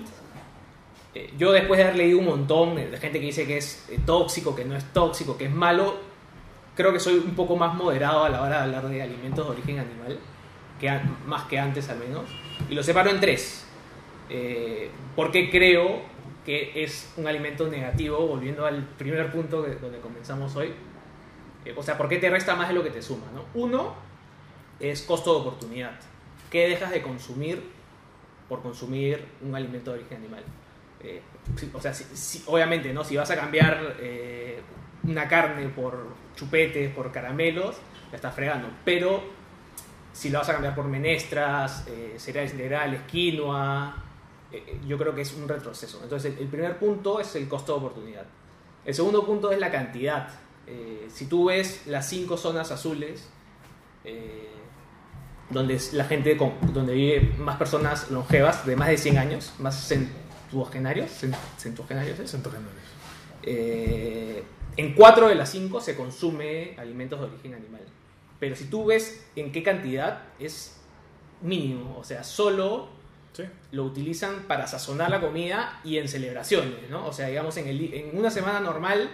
[1.15, 3.99] eh, yo después de haber leído un montón de gente que dice que es eh,
[4.07, 5.97] tóxico, que no es tóxico, que es malo,
[6.77, 9.53] creo que soy un poco más moderado a la hora de hablar de alimentos de
[9.53, 10.19] origen animal,
[10.81, 10.91] que
[11.27, 12.25] más que antes al menos.
[12.69, 13.67] Y lo separo en tres.
[14.29, 16.03] Eh, porque creo
[16.47, 20.73] que es un alimento negativo, volviendo al primer punto de- donde comenzamos hoy.
[21.65, 23.27] Eh, o sea, ¿por qué te resta más de lo que te suma?
[23.35, 23.45] ¿no?
[23.61, 23.95] Uno
[24.79, 25.93] es costo de oportunidad.
[26.51, 27.63] ¿Qué dejas de consumir
[28.49, 30.43] por consumir un alimento de origen animal?
[31.03, 31.23] Eh,
[31.73, 31.93] o sea,
[32.47, 33.05] obviamente, ¿no?
[33.05, 34.61] Si vas a cambiar eh,
[35.05, 37.77] una carne por chupetes, por caramelos,
[38.11, 38.69] la estás fregando.
[38.85, 39.23] Pero
[40.13, 43.97] si lo vas a cambiar por menestras, eh, cereales integrales, quinoa,
[44.53, 46.01] eh, yo creo que es un retroceso.
[46.03, 48.27] Entonces, el, el primer punto es el costo de oportunidad.
[48.85, 50.29] El segundo punto es la cantidad.
[51.09, 53.29] Si tú ves las cinco zonas azules,
[55.51, 56.39] donde la gente
[56.73, 59.93] donde vive más personas longevas de más de 100 años, más
[60.51, 62.31] centuagenarios, cent- centuagenarios, ¿es?
[62.31, 62.83] Centogenarios.
[63.43, 64.43] Eh,
[64.77, 67.83] en cuatro de las cinco se consume alimentos de origen animal.
[68.39, 70.77] Pero si tú ves en qué cantidad, es
[71.43, 72.89] mínimo, o sea, solo
[73.33, 73.45] Sí.
[73.73, 77.07] lo utilizan para sazonar la comida y en celebraciones, ¿no?
[77.07, 79.09] O sea, digamos, en, el, en una semana normal,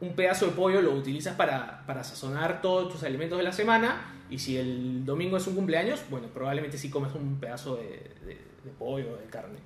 [0.00, 4.14] un pedazo de pollo lo utilizas para, para sazonar todos tus alimentos de la semana
[4.30, 8.50] y si el domingo es un cumpleaños, bueno, probablemente sí comes un pedazo de, de-
[8.64, 9.58] de pollo, de carne.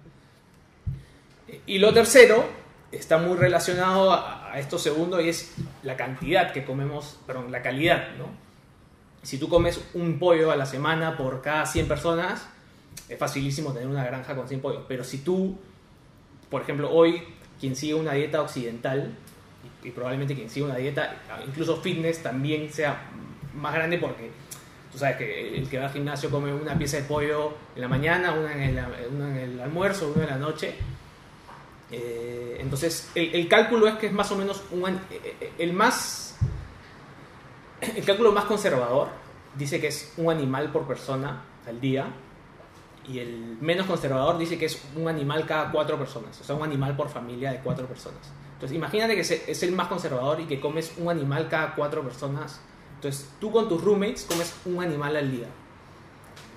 [1.67, 2.45] Y lo tercero
[2.91, 5.53] está muy relacionado a, esto segundo y es
[5.83, 8.27] la cantidad que comemos, perdón, la calidad, ¿no?
[9.23, 12.47] Si tú comes un pollo a la semana por cada 100 personas,
[13.09, 14.83] es facilísimo tener una granja con 100 pollos.
[14.87, 15.59] Pero si tú,
[16.51, 17.23] por ejemplo, hoy,
[17.59, 19.13] quien sigue una dieta occidental,
[19.83, 21.17] y, probablemente quien sigue una dieta,
[21.47, 23.11] incluso fitness, también sea
[23.55, 24.31] más grande porque
[24.93, 27.89] tú sabes que el que va al gimnasio come una pieza de pollo en la
[27.89, 28.85] mañana, en el,
[29.15, 30.75] una en el almuerzo, una en la noche.
[31.91, 34.99] Eh, entonces, el, el cálculo es que es más o menos un, eh,
[35.41, 36.37] eh, el más
[37.81, 39.09] el cálculo más conservador
[39.57, 42.07] dice que es un animal por persona al día
[43.07, 46.63] y el menos conservador dice que es un animal cada cuatro personas, o sea, un
[46.63, 48.21] animal por familia de cuatro personas.
[48.55, 52.61] Entonces, imagínate que es el más conservador y que comes un animal cada cuatro personas.
[52.95, 55.49] Entonces, tú con tus roommates comes un animal al día.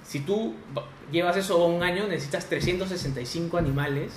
[0.06, 4.14] Si tú va- llevas eso un año, necesitas 365 animales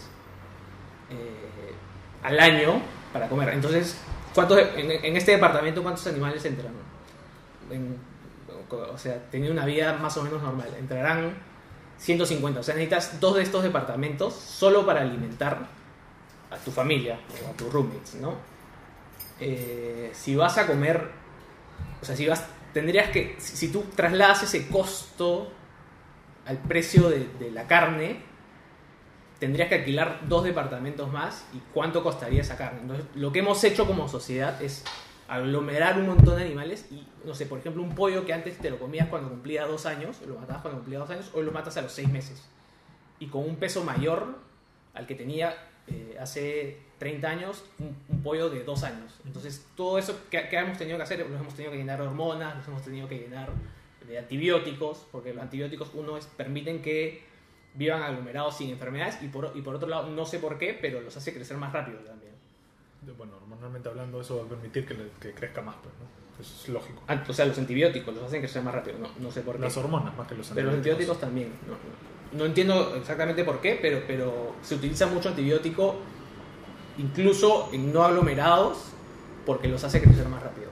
[1.11, 1.75] eh,
[2.23, 2.81] al año
[3.13, 3.51] para comer.
[3.51, 4.01] Entonces,
[4.35, 6.73] ¿cuántos, en, en este departamento, ¿cuántos animales entran?
[7.71, 8.11] En-
[8.71, 10.69] o sea, teniendo una vida más o menos normal.
[10.79, 11.35] Entrarán
[11.99, 12.61] 150.
[12.61, 15.67] O sea, necesitas dos de estos departamentos solo para alimentar
[16.51, 18.35] a tu familia o a tus roommates, ¿no?
[19.41, 21.09] Eh, si vas a comer,
[22.01, 25.51] o sea, si vas, tendrías que, si, tú trasladas ese costo
[26.47, 28.23] al precio de la carne,
[29.41, 32.81] tendrías que alquilar dos departamentos más y cuánto costaría esa carne.
[32.83, 34.85] Entonces, lo que hemos hecho como sociedad es
[35.27, 38.69] aglomerar un montón de animales y, no sé, por ejemplo, un pollo que antes te
[38.69, 41.77] lo comías cuando cumplía dos años, lo matabas cuando cumplía dos años, hoy lo matas
[41.79, 42.47] a los seis meses.
[43.19, 44.39] Y con un peso mayor
[44.93, 45.57] al que tenía
[45.87, 49.21] eh, hace 30 años, un, un pollo de dos años.
[49.25, 52.09] Entonces, todo eso que, que hemos tenido que hacer, los hemos tenido que llenar de
[52.09, 53.49] hormonas, los hemos tenido que llenar
[54.07, 57.30] de antibióticos, porque los antibióticos, uno, es, permiten que
[57.75, 61.01] vivan aglomerados sin enfermedades y por, y por otro lado, no sé por qué, pero
[61.01, 62.33] los hace crecer más rápido también.
[63.17, 66.21] Bueno, normalmente hablando eso va a permitir que, le- que crezca más, pues, ¿no?
[66.43, 67.03] Eso es lógico.
[67.07, 69.63] Ah, O sea, los antibióticos los hacen crecer más rápido, no, no sé por qué.
[69.63, 71.53] Las hormonas más que los Pero los antibióticos también.
[71.67, 75.97] No, no- no entiendo exactamente por qué, pero, pero se utiliza mucho antibiótico,
[76.99, 78.93] incluso en no aglomerados,
[79.47, 80.70] porque los hace crecer más rápido.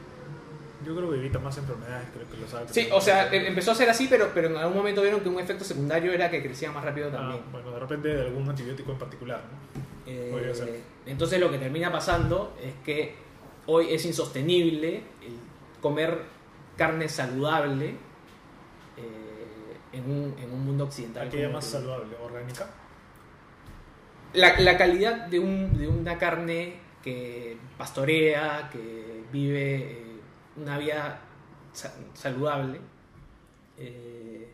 [0.88, 2.66] Yo creo que evita más enfermedades, creo que lo sabe.
[2.70, 5.28] Sí, o sea, em- empezó a ser así, pero, pero en algún momento vieron que
[5.28, 7.42] un efecto secundario era que crecía más rápido Ah, también.
[7.52, 9.82] bueno, de repente de algún antibiótico en particular, ¿no?
[10.10, 10.80] Eh, ser.
[11.04, 13.14] entonces lo que termina pasando es que
[13.66, 15.36] hoy es insostenible el
[15.82, 16.22] comer
[16.78, 17.88] carne saludable
[18.96, 21.28] eh, en, un, en un mundo occidental.
[21.28, 22.70] Como más saludable, orgánica.
[24.32, 30.04] la, la calidad de, un, de una carne que pastorea, que vive eh,
[30.60, 31.20] una vida
[31.72, 32.80] sa- saludable,
[33.78, 34.52] eh,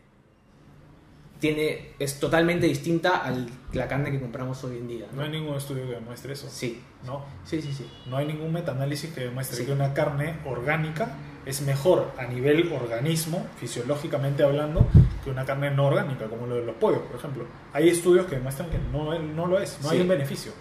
[1.39, 3.33] tiene, es totalmente distinta a
[3.73, 5.05] la carne que compramos hoy en día.
[5.13, 6.47] No hay ningún estudio que demuestre eso.
[6.49, 7.25] Sí, ¿no?
[7.43, 7.89] sí, sí, sí.
[8.07, 9.65] No hay ningún metaanálisis que demuestre Sí.
[9.65, 11.09] que una carne orgánica
[11.45, 14.87] es mejor a nivel organismo, fisiológicamente hablando,
[15.23, 17.45] que una carne no orgánica, como lo de los pollos, por ejemplo.
[17.73, 19.95] Hay estudios que demuestran que no, no lo es, no Sí.
[19.97, 20.53] hay un beneficio.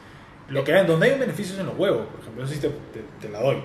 [0.48, 2.60] Lo que hay, donde hay un beneficio es en los huevos, por ejemplo, eso sí
[2.60, 3.62] te, te- te la doy.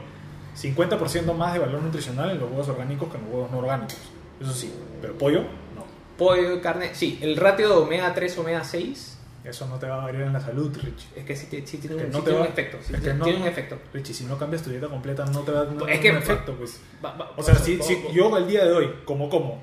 [0.61, 3.97] 50% más de valor nutricional en los huevos orgánicos que en los huevos no orgánicos.
[4.41, 5.41] Eso sí, pero pollo,
[5.75, 5.85] no.
[6.17, 10.05] Pollo, carne, sí, el ratio de omega 3, omega 6 Eso no te va a
[10.05, 11.07] variar en la salud, Rich.
[11.15, 12.77] es que sí, sí tiene, Que un, no sí te tiene va- un efecto.
[12.81, 13.77] sí es que tiene, no- tiene un efecto.
[13.93, 15.65] Richie, si no cambias tu dieta completa, no te va a
[15.99, 16.79] que- un efecto, pues.
[17.03, 19.61] Va- va- O sea, si, si yo el día de hoy, como como,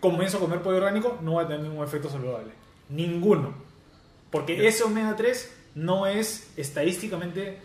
[0.00, 2.52] comienzo a comer pollo orgánico, no va a tener ningún efecto saludable.
[2.90, 3.54] Ninguno.
[4.30, 7.58] Porque ese omega 3 no es estadísticamente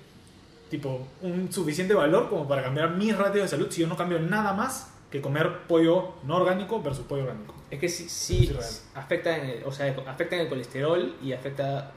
[0.71, 4.17] tipo un suficiente valor como para cambiar mi ratio de salud si yo no cambio
[4.19, 7.53] nada más que comer pollo no orgánico versus pollo orgánico.
[7.69, 8.51] Es que sí, sí
[8.95, 11.91] afecta, en el, o sea, afecta en el colesterol y afecta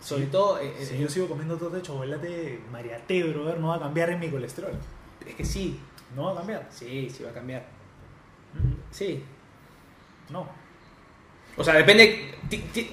[0.00, 0.58] sobre todo...
[0.60, 4.20] en- Si yo sigo comiendo todo de chocolate mariate, brother, no va a cambiar en
[4.20, 4.72] mi colesterol.
[5.26, 5.80] Es que sí,
[6.14, 6.66] No va a cambiar.
[6.70, 7.64] sí, sí va a cambiar.
[8.90, 9.24] Sí.
[10.30, 10.46] No.
[11.56, 12.34] O sea, depende...
[12.48, 12.90] ti- ti-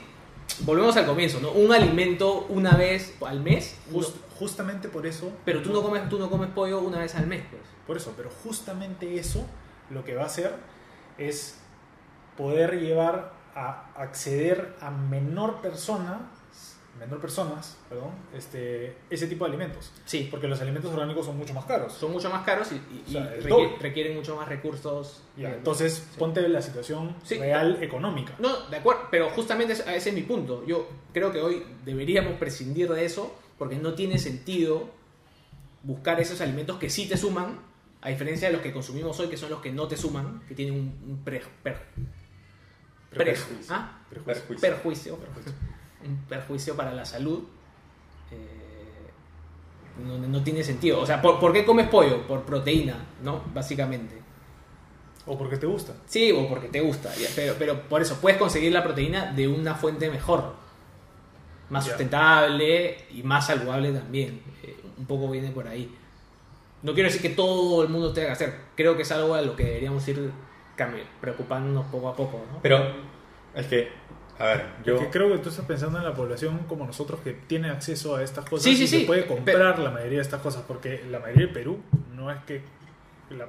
[0.62, 1.52] volvemos al comienzo, ¿no?
[1.52, 5.32] Un alimento una vez al mes, Just- no- justamente por eso.
[5.46, 7.62] pero tú no, comes, tú no comes pollo una vez al mes, pues.
[7.88, 9.46] Por eso, pero justamente eso
[9.90, 10.54] lo que va a hacer
[11.18, 11.58] es
[12.38, 16.22] poder llevar a acceder a menor persona
[17.02, 19.92] menor personas, perdón, este, ese tipo de alimentos.
[20.06, 21.92] Sí, Porque los alimentos orgánicos son mucho más caros.
[21.94, 25.24] son mucho más caros y, y- O sea, y requieren, requieren mucho más recursos.
[25.36, 26.20] Ya, entonces, sí.
[26.20, 27.40] ponte la situación Sí.
[27.40, 28.34] real económica.
[28.40, 30.64] No, de acuerdo, pero justamente ese ese es mi punto.
[30.66, 34.90] Yo creo que hoy deberíamos prescindir de eso porque no tiene sentido
[35.84, 37.60] buscar esos alimentos que sí te suman,
[38.02, 40.54] a diferencia de los que consumimos hoy, que son los que no te suman, que
[40.56, 41.82] tienen un, un pre- per-
[43.10, 43.74] pre- Prejuicio.
[43.76, 44.00] ¿ah?
[44.10, 44.60] Perjuicio.
[44.62, 45.18] perjuicio,
[46.06, 47.44] un perjuicio para la salud.
[48.32, 48.62] eh,
[50.06, 51.00] no, no tiene sentido.
[51.00, 52.26] O sea, ¿por, por qué comes pollo?
[52.28, 53.44] Por proteína, ¿no?
[53.54, 54.22] Básicamente.
[55.26, 55.94] O porque te gusta.
[56.06, 59.76] Sí, o porque te gusta, pero, pero por eso puedes conseguir la proteína de una
[59.76, 60.56] fuente mejor,
[61.70, 64.42] más sustentable y más saludable también.
[64.64, 65.96] Eh, un poco viene por ahí.
[66.82, 69.42] No quiero decir que todo el mundo tenga que hacer, creo que es algo a
[69.42, 70.32] lo que deberíamos ir
[71.20, 72.44] preocupándonos poco a poco.
[72.52, 72.60] ¿no?
[72.64, 72.84] Pero
[73.54, 73.90] es que,
[74.42, 74.98] a ver, yo...
[75.00, 78.24] Que creo que tú estás pensando en la población como nosotros que tiene acceso a
[78.24, 80.64] estas cosas Sí, sí, y que sí, puede pero- comprar la mayoría de estas cosas,
[80.68, 81.80] porque la mayoría de Perú
[82.16, 82.64] no es que
[83.30, 83.48] la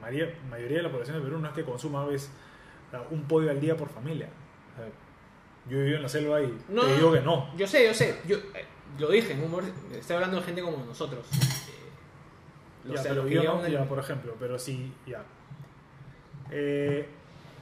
[0.00, 2.30] mayoría, mayoría de la población de Perú no es que consuma ¿ves?
[3.10, 4.28] un pollo al día por familia.
[4.74, 4.88] O sea,
[5.68, 7.52] yo vivo en la selva y No, te digo que no.
[7.56, 8.64] Yo sé, yo sé, yo eh,
[8.98, 11.26] lo dije, en humor, estoy hablando de gente como nosotros.
[11.32, 15.22] Eh, Ya, o sea, pero yo no, el- ya, por ejemplo, pero sí, ya.
[16.50, 17.08] Eh,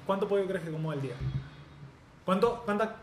[0.06, 1.14] ¿Cuánto pollo crees que como al día?
[2.24, 2.96] ¿Cuánto, ¿Cuánta,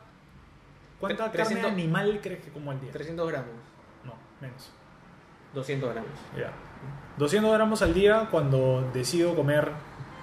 [0.99, 2.91] cuánta Tre- carne 300 animal crees que como al día?
[2.91, 3.49] 300 gramos,
[4.05, 4.69] No, menos.
[5.53, 6.11] 200 gramos.
[6.37, 6.51] Ya.
[7.17, 9.71] 200 gramos al día cuando decido comer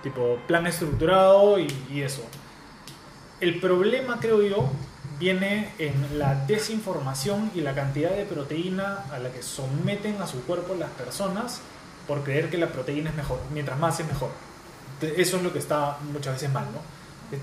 [0.02, 2.23] tipo plan estructurado y, y eso.
[3.40, 4.70] El problema, creo yo,
[5.18, 10.43] viene en la desinformación y la cantidad de proteína a la que someten a su
[10.44, 11.60] cuerpo las personas
[12.06, 13.40] por creer que la proteína es mejor.
[13.52, 14.31] Mientras más es mejor.
[15.02, 16.78] Eso es lo que está muchas veces mal, ¿no?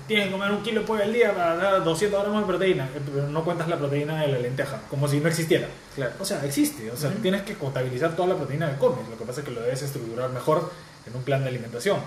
[0.08, 2.84] Tienes que comer un kilo de pollo al día para dar 200 gramos de proteína,
[2.94, 5.68] eh, pero no cuentas la proteína de la lenteja, como si no existiera.
[5.94, 6.12] Claro.
[6.20, 6.90] O sea, existe.
[6.90, 9.06] O sea, tienes que contabilizar toda la proteína que comes.
[9.10, 10.70] Lo que pasa es que lo debes estructurar mejor
[11.06, 11.98] en un plan de alimentación.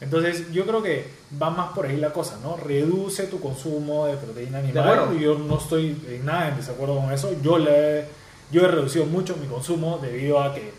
[0.00, 1.06] Entonces, yo creo que
[1.40, 2.56] va más por ahí la cosa, ¿no?
[2.56, 4.82] Reduce tu consumo de proteína animal.
[4.88, 5.14] acuerdo.
[5.14, 7.30] Yo no estoy en nada en desacuerdo con eso.
[7.40, 8.04] Yo, le, he-
[8.50, 10.72] yo he reducido mucho mi consumo debido a que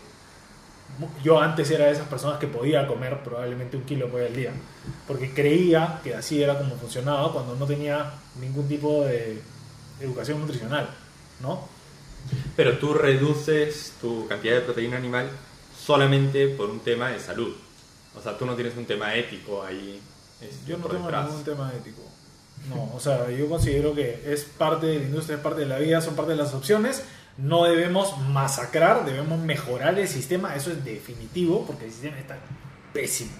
[1.22, 4.36] yo antes era de esas personas que podía comer probablemente un kilo de pollo al
[4.36, 4.52] día.
[5.06, 9.40] Porque creía que así era como funcionaba cuando no tenía ningún tipo de
[10.00, 10.88] educación nutricional,
[11.40, 11.68] ¿no?
[12.56, 15.28] Pero tú reduces tu cantidad de proteína animal
[15.78, 17.54] solamente por un tema de salud.
[18.16, 20.00] O sea, tú no tienes un tema ético ahí.
[20.40, 21.26] este, Yo no tengo detrás.
[21.28, 22.02] ningún tema ético.
[22.68, 25.78] No, o sea, yo considero que es parte de la industria, es parte de la
[25.78, 27.02] vida, son parte de las opciones.
[27.36, 32.36] No debemos masacrar, debemos mejorar el sistema, eso es definitivo, porque el sistema está
[32.92, 33.32] pésimo.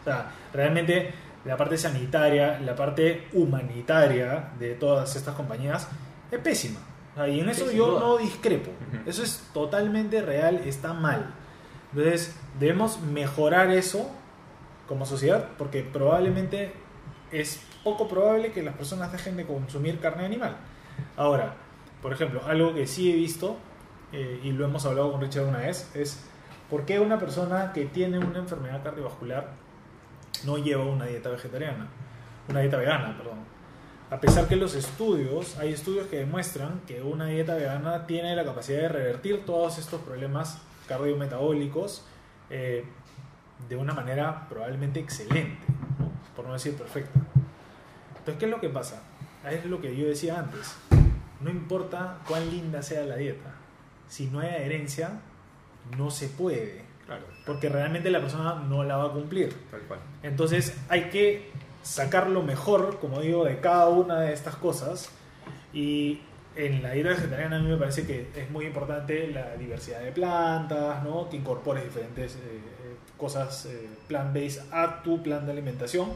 [0.00, 1.14] O sea, realmente
[1.44, 5.88] la parte sanitaria, la parte humanitaria de todas estas compañías
[6.30, 6.80] es pésima.
[7.14, 8.70] O sea, y en eso yo no discrepo.
[9.06, 11.34] Eso es totalmente real, está mal.
[11.92, 14.10] Entonces, debemos mejorar eso
[14.86, 16.72] como sociedad, porque probablemente
[17.32, 20.56] es poco probable que las personas dejen de consumir carne animal.
[21.16, 21.54] Ahora,
[22.02, 23.56] por ejemplo, algo que sí he visto,
[24.12, 26.24] eh, y lo hemos hablado con Richard una vez, es
[26.70, 29.50] por qué una persona que tiene una enfermedad cardiovascular
[30.44, 31.88] no lleva una dieta vegetariana,
[32.48, 33.38] una dieta vegana, perdón.
[34.10, 38.44] A pesar que los estudios, hay estudios que demuestran que una dieta vegana tiene la
[38.44, 42.04] capacidad de revertir todos estos problemas cardiometabólicos
[42.48, 42.84] eh,
[43.68, 45.58] de una manera probablemente excelente,
[45.98, 46.10] ¿no?
[46.34, 47.20] por no decir perfecta.
[48.10, 49.02] Entonces, ¿qué es lo que pasa?
[49.50, 50.76] Es lo que yo decía antes.
[51.40, 53.54] No importa cuán linda sea la dieta,
[54.08, 55.20] si no hay adherencia,
[55.96, 59.54] no se puede, Claro, porque realmente la persona no la va a cumplir.
[59.70, 60.00] tal cual.
[60.22, 61.50] Entonces hay que
[61.82, 65.10] sacar lo mejor, como digo, de cada una de estas cosas.
[65.72, 66.20] Y
[66.58, 70.12] en la dieta vegetariana a mí me parece que es muy importante la diversidad de
[70.12, 71.28] plantas, ¿no?
[71.30, 76.10] que incorpores diferentes eh, eh, cosas eh, plant-based a tu plan de alimentación,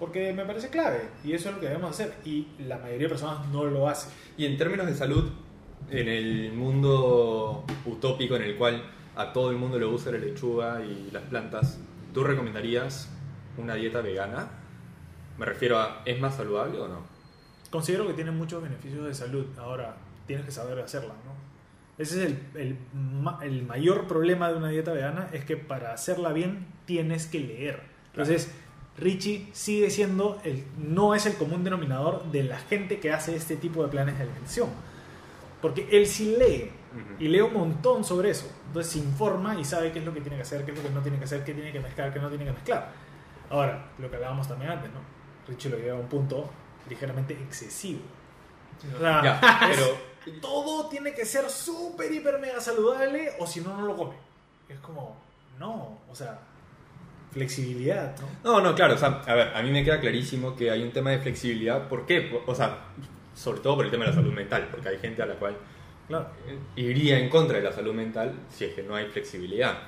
[0.00, 2.14] porque me parece clave y eso es lo que debemos hacer.
[2.24, 4.08] Y la mayoría de personas no lo hace.
[4.38, 5.30] Y en términos de salud,
[5.90, 8.82] en el mundo utópico en el cual
[9.14, 11.78] a todo el mundo le gusta la lechuga y las plantas,
[12.14, 13.10] ¿tú recomendarías
[13.58, 14.48] una dieta vegana?
[15.36, 17.02] Me refiero a, ¿es más saludable o no?
[17.70, 19.46] Considero que tiene muchos beneficios de salud.
[19.58, 19.96] Ahora,
[20.26, 21.38] tienes que saber hacerla, ¿no?
[21.98, 22.78] Ese es el, el
[23.42, 27.82] el mayor problema de una dieta vegana, es que para hacerla bien tienes que leer.
[28.06, 28.50] Entonces,
[29.00, 33.56] Richie sigue siendo, el, no es el común denominador de la gente que hace este
[33.56, 34.68] tipo de planes de alimentación.
[35.62, 36.70] Porque él sí lee,
[37.18, 38.50] y lee un montón sobre eso.
[38.68, 40.82] Entonces se informa y sabe qué es lo que tiene que hacer, qué es lo
[40.82, 42.92] que no tiene que hacer, qué tiene que mezclar, qué no tiene que mezclar.
[43.50, 45.00] Ahora, lo que hablábamos también antes, ¿no?
[45.48, 46.48] Richie lo lleva a un punto
[46.88, 48.00] ligeramente excesivo.
[48.96, 49.76] O sea, Ya, es-
[50.24, 54.14] pero todo tiene que ser súper, hiper, mega saludable o si no, no lo come.
[54.68, 55.16] Es como,
[55.58, 56.38] no, o sea,
[57.32, 58.52] flexibilidad, ¿no?
[58.52, 60.90] No, no, claro, o sea, a ver, a mí me queda clarísimo que hay un
[60.90, 61.88] tema de flexibilidad.
[61.88, 62.40] ¿Por qué?
[62.46, 62.78] O sea,
[63.34, 65.56] sobre todo por el tema de la salud mental, porque hay gente a la cual
[66.08, 66.28] Claro.
[66.74, 69.78] iría en contra de la salud mental si es que no hay flexibilidad.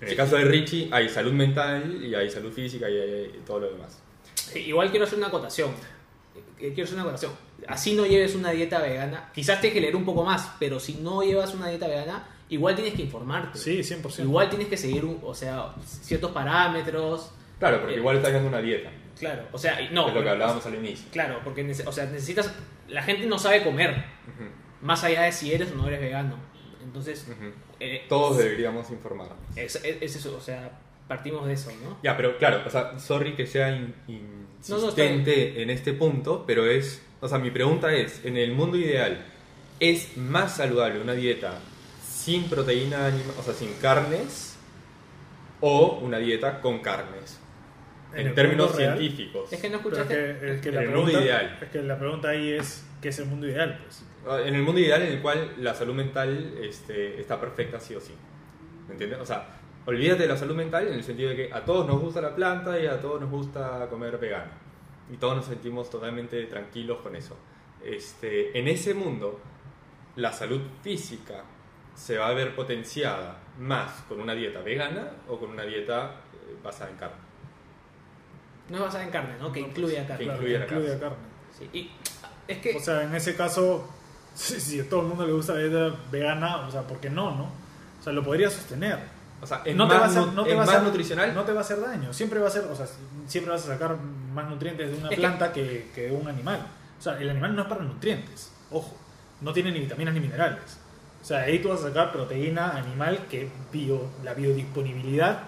[0.00, 3.60] En el caso de Richie hay salud mental y hay salud física y hay todo
[3.60, 4.02] lo demás.
[4.54, 5.70] Igual quiero hacer una acotación.
[6.58, 7.32] Eh, Quiero hacer una acotación.
[7.68, 9.30] Así no lleves una dieta vegana.
[9.34, 12.74] Quizás te que leer un poco más, pero si no llevas una dieta vegana, igual
[12.74, 13.58] tienes que informarte.
[13.58, 14.20] Sí, 100%.
[14.24, 17.30] Igual tienes que seguir, un- o sea, ciertos parámetros.
[17.58, 20.08] Claro, porque Eh, igual estás haciendo una dieta, Claro, o sea, no.
[20.08, 21.06] es lo que hablábamos al inicio.
[21.12, 22.52] Claro, porque o sea, necesitas.
[22.88, 24.04] La gente no sabe comer,
[24.80, 26.36] más allá de si eres o no eres vegano.
[26.82, 27.26] Entonces,
[27.80, 29.28] eh, Todos deberíamos informar.
[29.56, 30.70] es, es- es eso, o sea,
[31.08, 31.98] partimos de eso, ¿no?
[32.02, 35.92] Ya, pero claro, o sea, sorry que sea in- No, no, está insistente en este
[35.92, 39.24] punto, pero es, o sea, mi pregunta es, en el mundo ideal,
[39.80, 41.58] ¿es más saludable una dieta
[42.22, 44.56] sin proteína animal, o sea, sin carnes,
[45.60, 47.38] o una dieta con carnes?
[48.14, 49.50] En En, términos real, Es científicos.
[49.50, 50.14] que no Pero es escuchaste.
[50.40, 51.58] que, es que En la el mundo ideal.
[51.62, 53.80] es que la pregunta ahí es, ¿qué es el mundo ideal?
[53.82, 54.04] Pues?
[54.46, 58.00] En el mundo ideal en el cual la salud mental este, está perfecta sí o
[58.00, 58.12] sí.
[58.86, 59.18] ¿Me entiendes?
[59.20, 59.46] O sea,
[59.86, 62.34] olvídate de la salud mental en el sentido de que a todos nos gusta la
[62.36, 64.50] planta y a todos nos gusta comer vegano.
[65.12, 67.36] Y todos nos sentimos totalmente tranquilos con eso.
[67.82, 69.40] Este, en ese mundo,
[70.16, 71.42] la salud física
[71.94, 76.56] se va a ver potenciada más con una dieta vegana o con una dieta eh,
[76.62, 77.16] basada en carne.
[78.68, 79.52] No es basada en carne, ¿no?
[79.52, 80.18] Que incluya carne.
[80.18, 81.00] Que Claro, incluye incluye carne.
[81.00, 81.16] carne.
[81.58, 81.90] Sí, Y
[82.48, 82.76] es que.
[82.76, 83.88] O sea, en ese caso,
[84.34, 87.10] si, si a todo el mundo le gusta la dieta vegana, o sea, ¿por qué
[87.10, 87.44] no, no?
[88.00, 88.98] O sea, lo podría sostener.
[89.42, 91.34] O sea, no te más, va a hacer, no te va a hacer- nutricional.
[91.34, 92.12] No te va a hacer daño.
[92.12, 92.86] Siempre va a ser, o sea,
[93.26, 93.96] siempre vas a sacar
[94.32, 96.64] más nutrientes de una Es que- planta que, que de un animal.
[96.98, 98.52] O sea, el animal no es para nutrientes.
[98.70, 98.96] Ojo,
[99.40, 100.78] no tiene ni vitaminas ni minerales.
[101.22, 105.44] O sea, ahí tú vas a sacar proteína animal que bio, la biodisponibilidad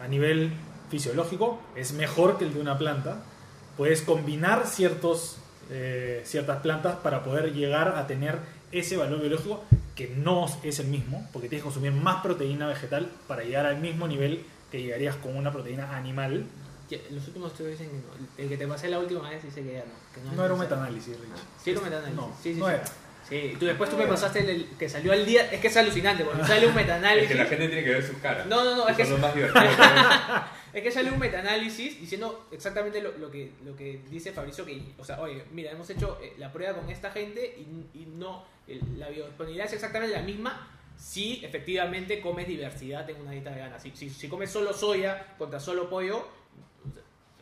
[0.00, 0.52] a nivel
[0.88, 3.18] fisiológico es mejor que el de una planta.
[3.76, 5.36] Puedes combinar ciertos,
[5.70, 8.38] eh, ciertas plantas para poder llegar a tener
[8.72, 9.62] ese valor biológico
[9.94, 13.78] que no es el mismo, porque tienes que consumir más proteína vegetal para llegar al
[13.78, 16.46] mismo nivel que llegarías con una proteína animal.
[17.10, 18.28] Los últimos estudios dicen que no.
[18.38, 19.92] El que te pasé la última vez dice que ya no.
[20.30, 21.30] que No era un metaanálisis, Rich.
[21.62, 22.16] Sí, era un metaanálisis.
[22.16, 22.72] No, sí, sí, no sí.
[22.72, 22.84] era.
[23.30, 25.50] Sí, tú después tú me pasaste el, el que salió al día.
[25.50, 27.28] Es que es alucinante, porque sale un Es metaanálisis.
[27.30, 28.46] que la gente tiene que ver sus caras.
[28.46, 29.32] No, no, no, es que son es- más.
[30.72, 34.80] Es que sale un metaanálisis diciendo exactamente lo, lo que, lo que dice Fabricio, que,
[34.98, 38.44] o sea, oye, mira, hemos hecho eh, la prueba con esta gente y, y no,
[38.68, 43.80] el- la biodisponibilidad es exactamente la misma si efectivamente comes diversidad en una dieta vegana.
[43.80, 46.28] Si, si, si comes solo soya contra solo pollo,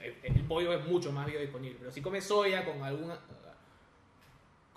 [0.01, 3.19] el, el pollo es mucho más biodisponible, pero si comes soya con alguna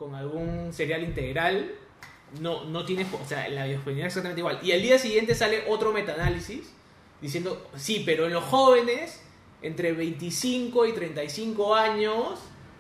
[0.02, 1.76] con algún cereal integral,
[2.40, 4.60] no, no tienes, o sea, la biodisponibilidad es exactamente igual.
[4.64, 6.74] Y al día siguiente sale otro metaanálisis
[7.22, 9.22] diciendo, sí, pero en los jóvenes,
[9.62, 12.40] entre 25 y 35 años,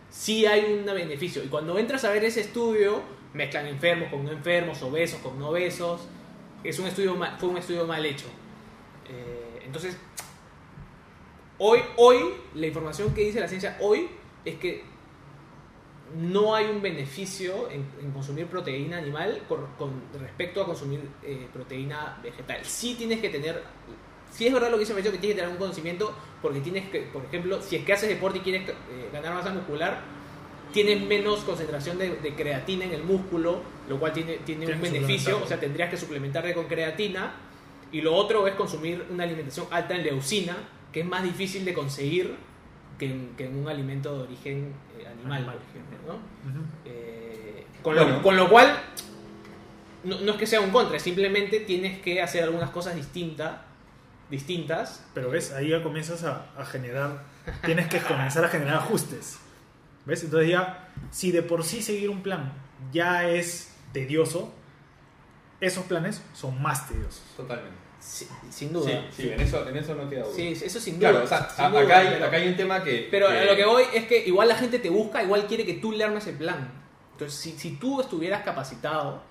[0.10, 1.44] sí hay un beneficio.
[1.44, 3.04] Y cuando entras a ver ese estudio,
[3.36, 6.02] mezclan enfermos con no enfermos, obesos con no obesos.
[6.64, 8.26] Es un estudio ma- fue un estudio mal hecho.
[9.08, 9.96] Eh, entonces,
[11.60, 12.18] hoy, hoy,
[12.56, 14.10] la información que dice la ciencia hoy
[14.44, 14.90] es que
[16.20, 21.48] no hay un beneficio en, en consumir proteína animal con, con respecto a consumir eh,
[21.54, 22.60] proteína vegetal.
[22.64, 23.64] Sí tienes que tener,
[24.32, 26.90] sí es verdad lo que dice Mauricio, que tienes que tener un conocimiento porque tienes
[26.90, 30.02] que, por ejemplo, si es que haces deporte y quieres eh, ganar masa muscular,
[30.74, 34.94] tienes menos concentración de, de creatina en el músculo, lo cual tiene, tiene Tienes un
[34.94, 37.34] beneficio, o sea, tendrías que suplementarte con creatina.
[37.92, 40.56] Y lo otro es consumir una alimentación alta en leucina,
[40.94, 42.36] que es más difícil de conseguir
[42.98, 45.58] que en, que en un alimento de origen eh, animal, Animal.
[46.86, 48.80] Eh, con, lo, con lo cual,
[50.04, 53.60] no, no es que sea un contra, simplemente tienes que hacer algunas cosas distintas,
[54.30, 55.06] distintas.
[55.14, 57.24] Pero ves, ahí ya comienzas a, a generar,
[57.66, 59.40] tienes que comenzar a generar ajustes.
[60.06, 60.24] ¿Ves?
[60.24, 62.52] Entonces ya, si de por sí seguir un plan
[62.92, 64.54] ya es tedioso,
[65.60, 67.22] esos planes son más tediosos.
[67.38, 67.78] Totalmente.
[68.02, 68.90] Sí, sin duda.
[69.16, 70.34] Sí, sí, en eso, en eso no queda duda.
[70.36, 71.12] Sí, eso sin duda.
[71.12, 73.08] Claro, o sea, a- duda, acá, hay, pero- acá hay un tema que...
[73.12, 75.76] Pero que- lo que voy es que igual la gente te busca, igual quiere que
[75.76, 76.72] tú le armes el plan.
[77.14, 79.22] Entonces, si, si tú estuvieras capacitado,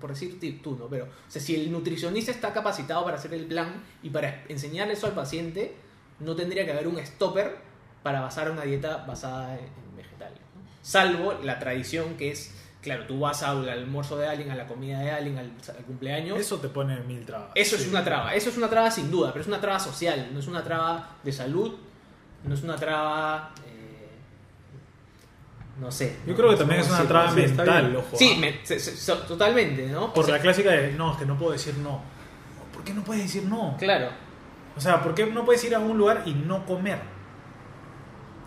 [0.00, 0.86] por decir tú, ¿no?
[0.88, 4.90] Pero, o sea, si el nutricionista está capacitado para hacer el plan y para enseñar
[4.90, 5.74] eso al paciente,
[6.20, 7.56] no tendría que haber un stopper
[8.04, 10.38] para basar una dieta basada en, en vegetales.
[10.54, 10.62] ¿no?
[10.82, 12.52] Salvo la tradición que es,
[12.82, 16.38] claro, tú vas al almuerzo de alguien, a la comida de alguien, al, al cumpleaños.
[16.38, 17.50] Eso te pone mil trabas.
[17.54, 20.28] Eso es una traba, eso es una traba sin duda, pero es una traba social,
[20.32, 21.74] no es una traba de salud,
[22.44, 23.52] no es una traba...
[23.66, 24.08] eh,
[25.80, 26.16] no sé.
[26.26, 28.16] Yo no- creo que no también es una traba mental, ojo.
[28.16, 28.40] Sí, ah.
[28.40, 30.12] me- se- se- so- totalmente, ¿no?
[30.12, 32.00] Por O sea, la clásica de, no, es que no puedo decir no.
[32.74, 33.76] ¿Por qué no puedes decir no?
[33.78, 34.08] Claro.
[34.76, 36.98] O sea, ¿por qué no puedes ir a un lugar y no comer?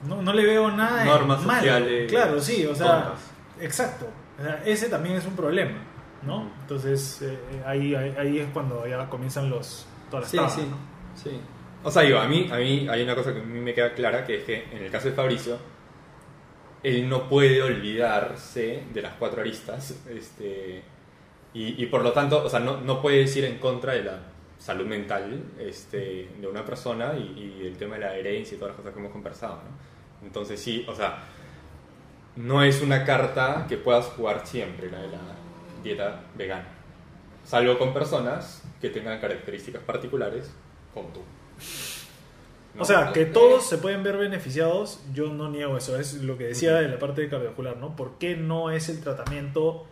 [0.08, 1.60] No, no le veo nada de Normas malo.
[1.62, 3.20] sociales, Claro, sí, o sea, tontas.
[3.60, 4.08] exacto.
[4.66, 5.78] Ese también es un problema,
[6.24, 6.52] ¿no?
[6.62, 10.78] Entonces, eh, ahí, ahí, ahí es cuando ya comienzan los, todas las Sí, sí, ¿no?
[11.16, 11.40] sí.
[11.84, 13.94] O sea, digo, a mí, a mí hay una cosa que a mí me queda
[13.94, 15.58] clara, que es que en el caso de Fabricio,
[16.84, 20.82] él no puede olvidarse de las cuatro aristas, este,
[21.54, 24.20] y, y por lo tanto, o sea, no, no puede decir en contra de la
[24.58, 28.72] salud mental este, de una persona y, y el tema de la herencia y todas
[28.72, 30.26] las cosas que hemos conversado, ¿no?
[30.26, 31.24] Entonces sí, o sea,
[32.36, 35.20] no es una carta que puedas jugar siempre, la de la
[35.84, 36.68] dieta vegana.
[37.44, 40.52] Salvo con personas que tengan características particulares,
[40.94, 41.22] como tú.
[42.74, 42.82] ¿No?
[42.82, 45.98] O sea, que todos se pueden ver beneficiados, yo no niego eso.
[45.98, 47.96] Es lo que decía de la parte cardiovascular, ¿no?
[47.96, 49.86] ¿Por qué no es el tratamiento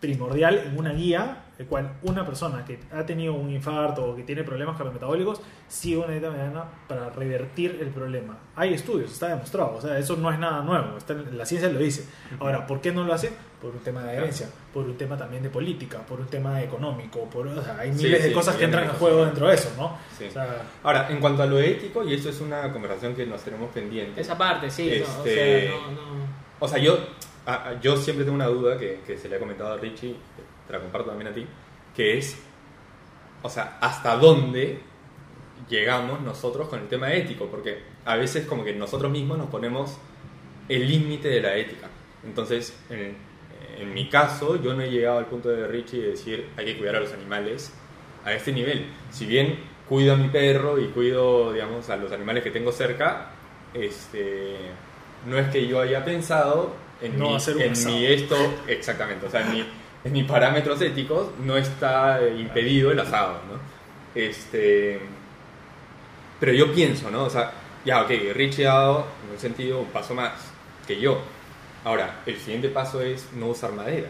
[0.00, 4.22] primordial en una guía, el cual una persona que ha tenido un infarto o que
[4.22, 8.38] tiene problemas cardiometabólicos sigue una dieta vegana para revertir el problema?
[8.56, 11.68] Hay estudios, está demostrado, o sea, eso no es nada nuevo, está en- la ciencia
[11.68, 12.06] lo dice.
[12.38, 13.30] Ahora, ¿por qué no lo hace?
[13.60, 17.28] Por un tema de herencia, por un tema también de política, por un tema económico,
[17.28, 19.54] por, o sea, hay Sí, miles de sí, cosas que entran en juego dentro de
[19.54, 19.98] eso, ¿no?
[20.18, 20.24] Sí.
[20.24, 23.42] O sea, Ahora, en cuanto a lo ético, y esto es una conversación que nos
[23.42, 24.18] tenemos pendiente.
[24.18, 25.02] Esa parte, sí.
[25.06, 26.00] no, o Este- sea, no, no.
[26.58, 26.98] O sea, yo,
[27.82, 30.16] yo siempre tengo una duda que, que se le ha comentado a Richie,
[30.70, 31.46] te la comparto también a ti,
[31.96, 32.36] que es,
[33.42, 34.80] o sea, ¿hasta dónde
[35.68, 37.46] llegamos nosotros con el tema ético?
[37.46, 39.96] Porque a veces como que nosotros mismos nos ponemos
[40.68, 41.88] el límite de la ética.
[42.24, 43.16] Entonces, en,
[43.78, 46.78] en mi caso, yo no he llegado al punto de Richie de decir hay que
[46.78, 47.72] cuidar a los animales
[48.24, 48.86] a este nivel.
[49.10, 53.30] Si bien cuido a mi perro y cuido, digamos, a los animales que tengo cerca,
[53.74, 54.56] este,
[55.26, 58.36] no es que yo haya pensado en, No mi, hacer un en mi esto,
[58.68, 59.64] exactamente, o sea, en, mi-
[60.04, 63.58] en mis parámetros éticos no está eh, impedido el asado, ¿no?
[64.14, 65.00] Este,
[66.38, 67.24] pero yo pienso, ¿no?
[67.24, 67.52] O sea,
[67.84, 70.32] ya, ok, Richie ha dado, en un sentido, un paso más
[70.86, 71.20] que yo.
[71.84, 74.08] Ahora, el siguiente paso es no usar madera.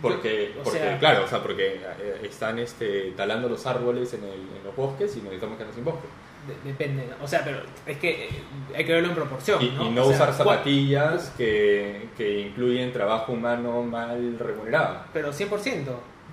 [0.00, 4.30] Porque, porque sea- claro, o sea, porque eh, están este, talando los árboles en, el-
[4.56, 6.08] en los bosques y necesitamos quedarnos sin bosque.
[6.46, 7.08] De- depende.
[7.22, 8.30] O sea, pero es que eh,
[8.76, 9.62] hay que verlo en proporción.
[9.62, 9.86] Y ¿no?
[9.86, 15.04] y no O sea, usar ¿cuál- zapatillas que, que incluyen trabajo humano mal remunerado.
[15.12, 15.84] Pero 100%.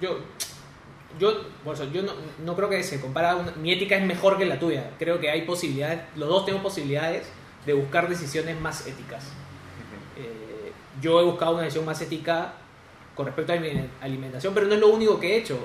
[0.02, 0.18] Yo,
[1.20, 1.34] yo,
[1.64, 2.14] por eso, yo no,
[2.44, 3.36] no creo que se compara.
[3.36, 4.92] una- mi ética es mejor que la tuya.
[4.98, 7.30] Creo que hay posibilidades, los dos tenemos posibilidades
[7.66, 9.26] de buscar decisiones más éticas.
[10.18, 10.72] Eh,
[11.02, 12.54] yo he buscado una decisión más ética
[13.16, 13.70] con respecto a mi
[14.02, 15.60] alimentación, pero no es lo único que he hecho.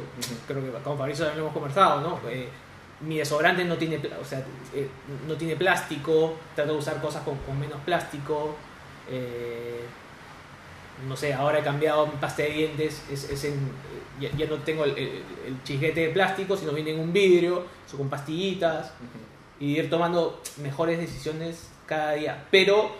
[0.46, 2.20] Creo que con Fabricio también lo hemos conversado, ¿no?
[2.28, 2.48] Eh,
[3.06, 4.38] mi desodorante no tiene, o sea,
[4.74, 4.88] eh,
[5.28, 8.56] no tiene plástico, trato de usar cosas con, con menos plástico.
[9.10, 9.80] eh,
[11.08, 14.46] no sé, ahora he cambiado mi pasta de dientes, es, es en, eh, ya, ya
[14.46, 17.66] no tengo el, el- el chisguete de plástico, sino viene en un vidrio,
[17.96, 18.92] con pastillitas
[19.60, 22.44] y ir tomando mejores decisiones cada día.
[22.50, 22.90] Pero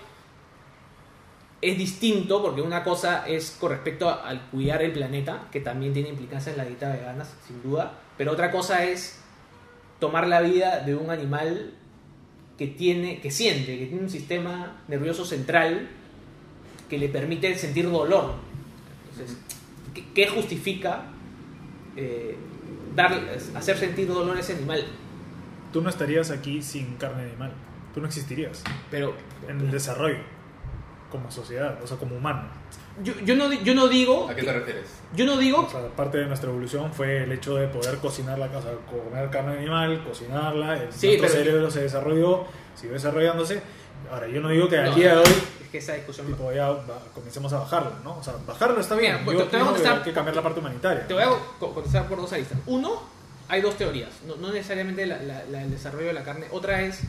[1.63, 5.95] es distinto porque una cosa es con respecto a- al cuidar el planeta, que también
[5.95, 9.21] tiene implicancias en la dieta vegana, sin duda, pero otra cosa es
[9.99, 11.73] tomar la vida de un animal
[12.59, 15.89] que tiene, que siente, que tiene un sistema nervioso central
[16.89, 18.35] que le permite sentir dolor.
[19.11, 19.37] Entonces,
[19.95, 21.07] ¿qué, qué justifica
[21.97, 22.37] eh,
[22.95, 23.13] dar,
[23.55, 24.85] hacer sentir dolor a ese animal?
[25.75, 27.53] tú no estarías aquí sin carne animal.
[27.93, 29.15] Tú no existirías Pero
[29.49, 30.21] en el desarrollo
[31.11, 32.49] como sociedad, o sea, como humano.
[33.03, 34.29] Yo, yo no, yo no digo...
[34.29, 34.85] ¿A qué te refieres?
[35.15, 38.39] yo no digo O sea, parte de nuestra evolución fue el hecho de poder cocinar
[38.39, 40.83] la casa, comer carne animal, cocinarla.
[40.83, 42.45] El, Sí, nuestro cerebro se desarrolló,
[42.75, 43.63] siguió desarrollándose.
[44.11, 45.25] Ahora, yo no digo que al No, día de hoy
[45.63, 46.27] Es que esa discusión...
[46.27, 48.19] tipo, ya va- comencemos a bajarlo, ¿no?
[48.19, 49.19] O sea, bajarlo está bien.
[49.25, 51.07] Mira, yo te- te voy a opino que contestar- hay que cambiar la parte humanitaria.
[51.07, 52.59] Te voy a co- contestar por dos aristas.
[52.67, 53.03] Uno,
[53.49, 54.11] hay dos teorías.
[54.27, 56.47] No, no necesariamente la, la- la del desarrollo de la carne.
[56.53, 57.01] Otra es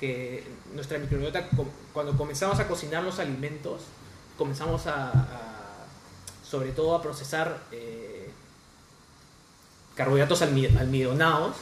[0.00, 0.44] que
[0.74, 1.48] nuestra microbiota,
[1.92, 3.82] cuando comenzamos a cocinar los alimentos,
[4.38, 5.86] comenzamos a, a-
[6.48, 8.30] sobre todo a procesar eh,
[9.94, 11.56] carbohidratos almi- almidonados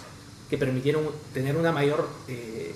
[0.49, 2.73] que permitieron tener una mayor eh,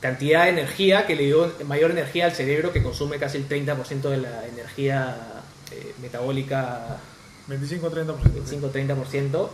[0.00, 4.00] cantidad de energía que le dio mayor energía al cerebro que consume casi el 30%
[4.08, 5.42] de la energía
[5.72, 6.98] eh, metabólica
[7.48, 8.16] 25-30%.
[8.72, 9.48] 25-30%.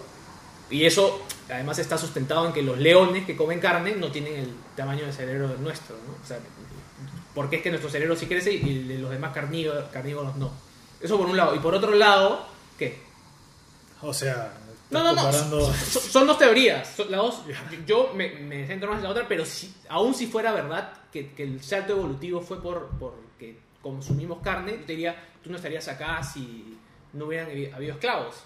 [0.70, 4.55] Y eso además está sustentado en que los leones que comen carne no tienen el
[4.77, 5.97] tamaño de cerebro del nuestro.
[6.06, 6.15] ¿no?
[6.23, 6.39] O sea,
[7.35, 10.52] porque es que nuestro cerebro sí crece y el de los demás carnívoros, carnívoros no.
[11.01, 11.55] Eso por un lado.
[11.55, 12.47] Y por otro lado,
[12.78, 12.98] ¿qué?
[14.02, 14.52] O sea,
[14.90, 15.23] No, no, no.
[15.23, 16.89] comparando- Son, son dos teorías.
[16.97, 17.43] Son las dos,
[17.86, 21.32] yo me, me centro más en la otra, pero si, aún si fuera verdad que,
[21.32, 25.86] que el salto evolutivo fue por porque consumimos carne, yo te diría, tú no estarías
[25.89, 26.78] acá si
[27.12, 28.36] no hubieran habi- habido esclavos.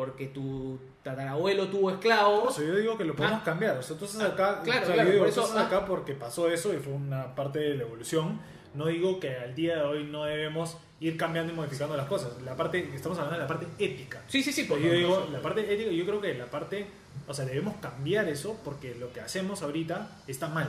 [0.00, 2.54] Porque tu tatarabuelo tuvo Por esclavos.
[2.58, 3.44] eso yo digo que lo podemos Ah.
[3.44, 3.76] cambiar.
[3.76, 5.66] O sea, estás Ah, acá, claro, o sea, claro, digo, por eso, ah.
[5.66, 8.40] acá porque pasó eso y fue una parte de la evolución.
[8.72, 12.40] No digo que al día de hoy no debemos ir cambiando y modificando las cosas.
[12.42, 14.22] La parte, estamos hablando de la parte ética.
[14.26, 14.64] Sí, sí, sí.
[14.64, 16.86] por Pero yo por- digo, la parte ética, yo creo que la parte,
[17.28, 20.68] o sea, debemos cambiar eso porque lo que hacemos ahorita está mal.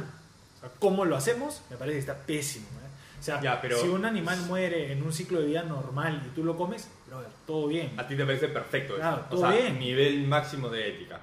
[0.57, 2.65] O sea, cómo lo hacemos me parece que está pésimo.
[2.67, 2.90] ¿eh?
[3.21, 6.29] O sea, Ya, pero- si un animal muere en un ciclo de vida normal y
[6.35, 7.97] tú lo comes, brother, todo bien.
[7.99, 9.01] A ti te parece perfecto eso.
[9.01, 9.77] Claro, o todo sea, bien.
[9.79, 11.19] nivel máximo de ética.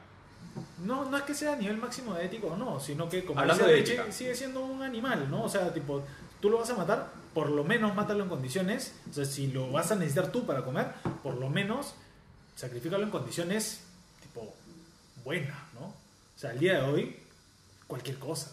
[0.84, 3.40] No, no es que sea a nivel máximo de ético o no, sino que como
[3.40, 4.10] Hablando de ética.
[4.12, 5.42] sigue siendo un animal, ¿no?
[5.44, 6.02] O sea, tipo,
[6.40, 9.70] tú lo vas a matar, por lo menos mátalo en condiciones, o sea, si lo
[9.72, 10.86] vas a necesitar tú para comer,
[11.24, 11.94] por lo menos
[12.54, 13.82] sacrifícalo en condiciones,
[14.22, 14.54] tipo,
[15.24, 15.86] buenas, ¿no?
[15.86, 15.94] O
[16.36, 17.16] sea, al día de hoy,
[17.88, 18.52] cualquier cosa.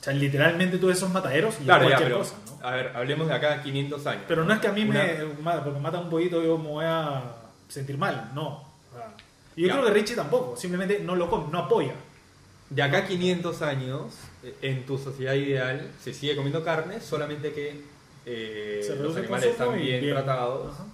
[0.00, 2.18] O sea, literalmente tú ves esos mataderos y Claro, ya, cualquier pero.
[2.20, 2.66] cosa, ¿no?
[2.68, 4.24] A ver, hablemos de acá a 500 años.
[4.28, 6.84] Pero no es que a mí Una- me, porque matan un pollito yo me voy
[6.86, 7.22] a
[7.68, 8.48] sentir mal, no.
[8.48, 9.08] O sea,
[9.56, 9.72] y yo Ya.
[9.74, 11.94] creo que Richie tampoco, simplemente no lo come, no apoya.
[12.70, 17.52] De acá a 500 años, eh, en tu sociedad ideal, se sigue comiendo carne, solamente
[17.52, 17.82] que
[18.28, 20.14] eh, Se los animales están bien, bien.
[20.14, 20.72] tratados.
[20.74, 20.84] Ajá.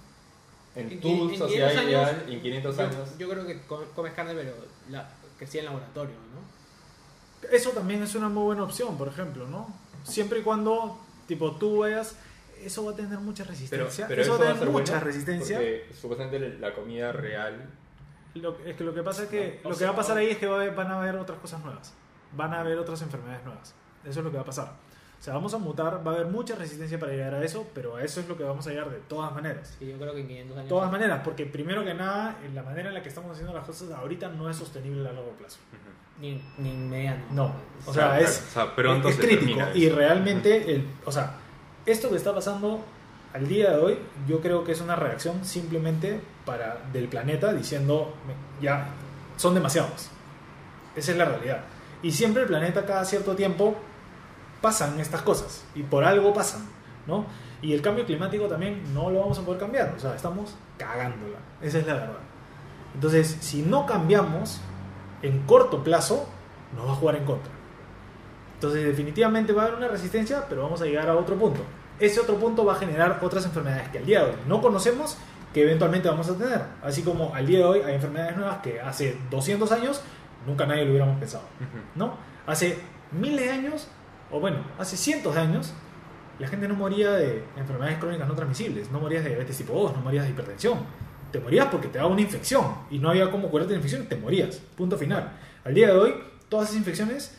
[0.75, 3.17] En En tu en sociedad 500 ideal, años, en 500 yo, años.
[3.19, 4.53] yo creo que co- comes carne, pero
[4.89, 5.09] la,
[5.39, 6.22] que sea en laboratorio, ¿no?
[7.51, 9.67] Eso también es una muy buena opción, por ejemplo, ¿no?
[10.03, 12.15] Siempre y cuando, tipo, tú vayas,
[12.63, 14.07] eso va a tener mucha resistencia.
[14.07, 15.57] pero eso, eso va a tener mucha bueno, resistencia.
[15.57, 17.69] Porque supuestamente la comida real.
[18.35, 20.17] Lo, es que lo que pasa es que No, lo que sea, va a pasar
[20.17, 21.93] ahí es que va a haber- van a haber otras cosas nuevas.
[22.35, 23.75] Van a haber otras enfermedades nuevas.
[24.03, 24.73] Eso es lo que va a pasar.
[25.19, 27.95] O sea, vamos a mutar, va a haber mucha resistencia para llegar a eso, pero
[27.95, 29.73] a eso es lo que vamos a llegar de todas maneras.
[29.79, 30.65] Sí, yo creo que en 500 años.
[30.65, 33.53] De todas maneras, porque primero que nada, en la manera en la que estamos haciendo
[33.53, 35.59] las cosas ahorita no es sostenible a largo plazo.
[36.19, 37.23] Ni, ni mediano.
[37.31, 37.43] No,
[37.85, 39.59] o O sea, sea, es, o sea, pronto es se crítico.
[39.73, 41.35] Y realmente, el, o sea,
[41.85, 42.81] esto que está pasando
[43.33, 48.13] al día de hoy, yo creo que es una reacción simplemente para del planeta diciendo,
[48.27, 48.87] "Me- ya,
[49.37, 50.09] son demasiados.
[50.95, 51.61] Esa es la realidad.
[52.03, 53.75] Y siempre el planeta cada cierto tiempo
[54.61, 55.65] pasan estas cosas.
[55.73, 56.67] Y por algo pasan,
[57.07, 57.25] ¿no?
[57.61, 59.93] Y el cambio climático también no lo vamos a poder cambiar.
[59.97, 61.39] O sea, estamos cagándola.
[61.61, 62.17] Esa es la verdad.
[62.93, 64.61] Entonces, si no cambiamos,
[65.23, 66.27] en corto plazo,
[66.75, 67.51] nos va a jugar en contra.
[68.55, 71.61] Entonces, definitivamente va a haber una resistencia, pero vamos a llegar a otro punto.
[71.99, 75.17] Ese otro punto va a generar otras enfermedades que al día de hoy no conocemos,
[75.53, 76.61] que eventualmente vamos a tener.
[76.83, 80.01] Así como al día de hoy hay enfermedades nuevas que hace 200 años
[80.45, 81.43] nunca nadie lo hubiéramos pensado.
[81.95, 82.15] ¿no?
[82.45, 82.79] Hace
[83.11, 83.87] miles de años,
[84.31, 85.73] o bueno, hace cientos de años,
[86.39, 89.95] la gente no moría de enfermedades crónicas no transmisibles, no morías de diabetes tipo 2,
[89.95, 90.79] no morías de hipertensión.
[91.33, 94.15] Te morías porque te daba una infección y no había cómo curarte la infección, te
[94.15, 94.57] morías.
[94.77, 95.31] Punto final.
[95.65, 96.13] Al día de hoy,
[96.47, 97.35] todas esas infecciones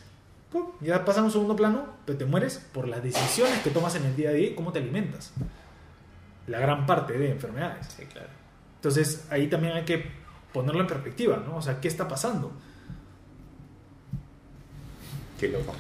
[0.51, 0.67] ¡pum!
[0.81, 4.05] ya pasan a un segundo plano, pero te mueres por las decisiones que tomas en
[4.05, 5.33] el día a día y cómo te alimentas.
[6.49, 7.87] La gran parte de enfermedades.
[7.97, 8.29] Sí, claro.
[8.77, 10.05] Entonces ahí también hay que
[10.53, 11.57] ponerlo en perspectiva, ¿no?
[11.57, 12.53] O sea, ¿qué está pasando?
[15.39, 15.73] Qué loco.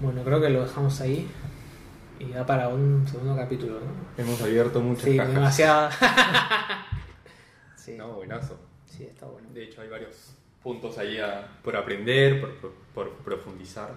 [0.00, 1.28] Bueno, creo que lo dejamos ahí.
[2.18, 4.22] Y ya para un segundo capítulo, ¿no?
[4.22, 5.34] Hemos abierto muchas Sí, cajas.
[5.34, 5.90] demasiada.
[7.84, 8.58] sí, No, buenazo.
[8.86, 9.48] sí, está bueno.
[9.52, 13.90] De hecho, hay varios puntos ahí a- por aprender, por, por- por profundizar.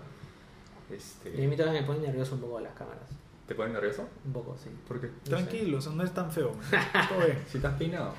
[0.90, 3.10] Y a Este, mí también me pone nervioso un poco las cámaras.
[3.48, 4.08] ¿Te pones nervioso?
[4.26, 4.70] Un poco, sí.
[4.88, 5.08] ¿Por qué?
[5.24, 6.52] Tranquilo, o sea, no es tan feo.
[6.54, 6.66] man.
[7.10, 7.44] Todo bien.
[7.48, 8.14] Si has peinado.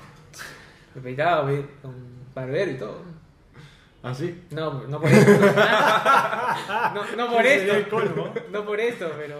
[0.95, 1.49] Me peinaba
[1.81, 1.95] con
[2.33, 3.01] barbero y todo.
[4.03, 4.43] ¿Ah, sí?
[4.51, 5.31] No, no por esto.
[6.93, 7.89] no, no por el esto.
[7.89, 8.33] colmo.
[8.51, 9.37] No por esto, pero.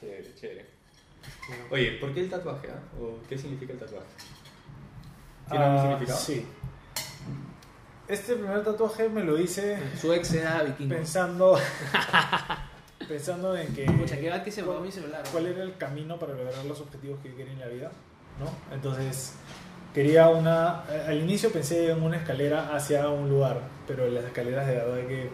[0.00, 0.66] Chévere, chévere.
[1.70, 2.68] Oye, ¿por qué el tatuaje?
[2.70, 2.80] ah?
[3.00, 4.06] ¿O qué significa el tatuaje?
[5.52, 6.18] ¿Tiene algún Ah, significado?
[6.18, 6.46] Sí.
[8.08, 10.94] Este primer tatuaje me lo hice Su ex era vikingo.
[10.96, 11.56] pensando
[13.08, 15.22] pensando en que Pucha, que va que se borró mi celular.
[15.32, 17.90] cuál era el camino para lograr los objetivos que quería en la vida,
[18.38, 18.74] ¿no?
[18.74, 19.34] Entonces
[19.94, 24.74] quería una al inicio pensé en una escalera hacia un lugar, pero las escaleras de
[24.74, 25.30] verdad que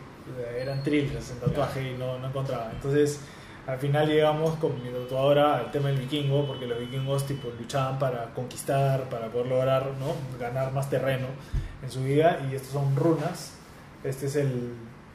[0.61, 2.71] eran trillas en tatuaje y no, no encontraba.
[2.73, 3.21] Entonces
[3.69, 7.99] al final llegamos con mi tatuadora al tema del vikingo, porque los vikingos tipo luchaban
[7.99, 10.15] para conquistar, para poder lograr, ¿no?
[10.41, 11.27] ganar más terreno
[11.83, 13.53] en su vida y estos son runas.
[14.03, 14.73] Este es el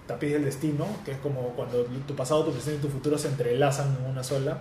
[0.07, 3.27] tapiz del destino, que es como cuando tu pasado, tu presente y tu futuro se
[3.29, 4.57] entrelazan en una sola.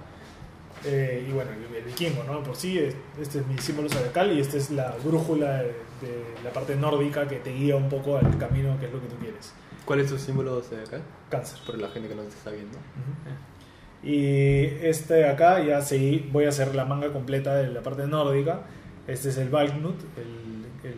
[0.84, 2.42] Eh, y bueno, el, el vikingo, ¿no?
[2.42, 5.64] Por sí, es- este es mi símbolo zodiacal y esta es la brújula de,
[6.00, 9.06] de la parte nórdica que te guía un poco al camino que es lo que
[9.06, 9.52] tú quieres.
[9.84, 10.98] ¿Cuál es tu símbolo acá?
[11.28, 11.58] Cáncer.
[11.66, 12.78] Por la gente que nos está viendo.
[14.02, 18.06] Y este de acá ya seguí, voy a hacer la manga completa de la parte
[18.06, 18.62] nórdica.
[19.06, 20.96] Este es el Valknut, el, el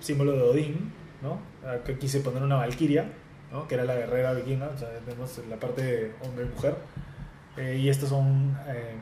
[0.00, 1.40] símbolo de Odín, ¿no?
[1.68, 3.06] Acá quise poner una valquiria,
[3.50, 3.66] ¿no?
[3.66, 6.76] Que era la guerrera vikinga, o sea, tenemos la parte de hombre y mujer.
[7.56, 8.94] Eh, y estos son eh,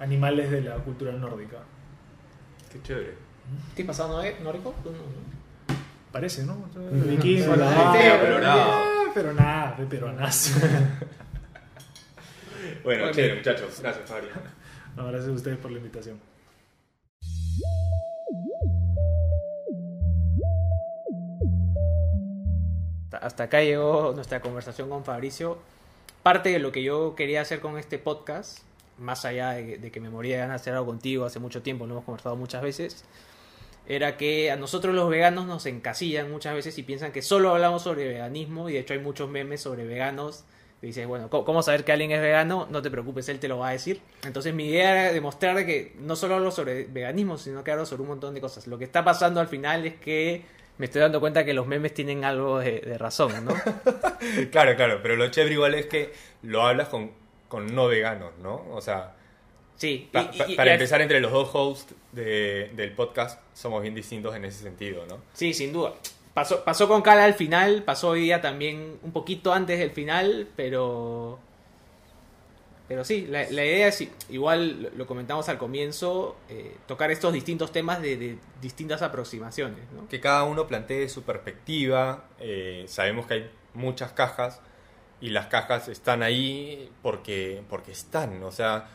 [0.00, 1.58] animales de la cultura nórdica.
[2.72, 3.14] Qué chévere.
[3.74, 4.74] ¿Qué pasado nórdico?
[4.84, 5.36] No, ¿no?
[6.10, 6.56] Parece, ¿no?
[6.92, 7.92] Vikingo, ah,
[9.14, 10.60] pero nada, de peruanazo.
[12.84, 13.80] Bueno, Bueno, chévere, muchachos.
[13.80, 14.28] Gracias, Fabri.
[14.96, 16.18] No, gracias a ustedes por la invitación.
[23.04, 25.58] Hasta- Hasta acá llegó nuestra conversación con Fabricio.
[26.22, 28.58] Parte de lo que yo quería hacer con este podcast,
[28.98, 31.62] más allá de, de que me moría de ganas de hacer algo contigo hace mucho
[31.62, 33.04] tiempo, lo hemos conversado muchas veces,
[33.86, 37.82] era que a nosotros los veganos nos encasillan muchas veces y piensan que solo hablamos
[37.82, 40.44] sobre veganismo y de hecho hay muchos memes sobre veganos.
[40.82, 42.68] Dices, bueno, ¿cómo- ¿cómo saber que alguien es vegano?
[42.70, 44.00] No te preocupes, él te lo va a decir.
[44.24, 48.02] Entonces mi idea era demostrar que no solo hablo sobre veganismo, sino que hablo sobre
[48.02, 48.66] un montón de cosas.
[48.66, 50.42] Lo que está pasando al final es que
[50.78, 53.54] me estoy dando cuenta que los memes tienen algo de, de razón, ¿no?
[54.52, 56.12] Claro, claro, pero lo chévere igual es que
[56.42, 57.10] lo hablas con,
[57.48, 58.64] con no veganos, ¿no?
[58.70, 59.14] O sea,
[59.76, 63.40] Sí, pa- y- pa- y- y para empezar, entre los dos hosts de- del podcast
[63.54, 65.18] somos bien distintos en ese sentido, ¿no?
[65.34, 65.92] Sí, sin duda.
[66.36, 70.46] Pasó, pasó con Cala al final, pasó hoy día también un poquito antes del final,
[70.54, 71.38] pero...
[72.88, 78.02] Pero sí, la, idea es, igual lo- comentamos al comienzo, eh, tocar estos distintos temas
[78.02, 80.06] de, de distintas aproximaciones, ¿no?
[80.08, 82.24] Que cada uno plantee su perspectiva.
[82.38, 84.60] eh, sabemos que hay muchas cajas
[85.22, 88.42] y las cajas están ahí porque, porque están.
[88.42, 88.88] O sea,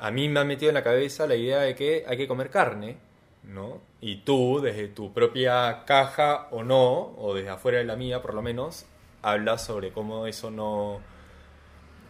[0.00, 2.48] a mí me ha metido en la cabeza la idea de que hay que comer
[2.48, 2.96] carne,
[3.42, 3.80] ¿no?
[4.00, 8.34] Y tú, desde tu propia caja o no, o desde afuera de la mía por
[8.34, 8.86] lo menos,
[9.22, 11.00] hablas sobre cómo eso no,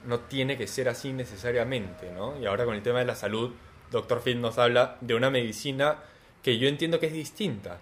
[0.06, 2.38] no tiene que ser así necesariamente, ¿no?
[2.38, 3.52] Y ahora con el tema de la salud,
[3.90, 4.20] Dr.
[4.20, 5.98] Phil nos habla de una medicina
[6.42, 7.78] que yo entiendo que es distinta.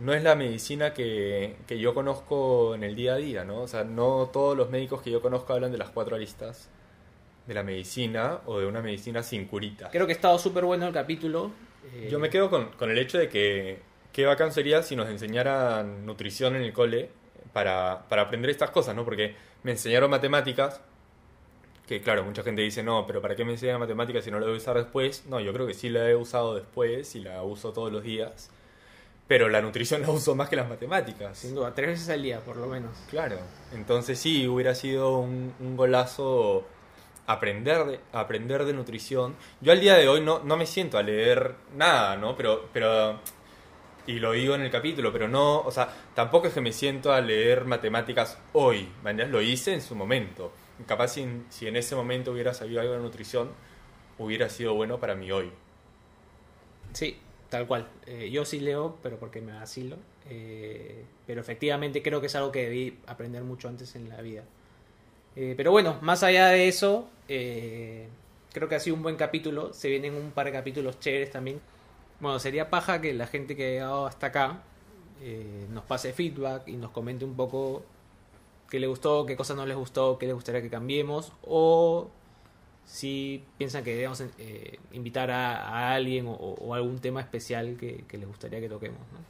[0.00, 3.62] No es la medicina que, que yo conozco en el día a día, ¿no?
[3.62, 6.70] O sea, no todos los médicos que yo conozco hablan de las cuatro aristas
[7.48, 9.88] de la medicina o de una medicina sin curita.
[9.90, 11.50] Creo que ha estado súper bueno el capítulo.
[11.94, 13.80] Eh, Yo me quedo con, con el hecho de que
[14.12, 17.10] qué bacán sería si nos enseñaran nutrición en el cole
[17.52, 19.04] para, para aprender estas cosas, ¿no?
[19.04, 20.80] Porque me enseñaron matemáticas,
[21.86, 24.46] que claro, mucha gente dice, no, pero ¿para qué me enseñan matemáticas si no la
[24.46, 25.24] voy a usar después?
[25.26, 28.50] No, yo creo que sí la he usado después y la uso todos los días,
[29.26, 31.38] pero la nutrición la uso más que las matemáticas.
[31.38, 32.90] Sin duda, tres veces al día, por lo menos.
[33.10, 33.38] Claro,
[33.72, 36.66] entonces sí, hubiera sido un, un golazo
[37.28, 39.36] aprender de, aprender de nutrición.
[39.60, 42.34] Yo al día de hoy no, no me siento a leer nada, ¿no?
[42.34, 43.20] Pero, pero,
[44.06, 47.12] y lo digo en el capítulo, pero no, o sea, tampoco es que me siento
[47.12, 48.88] a leer matemáticas hoy.
[49.04, 50.52] Lo hice en su momento.
[50.86, 53.50] Capaz si, si en ese momento hubiera sabido algo de nutrición,
[54.18, 55.52] hubiera sido bueno para mí hoy.
[56.94, 57.18] Sí,
[57.50, 57.88] tal cual.
[58.06, 59.96] Eh, yo sí leo, pero porque me vacilo.
[60.30, 64.44] Eh, pero efectivamente creo que es algo que debí aprender mucho antes en la vida.
[65.40, 68.08] Eh, pero bueno, más allá de eso, eh,
[68.52, 69.72] creo que ha sido un buen capítulo.
[69.72, 71.60] Se vienen un par de capítulos chéveres también.
[72.18, 74.62] Bueno, sería paja que la gente que ha llegado hasta acá
[75.22, 77.84] eh, nos pase feedback y nos comente un poco
[78.68, 81.32] qué le gustó, qué cosas no les gustó, qué les gustaría que cambiemos.
[81.42, 82.10] O
[82.84, 84.20] si piensan que debemos
[84.90, 88.98] invitar a, a alguien o, o algún tema especial que, que les gustaría que toquemos.
[89.12, 89.20] ¿no?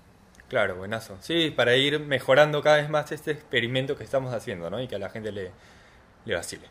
[0.48, 1.18] Claro, buenazo.
[1.20, 4.80] Sí, para ir mejorando cada vez más este experimento que estamos haciendo, ¿no?
[4.80, 5.50] Y que a la gente le,
[6.28, 6.66] le vacile.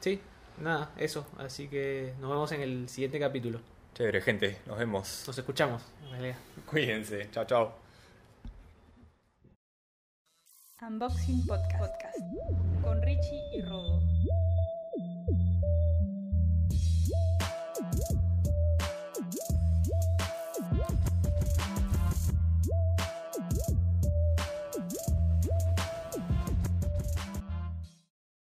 [0.00, 0.20] Sí,
[0.58, 1.26] nada, eso.
[1.38, 3.60] Así que nos vemos en el siguiente capítulo.
[3.94, 4.58] Chévere, gente.
[4.66, 5.24] Nos vemos.
[5.26, 6.36] Nos escuchamos, en realidad.
[6.66, 7.30] Cuídense.
[7.30, 7.74] Chao, chao.
[10.82, 12.18] Unboxing Podcast, Podcast
[12.82, 14.13] con Richie y Rodo.